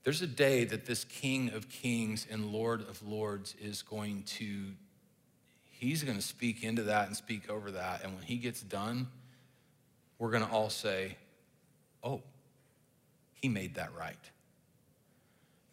there's 0.03 0.21
a 0.21 0.27
day 0.27 0.65
that 0.65 0.85
this 0.85 1.05
King 1.05 1.53
of 1.53 1.69
Kings 1.69 2.27
and 2.29 2.51
Lord 2.51 2.81
of 2.81 3.01
Lords 3.07 3.55
is 3.61 3.81
going 3.81 4.23
to, 4.23 4.65
he's 5.71 6.03
going 6.03 6.17
to 6.17 6.23
speak 6.23 6.63
into 6.63 6.83
that 6.83 7.07
and 7.07 7.15
speak 7.15 7.49
over 7.49 7.71
that. 7.71 8.03
And 8.03 8.13
when 8.13 8.23
he 8.23 8.35
gets 8.35 8.61
done, 8.61 9.07
we're 10.19 10.31
going 10.31 10.45
to 10.45 10.51
all 10.51 10.69
say, 10.69 11.15
oh, 12.03 12.21
he 13.33 13.47
made 13.47 13.75
that 13.75 13.91
right. 13.97 14.17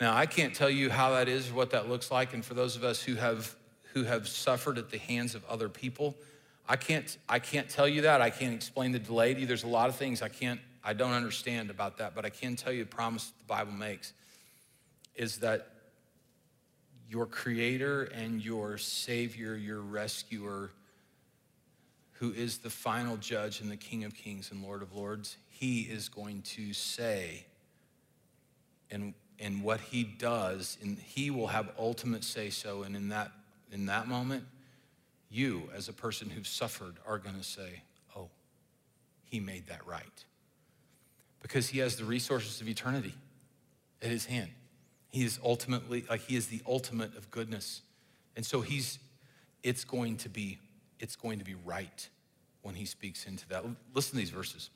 Now, 0.00 0.16
I 0.16 0.26
can't 0.26 0.54
tell 0.54 0.70
you 0.70 0.90
how 0.90 1.10
that 1.10 1.28
is 1.28 1.52
what 1.52 1.70
that 1.70 1.88
looks 1.88 2.10
like. 2.10 2.32
And 2.32 2.44
for 2.44 2.54
those 2.54 2.76
of 2.76 2.84
us 2.84 3.02
who 3.02 3.16
have, 3.16 3.54
who 3.92 4.04
have 4.04 4.28
suffered 4.28 4.78
at 4.78 4.90
the 4.90 4.98
hands 4.98 5.34
of 5.34 5.44
other 5.46 5.68
people, 5.68 6.14
I 6.70 6.76
can't, 6.76 7.18
I 7.28 7.40
can't 7.40 7.68
tell 7.68 7.88
you 7.88 8.02
that. 8.02 8.20
I 8.20 8.30
can't 8.30 8.54
explain 8.54 8.92
the 8.92 9.00
delay 9.00 9.34
to 9.34 9.40
you. 9.40 9.46
There's 9.46 9.64
a 9.64 9.68
lot 9.68 9.88
of 9.88 9.96
things 9.96 10.22
I 10.22 10.28
can't, 10.28 10.60
I 10.84 10.92
don't 10.92 11.10
understand 11.10 11.68
about 11.68 11.98
that, 11.98 12.14
but 12.14 12.24
I 12.24 12.28
can 12.28 12.54
tell 12.54 12.72
you 12.72 12.84
the 12.84 12.88
promise 12.88 13.32
the 13.36 13.44
Bible 13.44 13.72
makes 13.72 14.12
is 15.16 15.38
that 15.38 15.66
your 17.08 17.26
creator 17.26 18.04
and 18.04 18.40
your 18.40 18.78
savior, 18.78 19.56
your 19.56 19.80
rescuer, 19.80 20.70
who 22.12 22.32
is 22.32 22.58
the 22.58 22.70
final 22.70 23.16
judge 23.16 23.60
and 23.60 23.68
the 23.68 23.76
King 23.76 24.04
of 24.04 24.14
Kings 24.14 24.52
and 24.52 24.62
Lord 24.62 24.80
of 24.80 24.94
Lords, 24.94 25.38
he 25.48 25.80
is 25.80 26.08
going 26.08 26.42
to 26.42 26.72
say, 26.72 27.46
and, 28.92 29.12
and 29.40 29.64
what 29.64 29.80
he 29.80 30.04
does, 30.04 30.78
and 30.80 30.98
he 30.98 31.32
will 31.32 31.48
have 31.48 31.72
ultimate 31.76 32.22
say 32.22 32.48
so. 32.48 32.84
And 32.84 32.94
in 32.94 33.08
that, 33.08 33.32
in 33.72 33.86
that 33.86 34.06
moment, 34.06 34.44
you, 35.30 35.70
as 35.74 35.88
a 35.88 35.92
person 35.92 36.28
who's 36.28 36.48
suffered, 36.48 36.96
are 37.06 37.18
going 37.18 37.36
to 37.36 37.44
say, 37.44 37.82
Oh, 38.16 38.28
he 39.24 39.40
made 39.40 39.68
that 39.68 39.86
right. 39.86 40.24
Because 41.40 41.68
he 41.68 41.78
has 41.78 41.96
the 41.96 42.04
resources 42.04 42.60
of 42.60 42.68
eternity 42.68 43.14
at 44.02 44.10
his 44.10 44.26
hand. 44.26 44.50
He 45.10 45.24
is 45.24 45.38
ultimately, 45.44 46.04
like, 46.08 46.20
he 46.22 46.36
is 46.36 46.48
the 46.48 46.60
ultimate 46.66 47.16
of 47.16 47.30
goodness. 47.30 47.82
And 48.36 48.44
so 48.44 48.60
he's, 48.60 48.98
it's 49.62 49.84
going 49.84 50.16
to 50.18 50.28
be, 50.28 50.58
it's 50.98 51.16
going 51.16 51.38
to 51.38 51.44
be 51.44 51.54
right 51.64 52.08
when 52.62 52.74
he 52.74 52.84
speaks 52.84 53.26
into 53.26 53.48
that. 53.48 53.64
Listen 53.94 54.12
to 54.12 54.16
these 54.16 54.30
verses. 54.30 54.70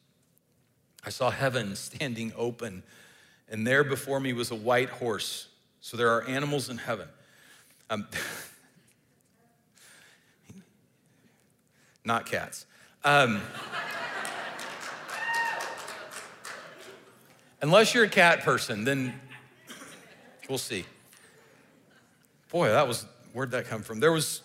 I 1.04 1.10
saw 1.10 1.30
heaven 1.30 1.76
standing 1.76 2.32
open, 2.36 2.82
and 3.48 3.66
there 3.66 3.84
before 3.84 4.20
me 4.20 4.32
was 4.32 4.50
a 4.50 4.56
white 4.56 4.88
horse. 4.88 5.48
So 5.80 5.96
there 5.96 6.10
are 6.12 6.24
animals 6.24 6.70
in 6.70 6.78
heaven. 6.78 7.08
Um, 7.90 8.06
not 12.04 12.26
cats. 12.26 12.66
Um, 13.04 13.40
unless 17.60 17.94
you're 17.94 18.04
a 18.04 18.08
cat 18.08 18.40
person, 18.40 18.84
then 18.84 19.14
we'll 20.48 20.58
see. 20.58 20.84
Boy, 22.50 22.68
that 22.68 22.86
was, 22.86 23.06
where'd 23.32 23.50
that 23.50 23.66
come 23.66 23.82
from? 23.82 24.00
There 24.00 24.12
was, 24.12 24.42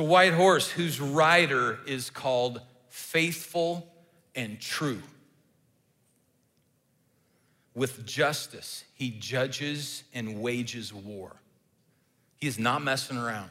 a 0.00 0.02
white 0.02 0.32
horse 0.32 0.68
whose 0.68 0.98
rider 1.00 1.78
is 1.86 2.10
called 2.10 2.62
faithful 2.88 3.86
and 4.34 4.58
true. 4.58 5.02
With 7.74 8.04
justice, 8.06 8.84
he 8.94 9.10
judges 9.10 10.02
and 10.14 10.40
wages 10.40 10.92
war. 10.92 11.36
He 12.38 12.46
is 12.46 12.58
not 12.58 12.82
messing 12.82 13.18
around. 13.18 13.50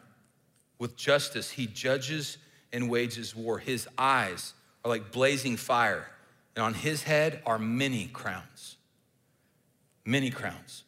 With 0.79 0.95
justice, 0.95 1.51
he 1.51 1.67
judges 1.67 2.37
and 2.73 2.89
wages 2.89 3.35
war. 3.35 3.59
His 3.59 3.87
eyes 3.97 4.53
are 4.83 4.89
like 4.89 5.11
blazing 5.11 5.57
fire, 5.57 6.07
and 6.55 6.63
on 6.63 6.73
his 6.73 7.03
head 7.03 7.41
are 7.45 7.59
many 7.59 8.07
crowns. 8.07 8.77
Many 10.05 10.31
crowns. 10.31 10.83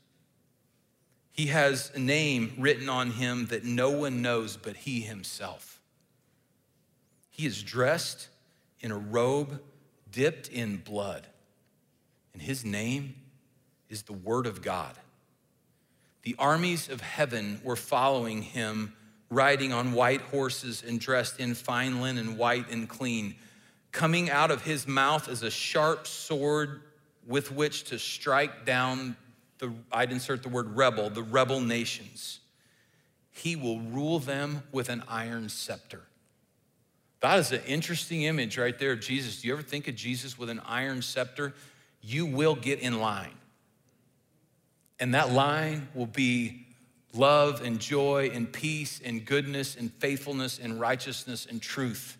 He 1.33 1.47
has 1.47 1.91
a 1.93 1.99
name 1.99 2.53
written 2.57 2.89
on 2.89 3.11
him 3.11 3.47
that 3.47 3.63
no 3.63 3.91
one 3.91 4.21
knows 4.21 4.57
but 4.57 4.75
he 4.75 5.01
himself. 5.01 5.79
He 7.29 7.45
is 7.45 7.61
dressed 7.61 8.27
in 8.79 8.91
a 8.91 8.97
robe 8.97 9.61
dipped 10.11 10.49
in 10.49 10.77
blood. 10.77 11.27
And 12.33 12.41
his 12.41 12.63
name 12.63 13.15
is 13.89 14.03
the 14.03 14.13
Word 14.13 14.45
of 14.45 14.61
God. 14.61 14.95
The 16.23 16.35
armies 16.37 16.89
of 16.89 17.01
heaven 17.01 17.61
were 17.63 17.75
following 17.75 18.41
him, 18.41 18.93
riding 19.31 19.71
on 19.71 19.93
white 19.93 20.21
horses 20.21 20.83
and 20.85 20.99
dressed 20.99 21.39
in 21.39 21.55
fine 21.55 22.01
linen, 22.01 22.37
white 22.37 22.69
and 22.69 22.87
clean. 22.87 23.33
Coming 23.91 24.29
out 24.29 24.51
of 24.51 24.61
his 24.63 24.87
mouth 24.87 25.27
is 25.27 25.41
a 25.41 25.49
sharp 25.49 26.05
sword 26.05 26.81
with 27.25 27.51
which 27.51 27.85
to 27.85 27.97
strike 27.97 28.65
down 28.65 29.15
the, 29.57 29.71
I'd 29.91 30.11
insert 30.11 30.43
the 30.43 30.49
word 30.49 30.75
rebel, 30.75 31.09
the 31.09 31.23
rebel 31.23 31.61
nations. 31.61 32.39
He 33.31 33.55
will 33.55 33.79
rule 33.79 34.19
them 34.19 34.63
with 34.71 34.89
an 34.89 35.03
iron 35.07 35.47
scepter. 35.47 36.01
That 37.21 37.39
is 37.39 37.51
an 37.51 37.61
interesting 37.65 38.23
image 38.23 38.57
right 38.57 38.77
there 38.77 38.91
of 38.91 38.99
Jesus. 38.99 39.41
Do 39.41 39.47
you 39.47 39.53
ever 39.53 39.61
think 39.61 39.87
of 39.87 39.95
Jesus 39.95 40.37
with 40.37 40.49
an 40.49 40.59
iron 40.65 41.01
scepter? 41.01 41.53
You 42.01 42.25
will 42.25 42.55
get 42.55 42.79
in 42.79 42.99
line. 42.99 43.35
And 44.99 45.13
that 45.13 45.31
line 45.31 45.87
will 45.93 46.07
be 46.07 46.65
love 47.13 47.61
and 47.61 47.79
joy 47.79 48.31
and 48.33 48.51
peace 48.51 49.01
and 49.03 49.25
goodness 49.25 49.75
and 49.75 49.91
faithfulness 49.93 50.59
and 50.59 50.79
righteousness 50.79 51.45
and 51.49 51.61
truth. 51.61 52.17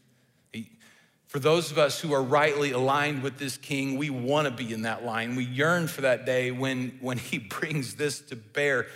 For 1.28 1.40
those 1.40 1.72
of 1.72 1.78
us 1.78 2.02
who 2.02 2.12
are 2.12 2.22
rightly 2.22 2.72
aligned 2.72 3.24
with 3.24 3.38
this 3.38 3.56
king, 3.56 3.98
we 3.98 4.10
want 4.10 4.50
to 4.50 4.54
be 4.54 4.74
in 4.74 4.82
that 4.82 5.06
line. 5.06 5.38
We 5.38 5.46
yearn 5.46 5.88
for 5.88 6.02
that 6.02 6.26
day 6.26 6.52
when, 6.52 6.98
when 7.00 7.18
he 7.18 7.38
brings 7.60 7.96
this 7.96 8.20
to 8.22 8.36
bear. 8.36 8.88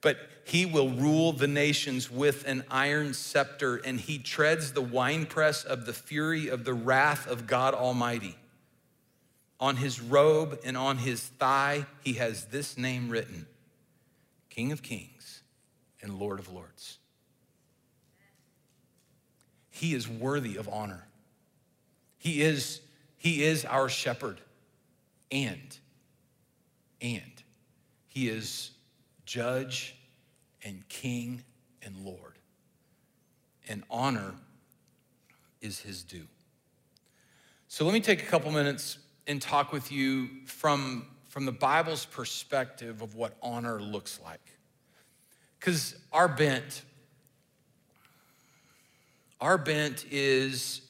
But 0.00 0.16
he 0.44 0.64
will 0.64 0.90
rule 0.90 1.32
the 1.32 1.48
nations 1.48 2.08
with 2.08 2.46
an 2.46 2.64
iron 2.70 3.14
scepter, 3.14 3.76
and 3.76 3.98
he 3.98 4.18
treads 4.18 4.72
the 4.72 4.80
winepress 4.80 5.64
of 5.64 5.86
the 5.86 5.92
fury 5.92 6.48
of 6.48 6.64
the 6.64 6.74
wrath 6.74 7.26
of 7.26 7.48
God 7.48 7.74
Almighty. 7.74 8.36
On 9.58 9.76
his 9.76 10.00
robe 10.00 10.60
and 10.64 10.76
on 10.76 10.98
his 10.98 11.20
thigh, 11.20 11.86
he 12.02 12.14
has 12.14 12.46
this 12.46 12.78
name 12.78 13.10
written 13.10 13.46
King 14.50 14.70
of 14.70 14.82
Kings 14.82 15.11
and 16.02 16.18
Lord 16.18 16.38
of 16.38 16.52
Lords. 16.52 16.98
He 19.70 19.94
is 19.94 20.08
worthy 20.08 20.56
of 20.56 20.68
honor. 20.68 21.06
He 22.18 22.42
is, 22.42 22.80
he 23.16 23.42
is 23.42 23.64
our 23.64 23.88
shepherd, 23.88 24.40
and, 25.30 25.78
and 27.00 27.42
he 28.06 28.28
is 28.28 28.70
judge 29.24 29.96
and 30.62 30.86
king 30.88 31.42
and 31.82 31.96
Lord. 32.04 32.38
And 33.68 33.82
honor 33.90 34.34
is 35.60 35.80
his 35.80 36.02
due. 36.02 36.26
So 37.68 37.84
let 37.84 37.94
me 37.94 38.00
take 38.00 38.22
a 38.22 38.26
couple 38.26 38.52
minutes 38.52 38.98
and 39.26 39.40
talk 39.40 39.72
with 39.72 39.90
you 39.90 40.28
from, 40.46 41.06
from 41.28 41.46
the 41.46 41.52
Bible's 41.52 42.04
perspective 42.04 43.00
of 43.00 43.14
what 43.14 43.36
honor 43.42 43.80
looks 43.80 44.20
like. 44.22 44.51
Because 45.62 45.94
our 46.12 46.26
bent, 46.26 46.82
our 49.40 49.56
bent 49.56 50.04
is 50.10 50.80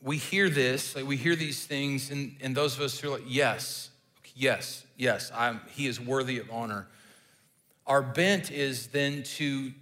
we 0.00 0.16
hear 0.16 0.48
this, 0.48 0.94
like 0.94 1.08
we 1.08 1.16
hear 1.16 1.34
these 1.34 1.66
things, 1.66 2.12
and, 2.12 2.36
and 2.40 2.56
those 2.56 2.76
of 2.76 2.82
us 2.82 3.00
who 3.00 3.08
are 3.08 3.18
like, 3.18 3.24
yes, 3.26 3.90
yes, 4.36 4.86
yes, 4.96 5.32
I'm, 5.34 5.60
he 5.70 5.88
is 5.88 6.00
worthy 6.00 6.38
of 6.38 6.48
honor. 6.52 6.86
Our 7.84 8.00
bent 8.00 8.52
is 8.52 8.86
then 8.88 9.24
to, 9.24 9.72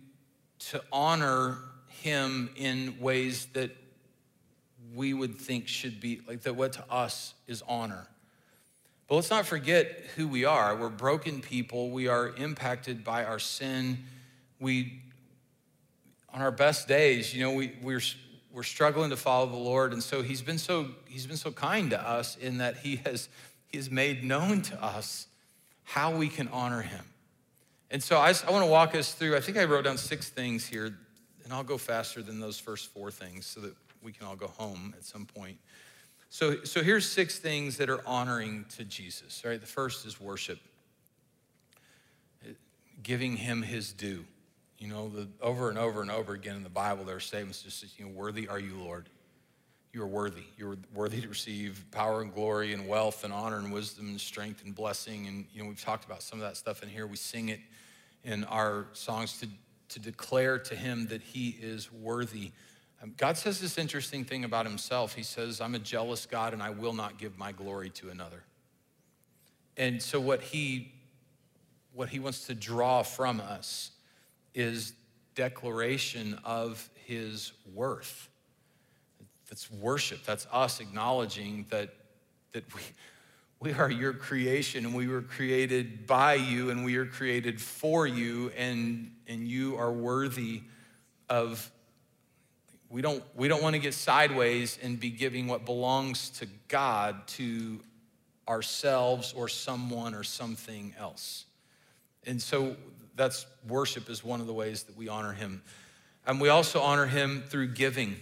to 0.70 0.82
honor 0.90 1.59
him 1.88 2.49
in 2.57 2.99
ways 2.99 3.47
that 3.53 3.76
we 4.95 5.12
would 5.12 5.36
think 5.36 5.68
should 5.68 6.01
be, 6.01 6.22
like 6.26 6.40
that 6.45 6.57
what 6.57 6.72
to 6.74 6.84
us 6.90 7.34
is 7.47 7.62
honor. 7.68 8.09
Let's 9.14 9.30
not 9.30 9.46
forget 9.46 9.86
who 10.16 10.26
we 10.26 10.44
are. 10.44 10.74
We're 10.76 10.88
broken 10.88 11.40
people. 11.40 11.90
We 11.90 12.08
are 12.08 12.28
impacted 12.36 13.04
by 13.04 13.24
our 13.24 13.38
sin. 13.38 14.04
We, 14.60 15.00
on 16.32 16.42
our 16.42 16.50
best 16.50 16.88
days, 16.88 17.34
you 17.34 17.42
know, 17.42 17.52
we, 17.52 17.72
we're, 17.82 18.02
we're 18.52 18.62
struggling 18.62 19.10
to 19.10 19.16
follow 19.16 19.46
the 19.46 19.56
Lord. 19.56 19.92
And 19.92 20.02
so 20.02 20.22
he's 20.22 20.42
been 20.42 20.58
so, 20.58 20.88
he's 21.06 21.26
been 21.26 21.36
so 21.36 21.52
kind 21.52 21.90
to 21.90 22.00
us 22.00 22.36
in 22.36 22.58
that 22.58 22.78
he 22.78 22.96
has, 23.04 23.28
he 23.68 23.78
has 23.78 23.90
made 23.90 24.24
known 24.24 24.62
to 24.62 24.82
us 24.82 25.26
how 25.84 26.16
we 26.16 26.28
can 26.28 26.48
honor 26.48 26.82
him. 26.82 27.04
And 27.90 28.02
so 28.02 28.16
I, 28.16 28.34
I 28.46 28.50
want 28.50 28.64
to 28.64 28.70
walk 28.70 28.94
us 28.94 29.12
through, 29.12 29.36
I 29.36 29.40
think 29.40 29.56
I 29.56 29.64
wrote 29.64 29.84
down 29.84 29.98
six 29.98 30.28
things 30.28 30.66
here, 30.66 30.96
and 31.44 31.52
I'll 31.52 31.62
go 31.62 31.78
faster 31.78 32.22
than 32.22 32.40
those 32.40 32.58
first 32.58 32.92
four 32.92 33.10
things 33.10 33.46
so 33.46 33.60
that 33.60 33.74
we 34.02 34.12
can 34.12 34.26
all 34.26 34.36
go 34.36 34.48
home 34.48 34.94
at 34.96 35.04
some 35.04 35.26
point. 35.26 35.58
So, 36.35 36.64
so 36.64 36.82
here's 36.82 37.09
six 37.09 37.39
things 37.39 37.76
that 37.76 37.89
are 37.89 38.05
honoring 38.05 38.64
to 38.76 38.82
Jesus, 38.82 39.45
right? 39.45 39.61
The 39.61 39.68
first 39.68 40.05
is 40.05 40.20
worship, 40.20 40.59
giving 43.05 43.37
him 43.37 43.62
his 43.62 43.93
due. 43.93 44.24
You 44.78 44.89
know, 44.89 45.09
the, 45.09 45.28
over 45.41 45.68
and 45.68 45.78
over 45.78 46.03
and 46.03 46.11
over 46.11 46.32
again 46.32 46.57
in 46.57 46.64
the 46.64 46.68
Bible, 46.68 47.05
there 47.05 47.14
are 47.14 47.20
statements 47.20 47.62
just, 47.62 47.97
you 48.01 48.07
know, 48.07 48.11
worthy 48.11 48.49
are 48.49 48.59
you, 48.59 48.74
Lord. 48.74 49.09
You 49.93 50.03
are 50.03 50.09
worthy. 50.09 50.43
You're 50.59 50.76
worthy 50.93 51.20
to 51.20 51.28
receive 51.28 51.85
power 51.93 52.20
and 52.20 52.35
glory 52.35 52.72
and 52.72 52.89
wealth 52.89 53.22
and 53.22 53.32
honor 53.32 53.59
and 53.59 53.72
wisdom 53.72 54.09
and 54.09 54.20
strength 54.20 54.64
and 54.64 54.74
blessing. 54.74 55.28
And, 55.28 55.45
you 55.55 55.62
know, 55.62 55.68
we've 55.68 55.80
talked 55.80 56.05
about 56.05 56.20
some 56.20 56.41
of 56.41 56.45
that 56.45 56.57
stuff 56.57 56.82
in 56.82 56.89
here. 56.89 57.07
We 57.07 57.14
sing 57.14 57.51
it 57.51 57.61
in 58.24 58.43
our 58.47 58.87
songs 58.93 59.39
to, 59.39 59.47
to 59.91 60.01
declare 60.01 60.59
to 60.59 60.74
him 60.74 61.07
that 61.11 61.22
he 61.22 61.51
is 61.62 61.93
worthy. 61.93 62.51
Um, 63.05 63.12
God 63.18 63.36
says 63.36 63.61
this 63.61 63.76
interesting 63.76 64.24
thing 64.24 64.44
about 64.44 64.64
himself. 64.64 65.14
He 65.14 65.22
says, 65.22 65.61
I'm 65.61 65.74
a 65.74 65.78
jealous 65.78 66.24
God 66.24 66.55
and 66.55 66.62
I 66.62 66.70
will 66.70 66.94
not 66.94 67.18
give 67.18 67.36
my 67.36 67.52
glory 67.52 67.90
to 67.90 68.09
another. 68.09 68.42
And 69.76 70.02
so 70.02 70.18
what 70.18 70.40
he 70.40 70.90
what 71.92 72.09
he 72.09 72.18
wants 72.18 72.46
to 72.46 72.55
draw 72.55 73.05
from 73.05 73.40
us 73.40 73.92
is 74.52 74.94
declaration 75.36 76.36
of 76.42 76.90
his 77.05 77.52
worth 77.72 78.28
that's 79.48 79.70
worship. 79.70 80.24
That's 80.24 80.48
us 80.50 80.80
acknowledging 80.80 81.66
that, 81.70 81.90
that 82.52 82.64
we, 82.74 82.80
we 83.61 83.72
are 83.72 83.90
your 83.90 84.12
creation 84.12 84.84
and 84.84 84.94
we 84.94 85.07
were 85.07 85.22
created 85.22 86.07
by 86.07 86.34
you 86.34 86.70
and 86.70 86.84
we 86.84 86.96
are 86.96 87.07
created 87.07 87.61
for 87.61 88.07
you 88.07 88.50
and, 88.57 89.12
and 89.28 89.46
you 89.46 89.76
are 89.76 89.92
worthy 89.92 90.62
of 91.28 91.70
we 92.95 93.03
don't 93.03 93.24
we 93.34 93.49
don't 93.49 93.61
want 93.61 93.74
to 93.74 93.80
get 93.80 93.92
sideways 93.92 94.78
and 94.80 95.01
be 95.01 95.11
giving 95.11 95.49
what 95.49 95.64
belongs 95.64 96.30
to 96.30 96.47
God 96.68 97.26
to 97.26 97.80
ourselves 98.49 99.32
or 99.36 99.49
someone 99.49 100.14
or 100.14 100.22
something 100.22 100.95
else. 100.97 101.45
And 102.24 102.40
so 102.40 102.76
that's 103.16 103.47
worship 103.66 104.09
is 104.09 104.22
one 104.22 104.40
of 104.40 104.47
the 104.47 104.53
ways 104.53 104.84
that 104.84 104.97
we 104.97 105.09
honor 105.09 105.32
him. 105.32 105.61
And 106.24 106.40
we 106.40 106.51
also 106.51 106.80
honor 106.80 107.07
him 107.07 107.42
through 107.49 107.72
giving. 107.72 108.14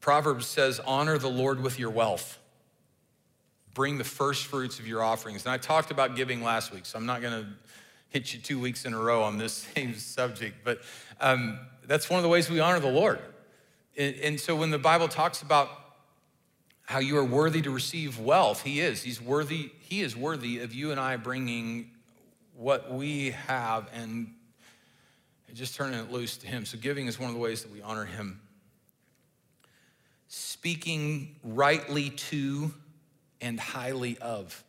Proverbs 0.00 0.46
says, 0.46 0.80
honor 0.80 1.18
the 1.18 1.30
Lord 1.30 1.62
with 1.62 1.78
your 1.78 1.90
wealth. 1.90 2.40
Bring 3.74 3.96
the 3.96 4.02
first 4.02 4.46
fruits 4.46 4.80
of 4.80 4.88
your 4.88 5.04
offerings. 5.04 5.44
And 5.44 5.52
I 5.52 5.56
talked 5.56 5.92
about 5.92 6.16
giving 6.16 6.42
last 6.42 6.72
week, 6.72 6.84
so 6.84 6.98
I'm 6.98 7.06
not 7.06 7.22
going 7.22 7.44
to 7.44 7.48
hit 8.10 8.34
you 8.34 8.40
two 8.40 8.60
weeks 8.60 8.84
in 8.84 8.92
a 8.92 8.98
row 8.98 9.22
on 9.22 9.38
this 9.38 9.52
same 9.74 9.94
subject, 9.94 10.58
but 10.64 10.80
um, 11.20 11.58
that's 11.86 12.10
one 12.10 12.18
of 12.18 12.22
the 12.22 12.28
ways 12.28 12.50
we 12.50 12.60
honor 12.60 12.80
the 12.80 12.88
Lord. 12.90 13.20
And, 13.96 14.14
and 14.16 14.40
so 14.40 14.54
when 14.54 14.70
the 14.70 14.78
Bible 14.78 15.08
talks 15.08 15.42
about 15.42 15.70
how 16.84 16.98
you 16.98 17.16
are 17.16 17.24
worthy 17.24 17.62
to 17.62 17.70
receive 17.70 18.18
wealth, 18.18 18.62
He 18.62 18.80
is. 18.80 19.02
He's 19.02 19.22
worthy. 19.22 19.70
He 19.80 20.02
is 20.02 20.16
worthy 20.16 20.58
of 20.58 20.74
you 20.74 20.90
and 20.90 21.00
I 21.00 21.16
bringing 21.16 21.90
what 22.56 22.92
we 22.92 23.30
have 23.46 23.88
and 23.94 24.34
just 25.54 25.76
turning 25.76 25.98
it 25.98 26.10
loose 26.10 26.36
to 26.38 26.46
Him. 26.46 26.64
So 26.64 26.78
giving 26.78 27.06
is 27.06 27.18
one 27.18 27.28
of 27.28 27.34
the 27.34 27.40
ways 27.40 27.62
that 27.62 27.72
we 27.72 27.80
honor 27.80 28.04
Him. 28.04 28.40
Speaking 30.28 31.36
rightly 31.42 32.10
to 32.10 32.72
and 33.40 33.58
highly 33.58 34.18
of 34.18 34.62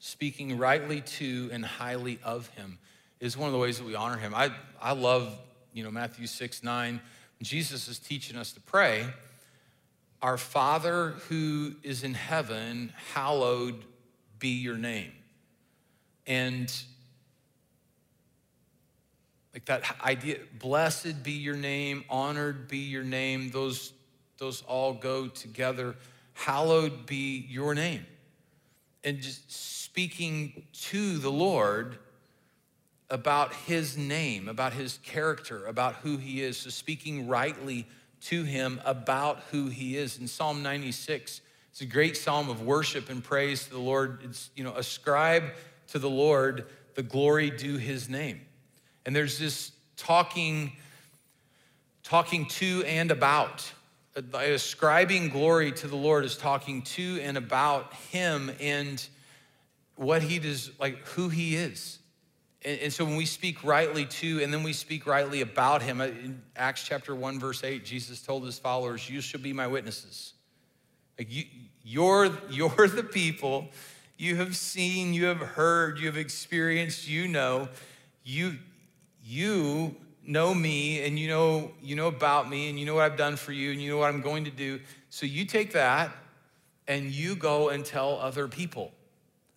speaking 0.00 0.58
rightly 0.58 1.02
to 1.02 1.50
and 1.52 1.64
highly 1.64 2.18
of 2.24 2.48
him 2.48 2.78
is 3.20 3.36
one 3.36 3.46
of 3.46 3.52
the 3.52 3.58
ways 3.58 3.78
that 3.78 3.86
we 3.86 3.94
honor 3.94 4.16
him. 4.16 4.34
I, 4.34 4.50
I 4.80 4.92
love, 4.92 5.38
you 5.72 5.84
know, 5.84 5.90
Matthew 5.90 6.26
6, 6.26 6.64
9. 6.64 7.00
Jesus 7.42 7.86
is 7.86 7.98
teaching 7.98 8.36
us 8.36 8.52
to 8.52 8.60
pray, 8.60 9.06
Our 10.22 10.38
Father 10.38 11.10
who 11.28 11.74
is 11.82 12.02
in 12.02 12.14
heaven, 12.14 12.92
hallowed 13.12 13.84
be 14.38 14.48
your 14.48 14.76
name. 14.76 15.12
And 16.26 16.72
like 19.52 19.66
that 19.66 19.82
idea, 20.02 20.38
blessed 20.58 21.22
be 21.22 21.32
your 21.32 21.56
name, 21.56 22.04
honored 22.08 22.68
be 22.68 22.78
your 22.78 23.04
name, 23.04 23.50
those, 23.50 23.92
those 24.38 24.62
all 24.62 24.94
go 24.94 25.28
together. 25.28 25.94
Hallowed 26.32 27.04
be 27.04 27.46
your 27.50 27.74
name. 27.74 28.06
And 29.02 29.20
just 29.20 29.50
speaking 29.50 30.66
to 30.88 31.18
the 31.18 31.30
Lord 31.30 31.98
about 33.08 33.52
his 33.54 33.96
name, 33.96 34.48
about 34.48 34.72
his 34.72 34.98
character, 35.02 35.66
about 35.66 35.96
who 35.96 36.16
he 36.16 36.42
is. 36.42 36.58
So 36.58 36.70
speaking 36.70 37.26
rightly 37.26 37.86
to 38.22 38.44
him 38.44 38.80
about 38.84 39.40
who 39.50 39.66
he 39.68 39.96
is. 39.96 40.18
In 40.18 40.28
Psalm 40.28 40.62
96, 40.62 41.40
it's 41.70 41.80
a 41.80 41.86
great 41.86 42.16
psalm 42.16 42.48
of 42.48 42.62
worship 42.62 43.08
and 43.10 43.22
praise 43.22 43.64
to 43.64 43.70
the 43.70 43.78
Lord. 43.78 44.20
It's, 44.24 44.50
you 44.54 44.64
know, 44.64 44.74
ascribe 44.74 45.44
to 45.88 45.98
the 45.98 46.10
Lord 46.10 46.66
the 46.94 47.02
glory 47.02 47.50
due 47.50 47.78
his 47.78 48.08
name. 48.08 48.40
And 49.06 49.16
there's 49.16 49.38
this 49.38 49.72
talking, 49.96 50.72
talking 52.02 52.46
to 52.46 52.84
and 52.86 53.10
about. 53.10 53.72
Ascribing 54.34 55.28
glory 55.28 55.72
to 55.72 55.86
the 55.86 55.96
Lord 55.96 56.24
is 56.24 56.36
talking 56.36 56.82
to 56.82 57.20
and 57.22 57.36
about 57.36 57.94
him 57.94 58.50
and 58.60 59.04
what 59.96 60.22
he 60.22 60.38
does, 60.38 60.72
like 60.80 61.06
who 61.08 61.28
he 61.28 61.56
is. 61.56 61.98
And, 62.62 62.80
and, 62.80 62.92
so 62.92 63.04
when 63.04 63.16
we 63.16 63.24
speak 63.24 63.62
rightly 63.64 64.04
to, 64.06 64.42
and 64.42 64.52
then 64.52 64.62
we 64.62 64.72
speak 64.72 65.06
rightly 65.06 65.40
about 65.40 65.82
him, 65.82 66.00
uh, 66.00 66.06
in 66.06 66.42
Acts 66.56 66.84
chapter 66.84 67.14
1, 67.14 67.38
verse 67.38 67.64
8, 67.64 67.84
Jesus 67.84 68.20
told 68.20 68.44
his 68.44 68.58
followers, 68.58 69.08
You 69.08 69.20
shall 69.20 69.40
be 69.40 69.52
my 69.52 69.66
witnesses. 69.66 70.34
Like 71.18 71.32
you, 71.32 71.44
you're, 71.82 72.30
you're 72.50 72.88
the 72.88 73.02
people 73.04 73.68
you 74.20 74.36
have 74.36 74.54
seen, 74.54 75.14
you 75.14 75.24
have 75.24 75.38
heard, 75.38 75.98
you 75.98 76.04
have 76.06 76.18
experienced, 76.18 77.08
you 77.08 77.26
know. 77.26 77.68
You, 78.22 78.58
you 79.24 79.96
know 80.26 80.54
me 80.54 81.04
and 81.04 81.18
you 81.18 81.28
know, 81.28 81.72
you 81.82 81.96
know 81.96 82.08
about 82.08 82.48
me 82.48 82.68
and 82.68 82.78
you 82.78 82.86
know 82.86 82.94
what 82.94 83.04
I've 83.04 83.16
done 83.16 83.36
for 83.36 83.52
you 83.52 83.72
and 83.72 83.80
you 83.80 83.90
know 83.90 83.98
what 83.98 84.08
I'm 84.08 84.20
going 84.20 84.44
to 84.44 84.50
do. 84.50 84.80
So 85.08 85.26
you 85.26 85.44
take 85.44 85.72
that 85.72 86.12
and 86.86 87.10
you 87.10 87.36
go 87.36 87.68
and 87.68 87.84
tell 87.84 88.18
other 88.18 88.48
people 88.48 88.92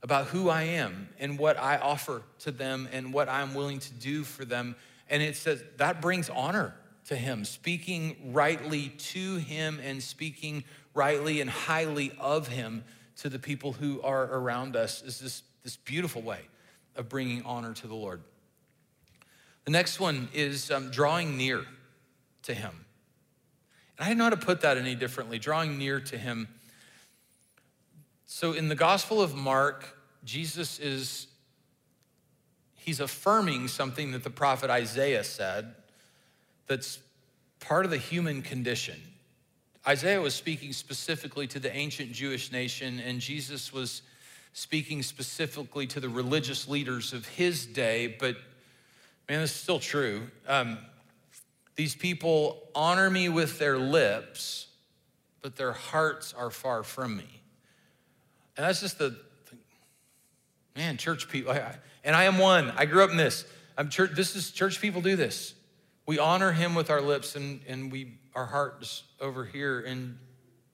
about 0.02 0.28
who 0.28 0.50
I 0.50 0.64
am 0.64 1.10
and 1.20 1.40
what 1.40 1.58
I 1.58 1.78
offer 1.78 2.22
to 2.40 2.52
them 2.52 2.90
and 2.92 3.14
what 3.14 3.30
I'm 3.30 3.54
willing 3.54 3.80
to 3.80 3.94
do 3.94 4.24
for 4.24 4.46
them. 4.46 4.76
And 5.10 5.24
it 5.24 5.36
says 5.36 5.64
that 5.78 6.02
brings 6.02 6.30
honor 6.30 6.76
to 7.08 7.16
him, 7.16 7.46
speaking 7.46 8.32
rightly 8.34 8.90
to 8.90 9.38
him 9.38 9.80
and 9.84 10.02
speaking 10.02 10.64
rightly 10.94 11.42
and 11.42 11.50
highly 11.50 12.12
of 12.20 12.48
him 12.48 12.84
to 13.18 13.30
the 13.30 13.40
people 13.40 13.74
who 13.74 14.02
are 14.02 14.24
around 14.26 14.76
us 14.76 15.02
is 15.04 15.20
this, 15.20 15.44
this 15.64 15.78
beautiful 15.78 16.22
way 16.22 16.42
of 16.96 17.10
bringing 17.10 17.44
honor 17.44 17.74
to 17.74 17.88
the 17.88 17.96
Lord. 17.96 18.22
The 19.66 19.72
next 19.72 20.00
one 20.00 20.30
is 20.34 20.72
um, 20.72 20.92
drawing 20.92 21.38
near 21.38 21.66
to 22.44 22.54
him. 22.54 22.86
And 23.98 24.06
I 24.06 24.10
didn't 24.10 24.18
know 24.18 24.26
how 24.26 24.30
to 24.32 24.38
put 24.38 24.62
that 24.62 24.78
any 24.78 24.96
differently, 24.96 25.40
drawing 25.40 25.78
near 25.78 26.00
to 26.02 26.18
him. 26.18 26.48
So 28.26 28.54
in 28.54 28.68
the 28.68 28.76
Gospel 28.76 29.22
of 29.22 29.36
Mark, 29.36 29.98
Jesus 30.26 30.80
is 30.80 31.28
he's 32.76 33.00
affirming 33.00 33.70
something 33.70 34.12
that 34.12 34.24
the 34.24 34.30
prophet 34.30 34.70
Isaiah 34.70 35.24
said 35.24 35.74
that's 36.68 37.00
part 37.60 37.86
of 37.86 37.92
the 37.92 37.98
human 37.98 38.42
condition. 38.42 39.00
Isaiah 39.88 40.20
was 40.20 40.34
speaking 40.34 40.74
specifically 40.74 41.48
to 41.48 41.60
the 41.60 41.74
ancient 41.74 42.12
Jewish 42.12 42.52
nation, 42.52 43.00
and 43.00 43.20
Jesus 43.20 43.72
was 43.72 44.02
speaking 44.54 45.02
specifically 45.02 45.88
to 45.88 46.00
the 46.00 46.10
religious 46.10 46.68
leaders 46.68 47.14
of 47.14 47.26
his 47.28 47.66
day, 47.66 48.16
but 48.20 48.36
man, 49.30 49.42
this 49.42 49.52
is 49.52 49.56
still 49.56 49.80
true. 49.80 50.24
Um, 50.48 50.78
these 51.76 51.96
people 51.96 52.68
honor 52.76 53.10
me 53.10 53.30
with 53.30 53.58
their 53.60 53.78
lips, 53.78 54.68
but 55.42 55.56
their 55.56 55.74
hearts 55.74 56.34
are 56.34 56.50
far 56.50 56.84
from 56.84 57.18
me. 57.18 57.42
And 58.56 58.66
that's 58.66 58.82
just 58.82 59.00
the, 59.00 59.18
man, 60.76 60.98
church 60.98 61.30
people, 61.30 61.56
and 62.04 62.16
I 62.16 62.26
am 62.26 62.38
one. 62.38 62.72
I 62.78 62.86
grew 62.86 63.04
up 63.04 63.10
in 63.10 63.18
this. 63.18 63.46
I'm 63.78 63.90
church, 63.90 64.12
this 64.16 64.36
is 64.36 64.52
church 64.52 64.80
people 64.80 65.02
do 65.02 65.16
this. 65.16 65.56
We 66.06 66.20
honor 66.20 66.52
him 66.52 66.76
with 66.76 66.90
our 66.90 67.02
lips 67.02 67.36
and, 67.36 67.62
and 67.68 67.92
we 67.92 68.18
our 68.36 68.46
hearts 68.46 69.04
over 69.20 69.46
here. 69.46 69.80
And, 69.82 70.18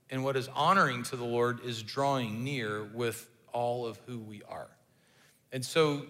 and 0.09 0.23
what 0.23 0.35
is 0.35 0.47
honoring 0.49 1.03
to 1.03 1.15
the 1.15 1.25
Lord 1.25 1.63
is 1.63 1.83
drawing 1.83 2.43
near 2.43 2.83
with 2.83 3.29
all 3.53 3.85
of 3.85 3.99
who 4.07 4.19
we 4.19 4.41
are. 4.47 4.69
And 5.51 5.63
so 5.63 6.05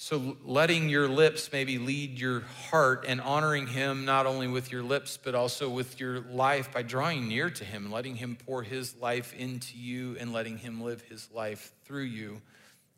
so, 0.00 0.36
letting 0.44 0.88
your 0.88 1.08
lips 1.08 1.50
maybe 1.52 1.76
lead 1.76 2.20
your 2.20 2.42
heart 2.70 3.04
and 3.08 3.20
honoring 3.20 3.66
Him 3.66 4.04
not 4.04 4.26
only 4.26 4.46
with 4.46 4.70
your 4.70 4.84
lips, 4.84 5.18
but 5.20 5.34
also 5.34 5.68
with 5.68 5.98
your 5.98 6.20
life 6.20 6.72
by 6.72 6.82
drawing 6.82 7.26
near 7.26 7.50
to 7.50 7.64
Him, 7.64 7.90
letting 7.90 8.14
Him 8.14 8.36
pour 8.46 8.62
His 8.62 8.94
life 8.98 9.34
into 9.34 9.76
you 9.76 10.16
and 10.20 10.32
letting 10.32 10.56
Him 10.56 10.80
live 10.80 11.00
His 11.00 11.28
life 11.34 11.72
through 11.84 12.04
you. 12.04 12.40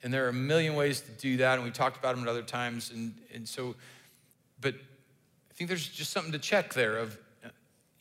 And 0.03 0.13
there 0.13 0.27
are 0.27 0.29
a 0.29 0.35
million 0.35 0.75
ways 0.75 1.01
to 1.01 1.11
do 1.13 1.39
that, 1.39 1.55
and 1.55 1.65
we 1.65 1.71
talked 1.71 1.97
about 1.97 2.17
them 2.17 2.25
at 2.25 2.29
other 2.29 2.43
times. 2.43 2.91
And, 2.91 3.15
and 3.33 3.49
so, 3.49 3.77
but 4.61 4.75
I 4.75 5.55
think 5.55 5.69
there's 5.69 5.89
just 5.89 6.11
something 6.11 6.33
to 6.33 6.39
check 6.39 6.75
there 6.75 6.99
of, 6.99 7.17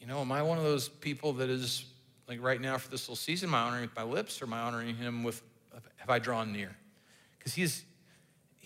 you 0.02 0.08
know, 0.08 0.20
am 0.20 0.34
I 0.34 0.42
one 0.42 0.58
of 0.58 0.66
those 0.66 0.90
people 0.90 1.32
that 1.34 1.50
is, 1.50 1.86
like 2.28 2.44
right 2.44 2.60
now 2.60 2.78
for 2.78 2.90
this 2.90 3.04
little 3.04 3.16
season, 3.16 3.48
am 3.48 3.56
I 3.56 3.62
honoring 3.62 3.84
with 3.84 3.96
my 3.96 4.04
lips 4.04 4.42
or 4.42 4.46
am 4.46 4.52
I 4.52 4.60
honoring 4.60 4.98
Him 4.98 5.24
with, 5.24 5.42
have 5.96 6.10
I 6.10 6.20
drawn 6.20 6.52
near? 6.52 6.76
Because 7.38 7.54
He's, 7.54 7.86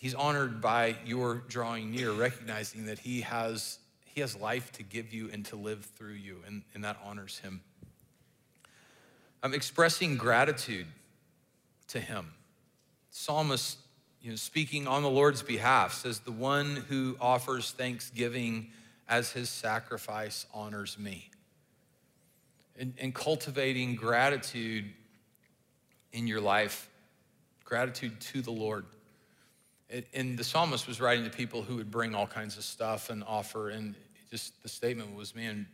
He's 0.03 0.15
honored 0.15 0.59
by 0.59 0.97
your 1.05 1.43
drawing 1.47 1.91
near, 1.91 2.11
recognizing 2.11 2.87
that 2.87 2.99
he 2.99 3.21
has, 3.21 3.79
he 4.03 4.19
has 4.19 4.35
life 4.35 4.69
to 4.73 4.83
give 4.83 5.13
you 5.13 5.29
and 5.31 5.45
to 5.45 5.55
live 5.55 5.85
through 5.95 6.15
you, 6.15 6.39
and, 6.45 6.63
and 6.73 6.83
that 6.83 6.97
honors 7.05 7.39
him. 7.39 7.61
I'm 9.41 9.53
expressing 9.53 10.17
gratitude 10.17 10.87
to 11.87 12.01
him. 12.01 12.33
Psalmist, 13.11 13.77
you 14.21 14.31
know, 14.31 14.35
speaking 14.35 14.87
on 14.87 15.03
the 15.03 15.09
Lord's 15.09 15.41
behalf, 15.41 15.93
says, 15.93 16.19
The 16.19 16.33
one 16.33 16.83
who 16.89 17.15
offers 17.21 17.71
thanksgiving 17.71 18.71
as 19.07 19.31
his 19.31 19.49
sacrifice 19.49 20.45
honors 20.53 20.99
me. 20.99 21.29
And, 22.77 22.93
and 22.99 23.15
cultivating 23.15 23.95
gratitude 23.95 24.83
in 26.11 26.27
your 26.27 26.41
life, 26.41 26.89
gratitude 27.63 28.19
to 28.19 28.41
the 28.41 28.51
Lord 28.51 28.83
and 30.13 30.37
the 30.37 30.43
psalmist 30.43 30.87
was 30.87 30.99
writing 30.99 31.23
to 31.23 31.29
people 31.29 31.61
who 31.61 31.75
would 31.75 31.91
bring 31.91 32.15
all 32.15 32.27
kinds 32.27 32.57
of 32.57 32.63
stuff 32.63 33.09
and 33.09 33.23
offer 33.25 33.69
and 33.69 33.95
just 34.31 34.61
the 34.63 34.69
statement 34.69 35.15
was 35.15 35.35
man 35.35 35.67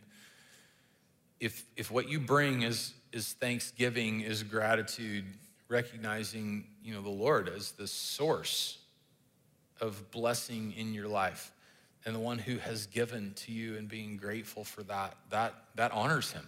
if 1.38 1.64
if 1.76 1.90
what 1.90 2.08
you 2.08 2.20
bring 2.20 2.62
is 2.62 2.92
is 3.12 3.32
thanksgiving 3.34 4.20
is 4.20 4.42
gratitude 4.42 5.24
recognizing 5.68 6.64
you 6.82 6.94
know 6.94 7.02
the 7.02 7.08
lord 7.08 7.48
as 7.48 7.72
the 7.72 7.86
source 7.86 8.78
of 9.80 10.10
blessing 10.10 10.72
in 10.76 10.92
your 10.92 11.08
life 11.08 11.52
and 12.04 12.14
the 12.14 12.20
one 12.20 12.38
who 12.38 12.58
has 12.58 12.86
given 12.86 13.32
to 13.34 13.52
you 13.52 13.76
and 13.76 13.88
being 13.88 14.16
grateful 14.16 14.64
for 14.64 14.82
that 14.82 15.16
that 15.30 15.54
that 15.74 15.92
honors 15.92 16.32
him 16.32 16.46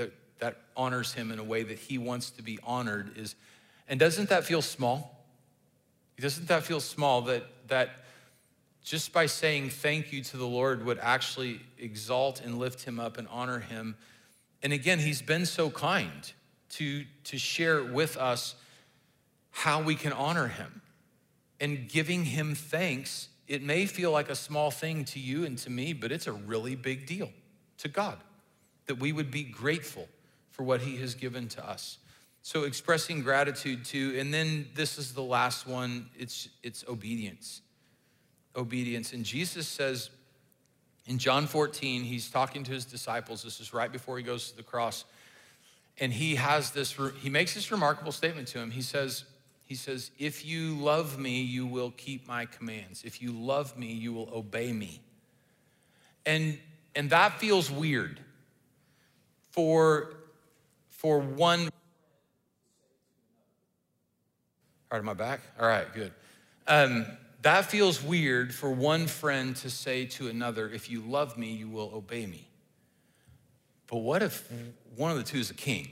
that, 0.00 0.12
that 0.40 0.56
honors 0.76 1.12
him 1.12 1.30
in 1.30 1.38
a 1.38 1.44
way 1.44 1.62
that 1.62 1.78
he 1.78 1.98
wants 1.98 2.30
to 2.30 2.42
be 2.42 2.58
honored 2.64 3.16
is, 3.16 3.36
and 3.86 4.00
doesn't 4.00 4.28
that 4.30 4.44
feel 4.44 4.62
small? 4.62 5.19
Doesn't 6.20 6.48
that 6.48 6.64
feel 6.64 6.80
small 6.80 7.22
that, 7.22 7.44
that 7.68 7.90
just 8.82 9.12
by 9.12 9.26
saying 9.26 9.70
thank 9.70 10.12
you 10.12 10.22
to 10.24 10.36
the 10.36 10.46
Lord 10.46 10.84
would 10.84 10.98
actually 10.98 11.60
exalt 11.78 12.40
and 12.40 12.58
lift 12.58 12.82
him 12.82 13.00
up 13.00 13.18
and 13.18 13.26
honor 13.28 13.60
him? 13.60 13.96
And 14.62 14.72
again, 14.72 14.98
he's 14.98 15.22
been 15.22 15.46
so 15.46 15.70
kind 15.70 16.32
to, 16.70 17.04
to 17.24 17.38
share 17.38 17.82
with 17.82 18.16
us 18.16 18.54
how 19.50 19.82
we 19.82 19.94
can 19.94 20.12
honor 20.12 20.48
him. 20.48 20.82
And 21.60 21.88
giving 21.88 22.24
him 22.24 22.54
thanks, 22.54 23.28
it 23.46 23.62
may 23.62 23.86
feel 23.86 24.10
like 24.12 24.30
a 24.30 24.34
small 24.34 24.70
thing 24.70 25.04
to 25.06 25.18
you 25.18 25.44
and 25.44 25.58
to 25.58 25.70
me, 25.70 25.92
but 25.92 26.12
it's 26.12 26.26
a 26.26 26.32
really 26.32 26.74
big 26.74 27.06
deal 27.06 27.30
to 27.78 27.88
God 27.88 28.18
that 28.86 28.98
we 28.98 29.12
would 29.12 29.30
be 29.30 29.44
grateful 29.44 30.08
for 30.50 30.62
what 30.62 30.80
he 30.80 30.96
has 30.96 31.14
given 31.14 31.48
to 31.48 31.68
us. 31.68 31.98
So 32.42 32.64
expressing 32.64 33.22
gratitude 33.22 33.84
to, 33.86 34.18
and 34.18 34.32
then 34.32 34.66
this 34.74 34.98
is 34.98 35.12
the 35.12 35.22
last 35.22 35.66
one, 35.66 36.08
it's 36.18 36.48
it's 36.62 36.84
obedience. 36.88 37.60
Obedience. 38.56 39.12
And 39.12 39.24
Jesus 39.24 39.68
says 39.68 40.10
in 41.06 41.18
John 41.18 41.46
14, 41.46 42.02
he's 42.02 42.30
talking 42.30 42.62
to 42.64 42.72
his 42.72 42.84
disciples. 42.84 43.42
This 43.42 43.60
is 43.60 43.72
right 43.72 43.90
before 43.90 44.16
he 44.16 44.22
goes 44.22 44.50
to 44.50 44.56
the 44.56 44.62
cross. 44.62 45.04
And 45.98 46.12
he 46.12 46.36
has 46.36 46.70
this, 46.70 46.96
he 47.20 47.28
makes 47.28 47.54
this 47.54 47.70
remarkable 47.70 48.12
statement 48.12 48.48
to 48.48 48.58
him. 48.58 48.70
He 48.70 48.82
says, 48.82 49.24
he 49.64 49.74
says, 49.74 50.10
If 50.18 50.44
you 50.44 50.76
love 50.76 51.18
me, 51.18 51.42
you 51.42 51.66
will 51.66 51.90
keep 51.92 52.26
my 52.26 52.46
commands. 52.46 53.02
If 53.04 53.20
you 53.20 53.32
love 53.32 53.76
me, 53.76 53.92
you 53.92 54.12
will 54.12 54.30
obey 54.32 54.72
me. 54.72 55.00
And, 56.26 56.58
and 56.94 57.10
that 57.10 57.38
feels 57.38 57.70
weird 57.70 58.20
for, 59.50 60.14
for 60.88 61.18
one. 61.18 61.69
All 64.90 64.98
right, 64.98 65.04
am 65.04 65.08
I 65.08 65.14
back? 65.14 65.40
All 65.60 65.68
right, 65.68 65.86
good. 65.94 66.12
Um, 66.66 67.06
that 67.42 67.66
feels 67.66 68.02
weird 68.02 68.52
for 68.52 68.70
one 68.70 69.06
friend 69.06 69.54
to 69.56 69.70
say 69.70 70.06
to 70.06 70.28
another, 70.28 70.68
If 70.68 70.90
you 70.90 71.00
love 71.00 71.38
me, 71.38 71.52
you 71.52 71.68
will 71.68 71.92
obey 71.94 72.26
me. 72.26 72.48
But 73.86 73.98
what 73.98 74.22
if 74.22 74.50
one 74.96 75.10
of 75.10 75.16
the 75.16 75.22
two 75.22 75.38
is 75.38 75.50
a 75.50 75.54
king? 75.54 75.90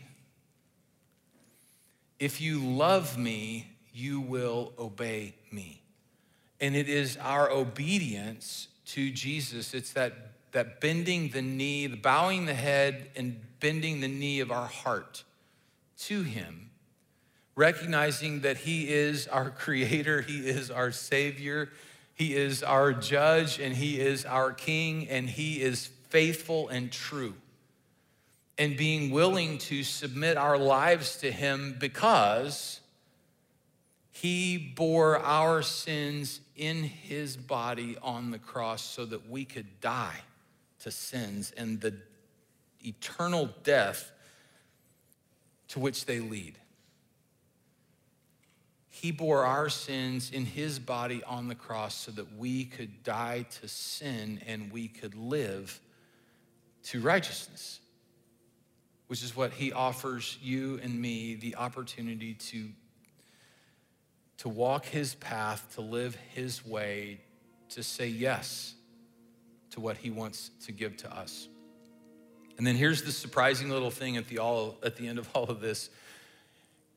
If 2.18 2.40
you 2.40 2.60
love 2.60 3.16
me, 3.16 3.68
you 3.92 4.20
will 4.20 4.72
obey 4.78 5.34
me. 5.52 5.82
And 6.60 6.74
it 6.74 6.88
is 6.88 7.16
our 7.18 7.50
obedience 7.50 8.68
to 8.86 9.10
Jesus. 9.10 9.74
It's 9.74 9.92
that, 9.92 10.12
that 10.52 10.80
bending 10.80 11.28
the 11.28 11.42
knee, 11.42 11.86
the 11.86 11.96
bowing 11.96 12.46
the 12.46 12.54
head, 12.54 13.10
and 13.14 13.40
bending 13.60 14.00
the 14.00 14.08
knee 14.08 14.40
of 14.40 14.50
our 14.50 14.66
heart 14.66 15.22
to 16.00 16.22
Him, 16.22 16.70
recognizing 17.58 18.42
that 18.42 18.56
He 18.56 18.88
is 18.88 19.26
our 19.26 19.50
creator, 19.64 20.22
He 20.22 20.48
is 20.48 20.70
our 20.70 20.92
Savior, 20.92 21.68
He 22.14 22.34
is 22.34 22.62
our 22.62 22.92
judge, 22.92 23.58
and 23.58 23.74
He 23.74 24.00
is 24.00 24.24
our 24.24 24.52
King, 24.52 25.08
and 25.08 25.28
He 25.28 25.60
is 25.60 25.88
faithful 26.08 26.68
and 26.68 26.90
true 26.90 27.34
and 28.56 28.76
being 28.76 29.10
willing 29.10 29.58
to 29.58 29.84
submit 29.84 30.36
our 30.36 30.56
lives 30.56 31.18
to 31.18 31.30
Him 31.30 31.76
because 31.78 32.80
He 34.12 34.56
bore 34.56 35.18
our 35.18 35.62
sins 35.62 36.40
in 36.56 36.84
His 36.84 37.36
body 37.36 37.96
on 38.00 38.30
the 38.30 38.38
cross 38.38 38.82
so 38.82 39.04
that 39.06 39.28
we 39.28 39.44
could 39.44 39.80
die 39.80 40.20
to 40.80 40.92
sins 40.92 41.52
and 41.56 41.80
the 41.80 41.94
eternal 42.84 43.50
death 43.64 44.12
to 45.68 45.80
which 45.80 46.06
they 46.06 46.20
lead. 46.20 46.56
He 49.00 49.12
bore 49.12 49.44
our 49.44 49.68
sins 49.68 50.30
in 50.30 50.44
his 50.44 50.78
body 50.78 51.22
on 51.24 51.48
the 51.48 51.54
cross 51.54 51.94
so 51.94 52.10
that 52.12 52.36
we 52.36 52.64
could 52.64 53.02
die 53.02 53.46
to 53.60 53.68
sin 53.68 54.40
and 54.46 54.72
we 54.72 54.88
could 54.88 55.14
live 55.14 55.80
to 56.84 57.00
righteousness 57.00 57.80
which 59.08 59.22
is 59.22 59.34
what 59.34 59.52
he 59.52 59.72
offers 59.72 60.38
you 60.40 60.78
and 60.82 61.00
me 61.00 61.34
the 61.34 61.56
opportunity 61.56 62.34
to, 62.34 62.68
to 64.36 64.48
walk 64.48 64.84
his 64.84 65.14
path, 65.14 65.74
to 65.74 65.80
live 65.80 66.14
his 66.34 66.64
way, 66.64 67.18
to 67.70 67.82
say 67.82 68.06
yes 68.06 68.74
to 69.70 69.80
what 69.80 69.96
he 69.96 70.10
wants 70.10 70.50
to 70.66 70.72
give 70.72 70.96
to 70.98 71.12
us. 71.12 71.48
And 72.58 72.66
then 72.66 72.76
here's 72.76 73.02
the 73.02 73.12
surprising 73.12 73.70
little 73.70 73.90
thing 73.90 74.16
at 74.16 74.28
the, 74.28 74.38
all, 74.38 74.76
at 74.82 74.96
the 74.96 75.08
end 75.08 75.18
of 75.18 75.28
all 75.34 75.44
of 75.44 75.60
this. 75.60 75.88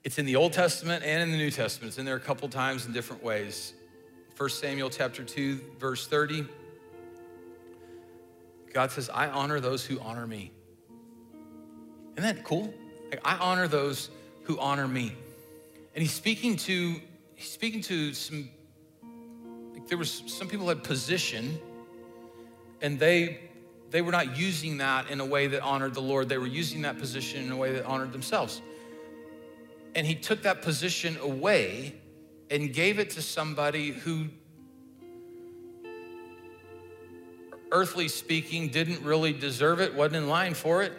It's 0.04 0.18
in 0.18 0.26
the 0.26 0.36
Old 0.36 0.54
Testament 0.54 1.04
and 1.04 1.22
in 1.22 1.32
the 1.32 1.38
New 1.38 1.52
Testament. 1.52 1.90
It's 1.90 2.00
in 2.00 2.06
there 2.06 2.16
a 2.16 2.20
couple 2.20 2.50
times 2.50 2.86
in 2.86 2.94
different 2.94 3.24
ways. 3.24 3.74
1 4.36 4.50
Samuel 4.50 4.90
chapter 4.90 5.24
2, 5.24 5.60
verse 5.80 6.08
30. 6.08 6.48
God 8.74 8.92
says, 8.92 9.10
I 9.14 9.28
honor 9.28 9.60
those 9.60 9.86
who 9.86 10.00
honor 10.00 10.26
me. 10.26 10.52
Isn't 12.18 12.36
that 12.36 12.44
cool? 12.44 12.74
Like, 13.12 13.22
I 13.24 13.38
honor 13.38 13.68
those 13.68 14.10
who 14.44 14.58
honor 14.60 14.88
me. 14.88 15.14
And 15.94 16.02
he's 16.02 16.14
speaking 16.14 16.56
to, 16.58 16.96
he's 17.36 17.52
speaking 17.52 17.82
to 17.82 18.14
some, 18.14 18.50
like 19.74 19.88
there 19.88 19.98
was 19.98 20.24
some 20.26 20.48
people 20.48 20.68
had 20.70 20.84
position 20.84 21.60
and 22.82 22.98
they 22.98 23.40
they 23.92 24.02
were 24.02 24.12
not 24.12 24.38
using 24.38 24.78
that 24.78 25.10
in 25.10 25.20
a 25.20 25.26
way 25.26 25.48
that 25.48 25.62
honored 25.62 25.94
the 25.94 26.02
Lord. 26.02 26.30
They 26.30 26.38
were 26.38 26.48
using 26.48 26.84
that 26.84 26.98
position 26.98 27.44
in 27.44 27.52
a 27.52 27.58
way 27.58 27.74
that 27.74 27.86
honored 27.86 28.14
themselves. 28.14 28.62
And 29.96 30.08
he 30.08 30.16
took 30.16 30.44
that 30.44 30.62
position 30.62 31.18
away 31.22 31.96
and 32.50 32.74
gave 32.74 33.00
it 33.00 33.12
to 33.12 33.22
somebody 33.22 33.92
who, 33.92 34.28
earthly 37.72 38.08
speaking, 38.08 38.70
didn't 38.70 39.04
really 39.04 39.34
deserve 39.34 39.80
it, 39.80 39.94
wasn't 39.94 40.18
in 40.18 40.30
line 40.30 40.54
for 40.54 40.84
it. 40.84 40.94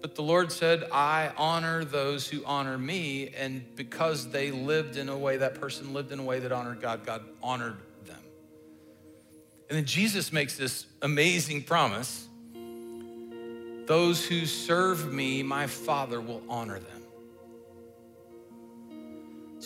But 0.00 0.14
the 0.14 0.22
Lord 0.22 0.52
said, 0.52 0.84
I 0.92 1.32
honor 1.36 1.84
those 1.84 2.28
who 2.28 2.44
honor 2.44 2.78
me. 2.78 3.30
And 3.36 3.64
because 3.74 4.30
they 4.30 4.50
lived 4.50 4.96
in 4.96 5.08
a 5.08 5.16
way, 5.16 5.38
that 5.38 5.60
person 5.60 5.92
lived 5.92 6.12
in 6.12 6.20
a 6.20 6.22
way 6.22 6.38
that 6.38 6.52
honored 6.52 6.80
God, 6.80 7.04
God 7.04 7.24
honored 7.42 7.76
them. 8.06 8.20
And 9.68 9.78
then 9.78 9.84
Jesus 9.84 10.32
makes 10.32 10.56
this 10.56 10.86
amazing 11.02 11.64
promise 11.64 12.28
those 13.86 14.26
who 14.26 14.46
serve 14.46 15.12
me, 15.12 15.44
my 15.44 15.66
Father 15.66 16.20
will 16.20 16.42
honor 16.48 16.78
them. 16.80 16.95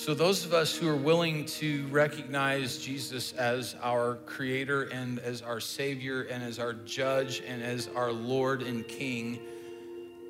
So, 0.01 0.15
those 0.15 0.47
of 0.47 0.55
us 0.55 0.75
who 0.75 0.89
are 0.89 0.97
willing 0.97 1.45
to 1.45 1.87
recognize 1.89 2.79
Jesus 2.79 3.35
as 3.35 3.77
our 3.83 4.15
creator 4.25 4.85
and 4.85 5.19
as 5.19 5.43
our 5.43 5.61
savior 5.61 6.23
and 6.23 6.43
as 6.43 6.59
our 6.59 6.73
judge 6.73 7.43
and 7.47 7.63
as 7.63 7.87
our 7.95 8.11
Lord 8.11 8.63
and 8.63 8.89
King, 8.89 9.41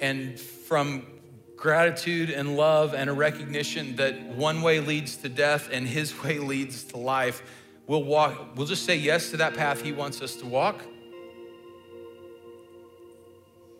and 0.00 0.40
from 0.40 1.06
gratitude 1.54 2.30
and 2.30 2.56
love 2.56 2.94
and 2.94 3.08
a 3.08 3.12
recognition 3.12 3.94
that 3.94 4.20
one 4.20 4.60
way 4.60 4.80
leads 4.80 5.14
to 5.18 5.28
death 5.28 5.68
and 5.70 5.86
his 5.86 6.20
way 6.24 6.40
leads 6.40 6.82
to 6.86 6.96
life, 6.96 7.44
we'll 7.86 8.02
walk, 8.02 8.56
we'll 8.56 8.66
just 8.66 8.84
say 8.84 8.96
yes 8.96 9.30
to 9.30 9.36
that 9.36 9.54
path 9.54 9.82
he 9.82 9.92
wants 9.92 10.20
us 10.20 10.34
to 10.34 10.46
walk. 10.46 10.82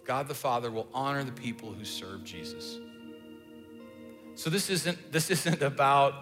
God 0.04 0.28
the 0.28 0.34
Father 0.34 0.70
will 0.70 0.86
honor 0.94 1.24
the 1.24 1.32
people 1.32 1.72
who 1.72 1.84
serve 1.84 2.22
Jesus. 2.22 2.78
So 4.40 4.48
this 4.48 4.70
isn't 4.70 5.12
this 5.12 5.30
isn't 5.30 5.60
about 5.60 6.14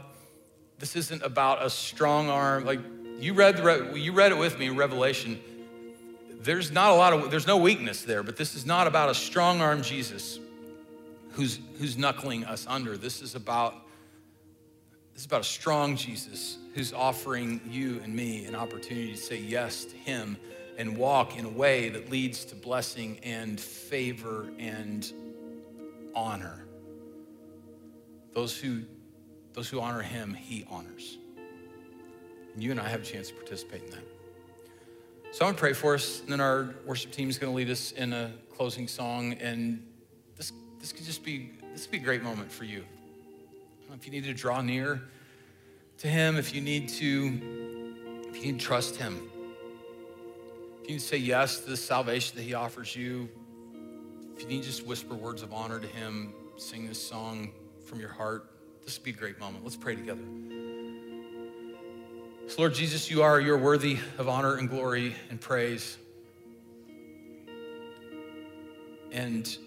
this 0.81 0.97
isn't 0.97 1.23
about 1.23 1.65
a 1.65 1.71
strong 1.71 2.29
arm. 2.29 2.65
Like 2.65 2.81
you 3.21 3.33
read 3.33 3.59
the 3.59 3.93
you 3.95 4.11
read 4.11 4.33
it 4.33 4.39
with 4.39 4.59
me 4.59 4.67
in 4.67 4.75
Revelation. 4.75 5.39
There's 6.41 6.73
not 6.73 6.91
a 6.91 6.95
lot 6.97 7.13
of 7.13 7.31
there's 7.31 7.47
no 7.47 7.59
weakness 7.59 8.03
there 8.03 8.25
but 8.25 8.37
this 8.37 8.57
is 8.57 8.67
not 8.67 8.89
about 8.89 9.09
a 9.09 9.15
strong 9.15 9.61
arm 9.61 9.83
jesus 9.83 10.41
who's 11.35 11.61
who's 11.79 11.97
knuckling 11.97 12.45
us 12.45 12.67
under. 12.69 12.97
This 12.97 13.23
is 13.23 13.37
about 13.37 13.87
this 15.13 15.21
is 15.21 15.27
about 15.27 15.43
a 15.43 15.45
strong 15.45 15.95
jesus 15.95 16.59
who's 16.75 16.93
offering 16.93 17.61
you 17.71 18.01
and 18.03 18.13
me 18.13 18.47
an 18.47 18.57
opportunity 18.57 19.13
to 19.13 19.17
say 19.17 19.39
yes 19.39 19.85
to 19.85 19.97
him 19.97 20.37
and 20.77 20.97
walk 20.97 21.39
in 21.39 21.45
a 21.45 21.51
way 21.51 21.89
that 21.91 22.11
leads 22.11 22.45
to 22.47 22.57
blessing 22.57 23.21
and 23.23 23.61
favor 23.61 24.51
and 24.59 25.13
honor 26.17 26.65
those 28.39 28.57
who 28.57 28.83
those 29.53 29.69
who 29.69 29.81
honor 29.81 30.01
him 30.01 30.33
he 30.33 30.65
honors. 30.71 31.19
And 32.55 32.63
you 32.63 32.71
and 32.71 32.79
i 32.79 32.89
have 32.89 33.03
a 33.03 33.05
chance 33.05 33.29
to 33.29 33.35
participate 33.35 33.83
in 33.83 33.91
that. 33.91 34.05
So 35.33 35.45
I'm 35.45 35.51
gonna 35.51 35.59
pray 35.59 35.73
for 35.73 35.95
us, 35.95 36.21
and 36.21 36.31
then 36.31 36.41
our 36.41 36.75
worship 36.87 37.11
team 37.11 37.29
is 37.29 37.37
gonna 37.37 37.53
lead 37.53 37.69
us 37.69 37.91
in 37.93 38.13
a 38.13 38.31
closing 38.57 38.87
song. 38.87 39.33
And 39.35 39.85
this 40.37 40.53
this 40.79 40.93
could 40.93 41.05
just 41.05 41.25
be 41.25 41.51
this 41.73 41.83
could 41.83 41.91
be 41.91 41.99
a 41.99 42.01
great 42.01 42.23
moment 42.23 42.53
for 42.53 42.63
you. 42.63 42.85
If 43.93 44.07
you 44.07 44.13
need 44.13 44.25
to 44.25 44.35
draw 44.35 44.61
near 44.61 45.03
to 45.99 46.07
Him, 46.07 46.37
if 46.37 46.55
you 46.55 46.61
need 46.61 46.89
to, 46.91 47.41
if 48.29 48.37
you 48.37 48.53
need 48.53 48.61
to 48.61 48.65
trust 48.65 48.95
Him, 48.97 49.29
if 50.83 50.89
you 50.89 50.95
need 50.95 51.01
to 51.01 51.07
say 51.07 51.17
yes 51.17 51.59
to 51.61 51.71
the 51.71 51.77
salvation 51.77 52.37
that 52.37 52.45
He 52.45 52.55
offers 52.55 52.95
you, 52.95 53.29
If 54.37 54.43
you 54.43 54.49
need 54.49 54.63
just 54.63 54.87
whisper 54.87 55.15
words 55.15 55.43
of 55.43 55.53
honor 55.53 55.81
to 55.81 55.89
him, 55.89 56.33
sing 56.57 56.87
this 56.87 57.03
song 57.03 57.51
from 57.89 58.01
your 58.01 58.11
heart, 58.11 58.51
this 58.85 58.99
would 58.99 59.05
be 59.05 59.11
a 59.11 59.15
great 59.15 59.41
moment. 59.41 59.65
Let's 59.65 59.77
pray 59.77 59.97
together. 59.97 60.23
So 62.49 62.57
Lord 62.59 62.75
Jesus, 62.75 63.11
you 63.11 63.23
are, 63.23 63.41
you're 63.41 63.59
worthy 63.59 63.99
of 64.19 64.29
honor 64.29 64.57
and 64.57 64.69
glory 64.69 65.17
and 65.31 65.41
praise. 65.41 65.97
And, 69.11 69.47
and 69.47 69.59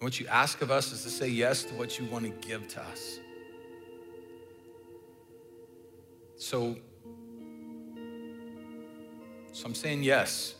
what 0.00 0.20
you 0.20 0.26
ask 0.26 0.60
of 0.60 0.70
us 0.70 0.92
is 0.92 1.02
to 1.04 1.10
say 1.10 1.28
yes 1.28 1.64
to 1.64 1.74
what 1.74 1.98
you 1.98 2.04
want 2.06 2.24
to 2.24 2.46
give 2.46 2.68
to 2.68 2.82
us. 2.82 3.18
So, 6.36 6.76
so 9.52 9.66
I'm 9.66 9.74
saying 9.74 10.02
yes 10.02 10.54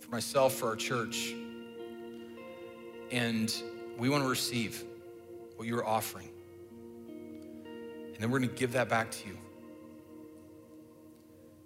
for 0.00 0.10
myself, 0.10 0.54
for 0.54 0.68
our 0.68 0.76
church. 0.76 1.34
And 3.10 3.54
we 3.98 4.08
want 4.08 4.22
to 4.24 4.28
receive 4.28 4.84
what 5.56 5.68
you're 5.68 5.86
offering. 5.86 6.28
And 7.64 8.16
then 8.18 8.30
we're 8.30 8.38
going 8.38 8.50
to 8.50 8.56
give 8.56 8.72
that 8.72 8.88
back 8.88 9.10
to 9.10 9.28
you. 9.28 9.38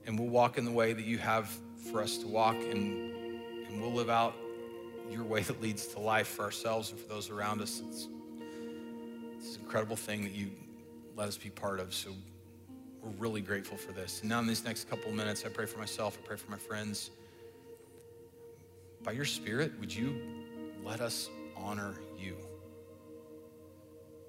And 0.07 0.19
we'll 0.19 0.29
walk 0.29 0.59
in 0.59 0.65
the 0.65 0.71
way 0.71 0.93
that 0.93 1.05
you 1.05 1.19
have 1.19 1.51
for 1.91 2.01
us 2.03 2.19
to 2.19 2.27
walk, 2.27 2.57
and, 2.57 3.13
and 3.69 3.81
we'll 3.81 3.93
live 3.93 4.11
out 4.11 4.35
your 5.11 5.25
way 5.25 5.41
that 5.43 5.61
leads 5.61 5.87
to 5.89 6.01
life 6.01 6.27
for 6.29 6.43
ourselves 6.43 6.91
and 6.91 7.01
for 7.01 7.09
those 7.09 7.31
around 7.31 7.61
us. 7.61 7.81
It's, 7.89 8.09
it's 9.39 9.57
an 9.57 9.63
incredible 9.63 9.97
thing 9.97 10.23
that 10.25 10.33
you 10.33 10.51
let 11.17 11.29
us 11.29 11.37
be 11.37 11.51
part 11.51 11.81
of. 11.81 11.95
So 11.95 12.11
we're 13.03 13.11
really 13.19 13.41
grateful 13.41 13.77
for 13.77 13.93
this. 13.93 14.21
And 14.21 14.29
now, 14.29 14.41
in 14.41 14.47
these 14.47 14.65
next 14.65 14.91
couple 14.91 15.11
of 15.11 15.17
minutes, 15.17 15.45
I 15.45 15.49
pray 15.49 15.67
for 15.67 15.79
myself, 15.79 16.19
I 16.23 16.27
pray 16.27 16.37
for 16.37 16.51
my 16.51 16.59
friends. 16.59 17.11
By 19.03 19.13
your 19.13 19.25
Spirit, 19.25 19.73
would 19.79 19.95
you 19.95 20.21
let 20.85 21.01
us 21.01 21.31
honor 21.57 21.95
you? 22.19 22.37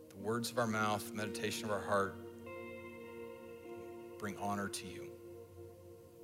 The 0.10 0.18
words 0.18 0.52
of 0.52 0.58
our 0.58 0.68
mouth, 0.68 1.14
meditation 1.14 1.66
of 1.66 1.72
our 1.72 1.82
heart 1.82 2.16
bring 4.18 4.36
honor 4.38 4.68
to 4.68 4.88
you. 4.88 5.08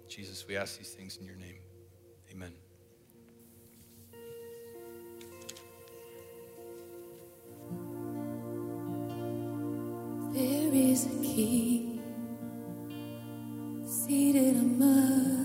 Jesus, 0.07 0.45
we 0.47 0.57
ask 0.57 0.77
these 0.77 0.91
things 0.91 1.17
in 1.17 1.25
your 1.25 1.35
name. 1.35 1.59
Amen. 2.31 2.53
There 10.33 10.73
is 10.73 11.05
a 11.05 11.23
king 11.23 12.01
seated 13.85 14.55
among 14.57 15.42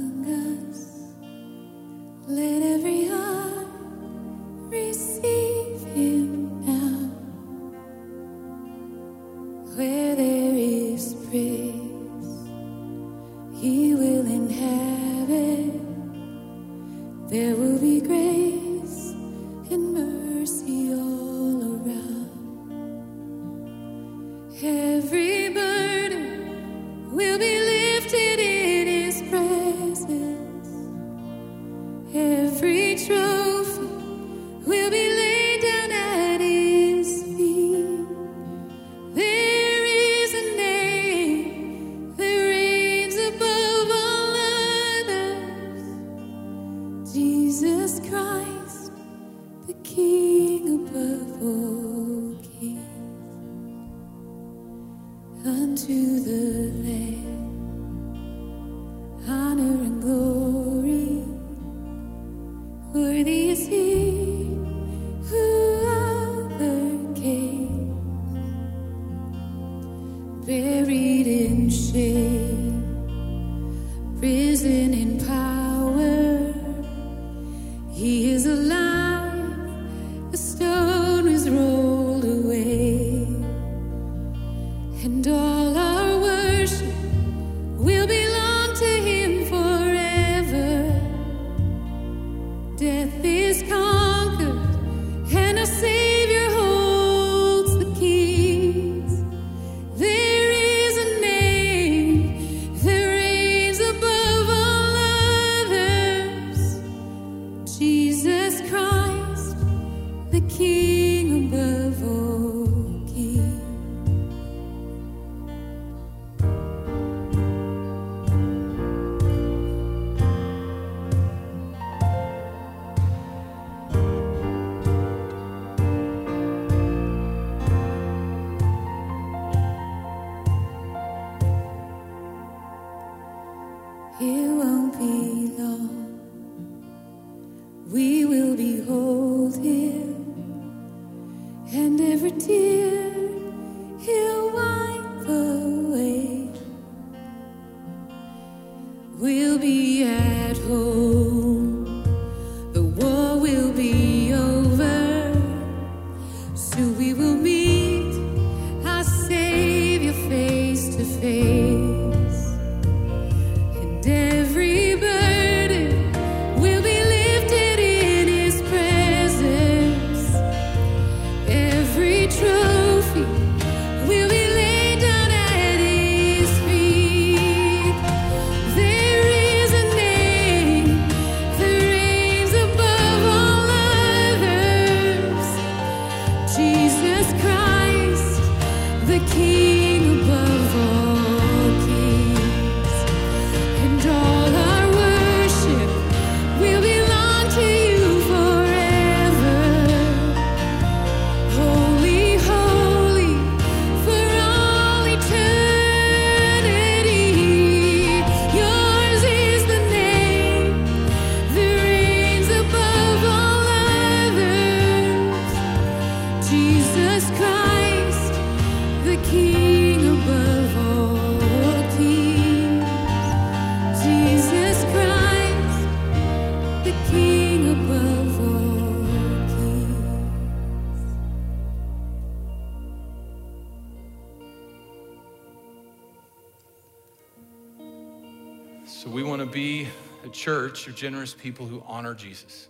generous 241.08 241.32
people 241.32 241.64
who 241.64 241.82
honor 241.86 242.12
Jesus. 242.12 242.68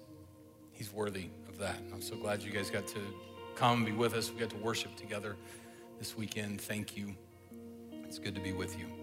He's 0.71 0.93
worthy 0.93 1.27
of 1.49 1.59
that. 1.59 1.77
And 1.81 1.93
I'm 1.93 2.01
so 2.01 2.15
glad 2.15 2.41
you 2.41 2.53
guys 2.53 2.71
got 2.71 2.87
to 2.87 3.01
come 3.57 3.79
and 3.79 3.87
be 3.87 3.91
with 3.91 4.15
us. 4.15 4.31
We 4.31 4.39
got 4.39 4.51
to 4.51 4.57
worship 4.59 4.95
together 4.95 5.35
this 5.99 6.17
weekend. 6.17 6.61
Thank 6.61 6.97
you. 6.97 7.17
It's 8.05 8.21
good 8.21 8.37
to 8.37 8.41
be 8.41 8.53
with 8.53 8.79
you. 8.79 8.98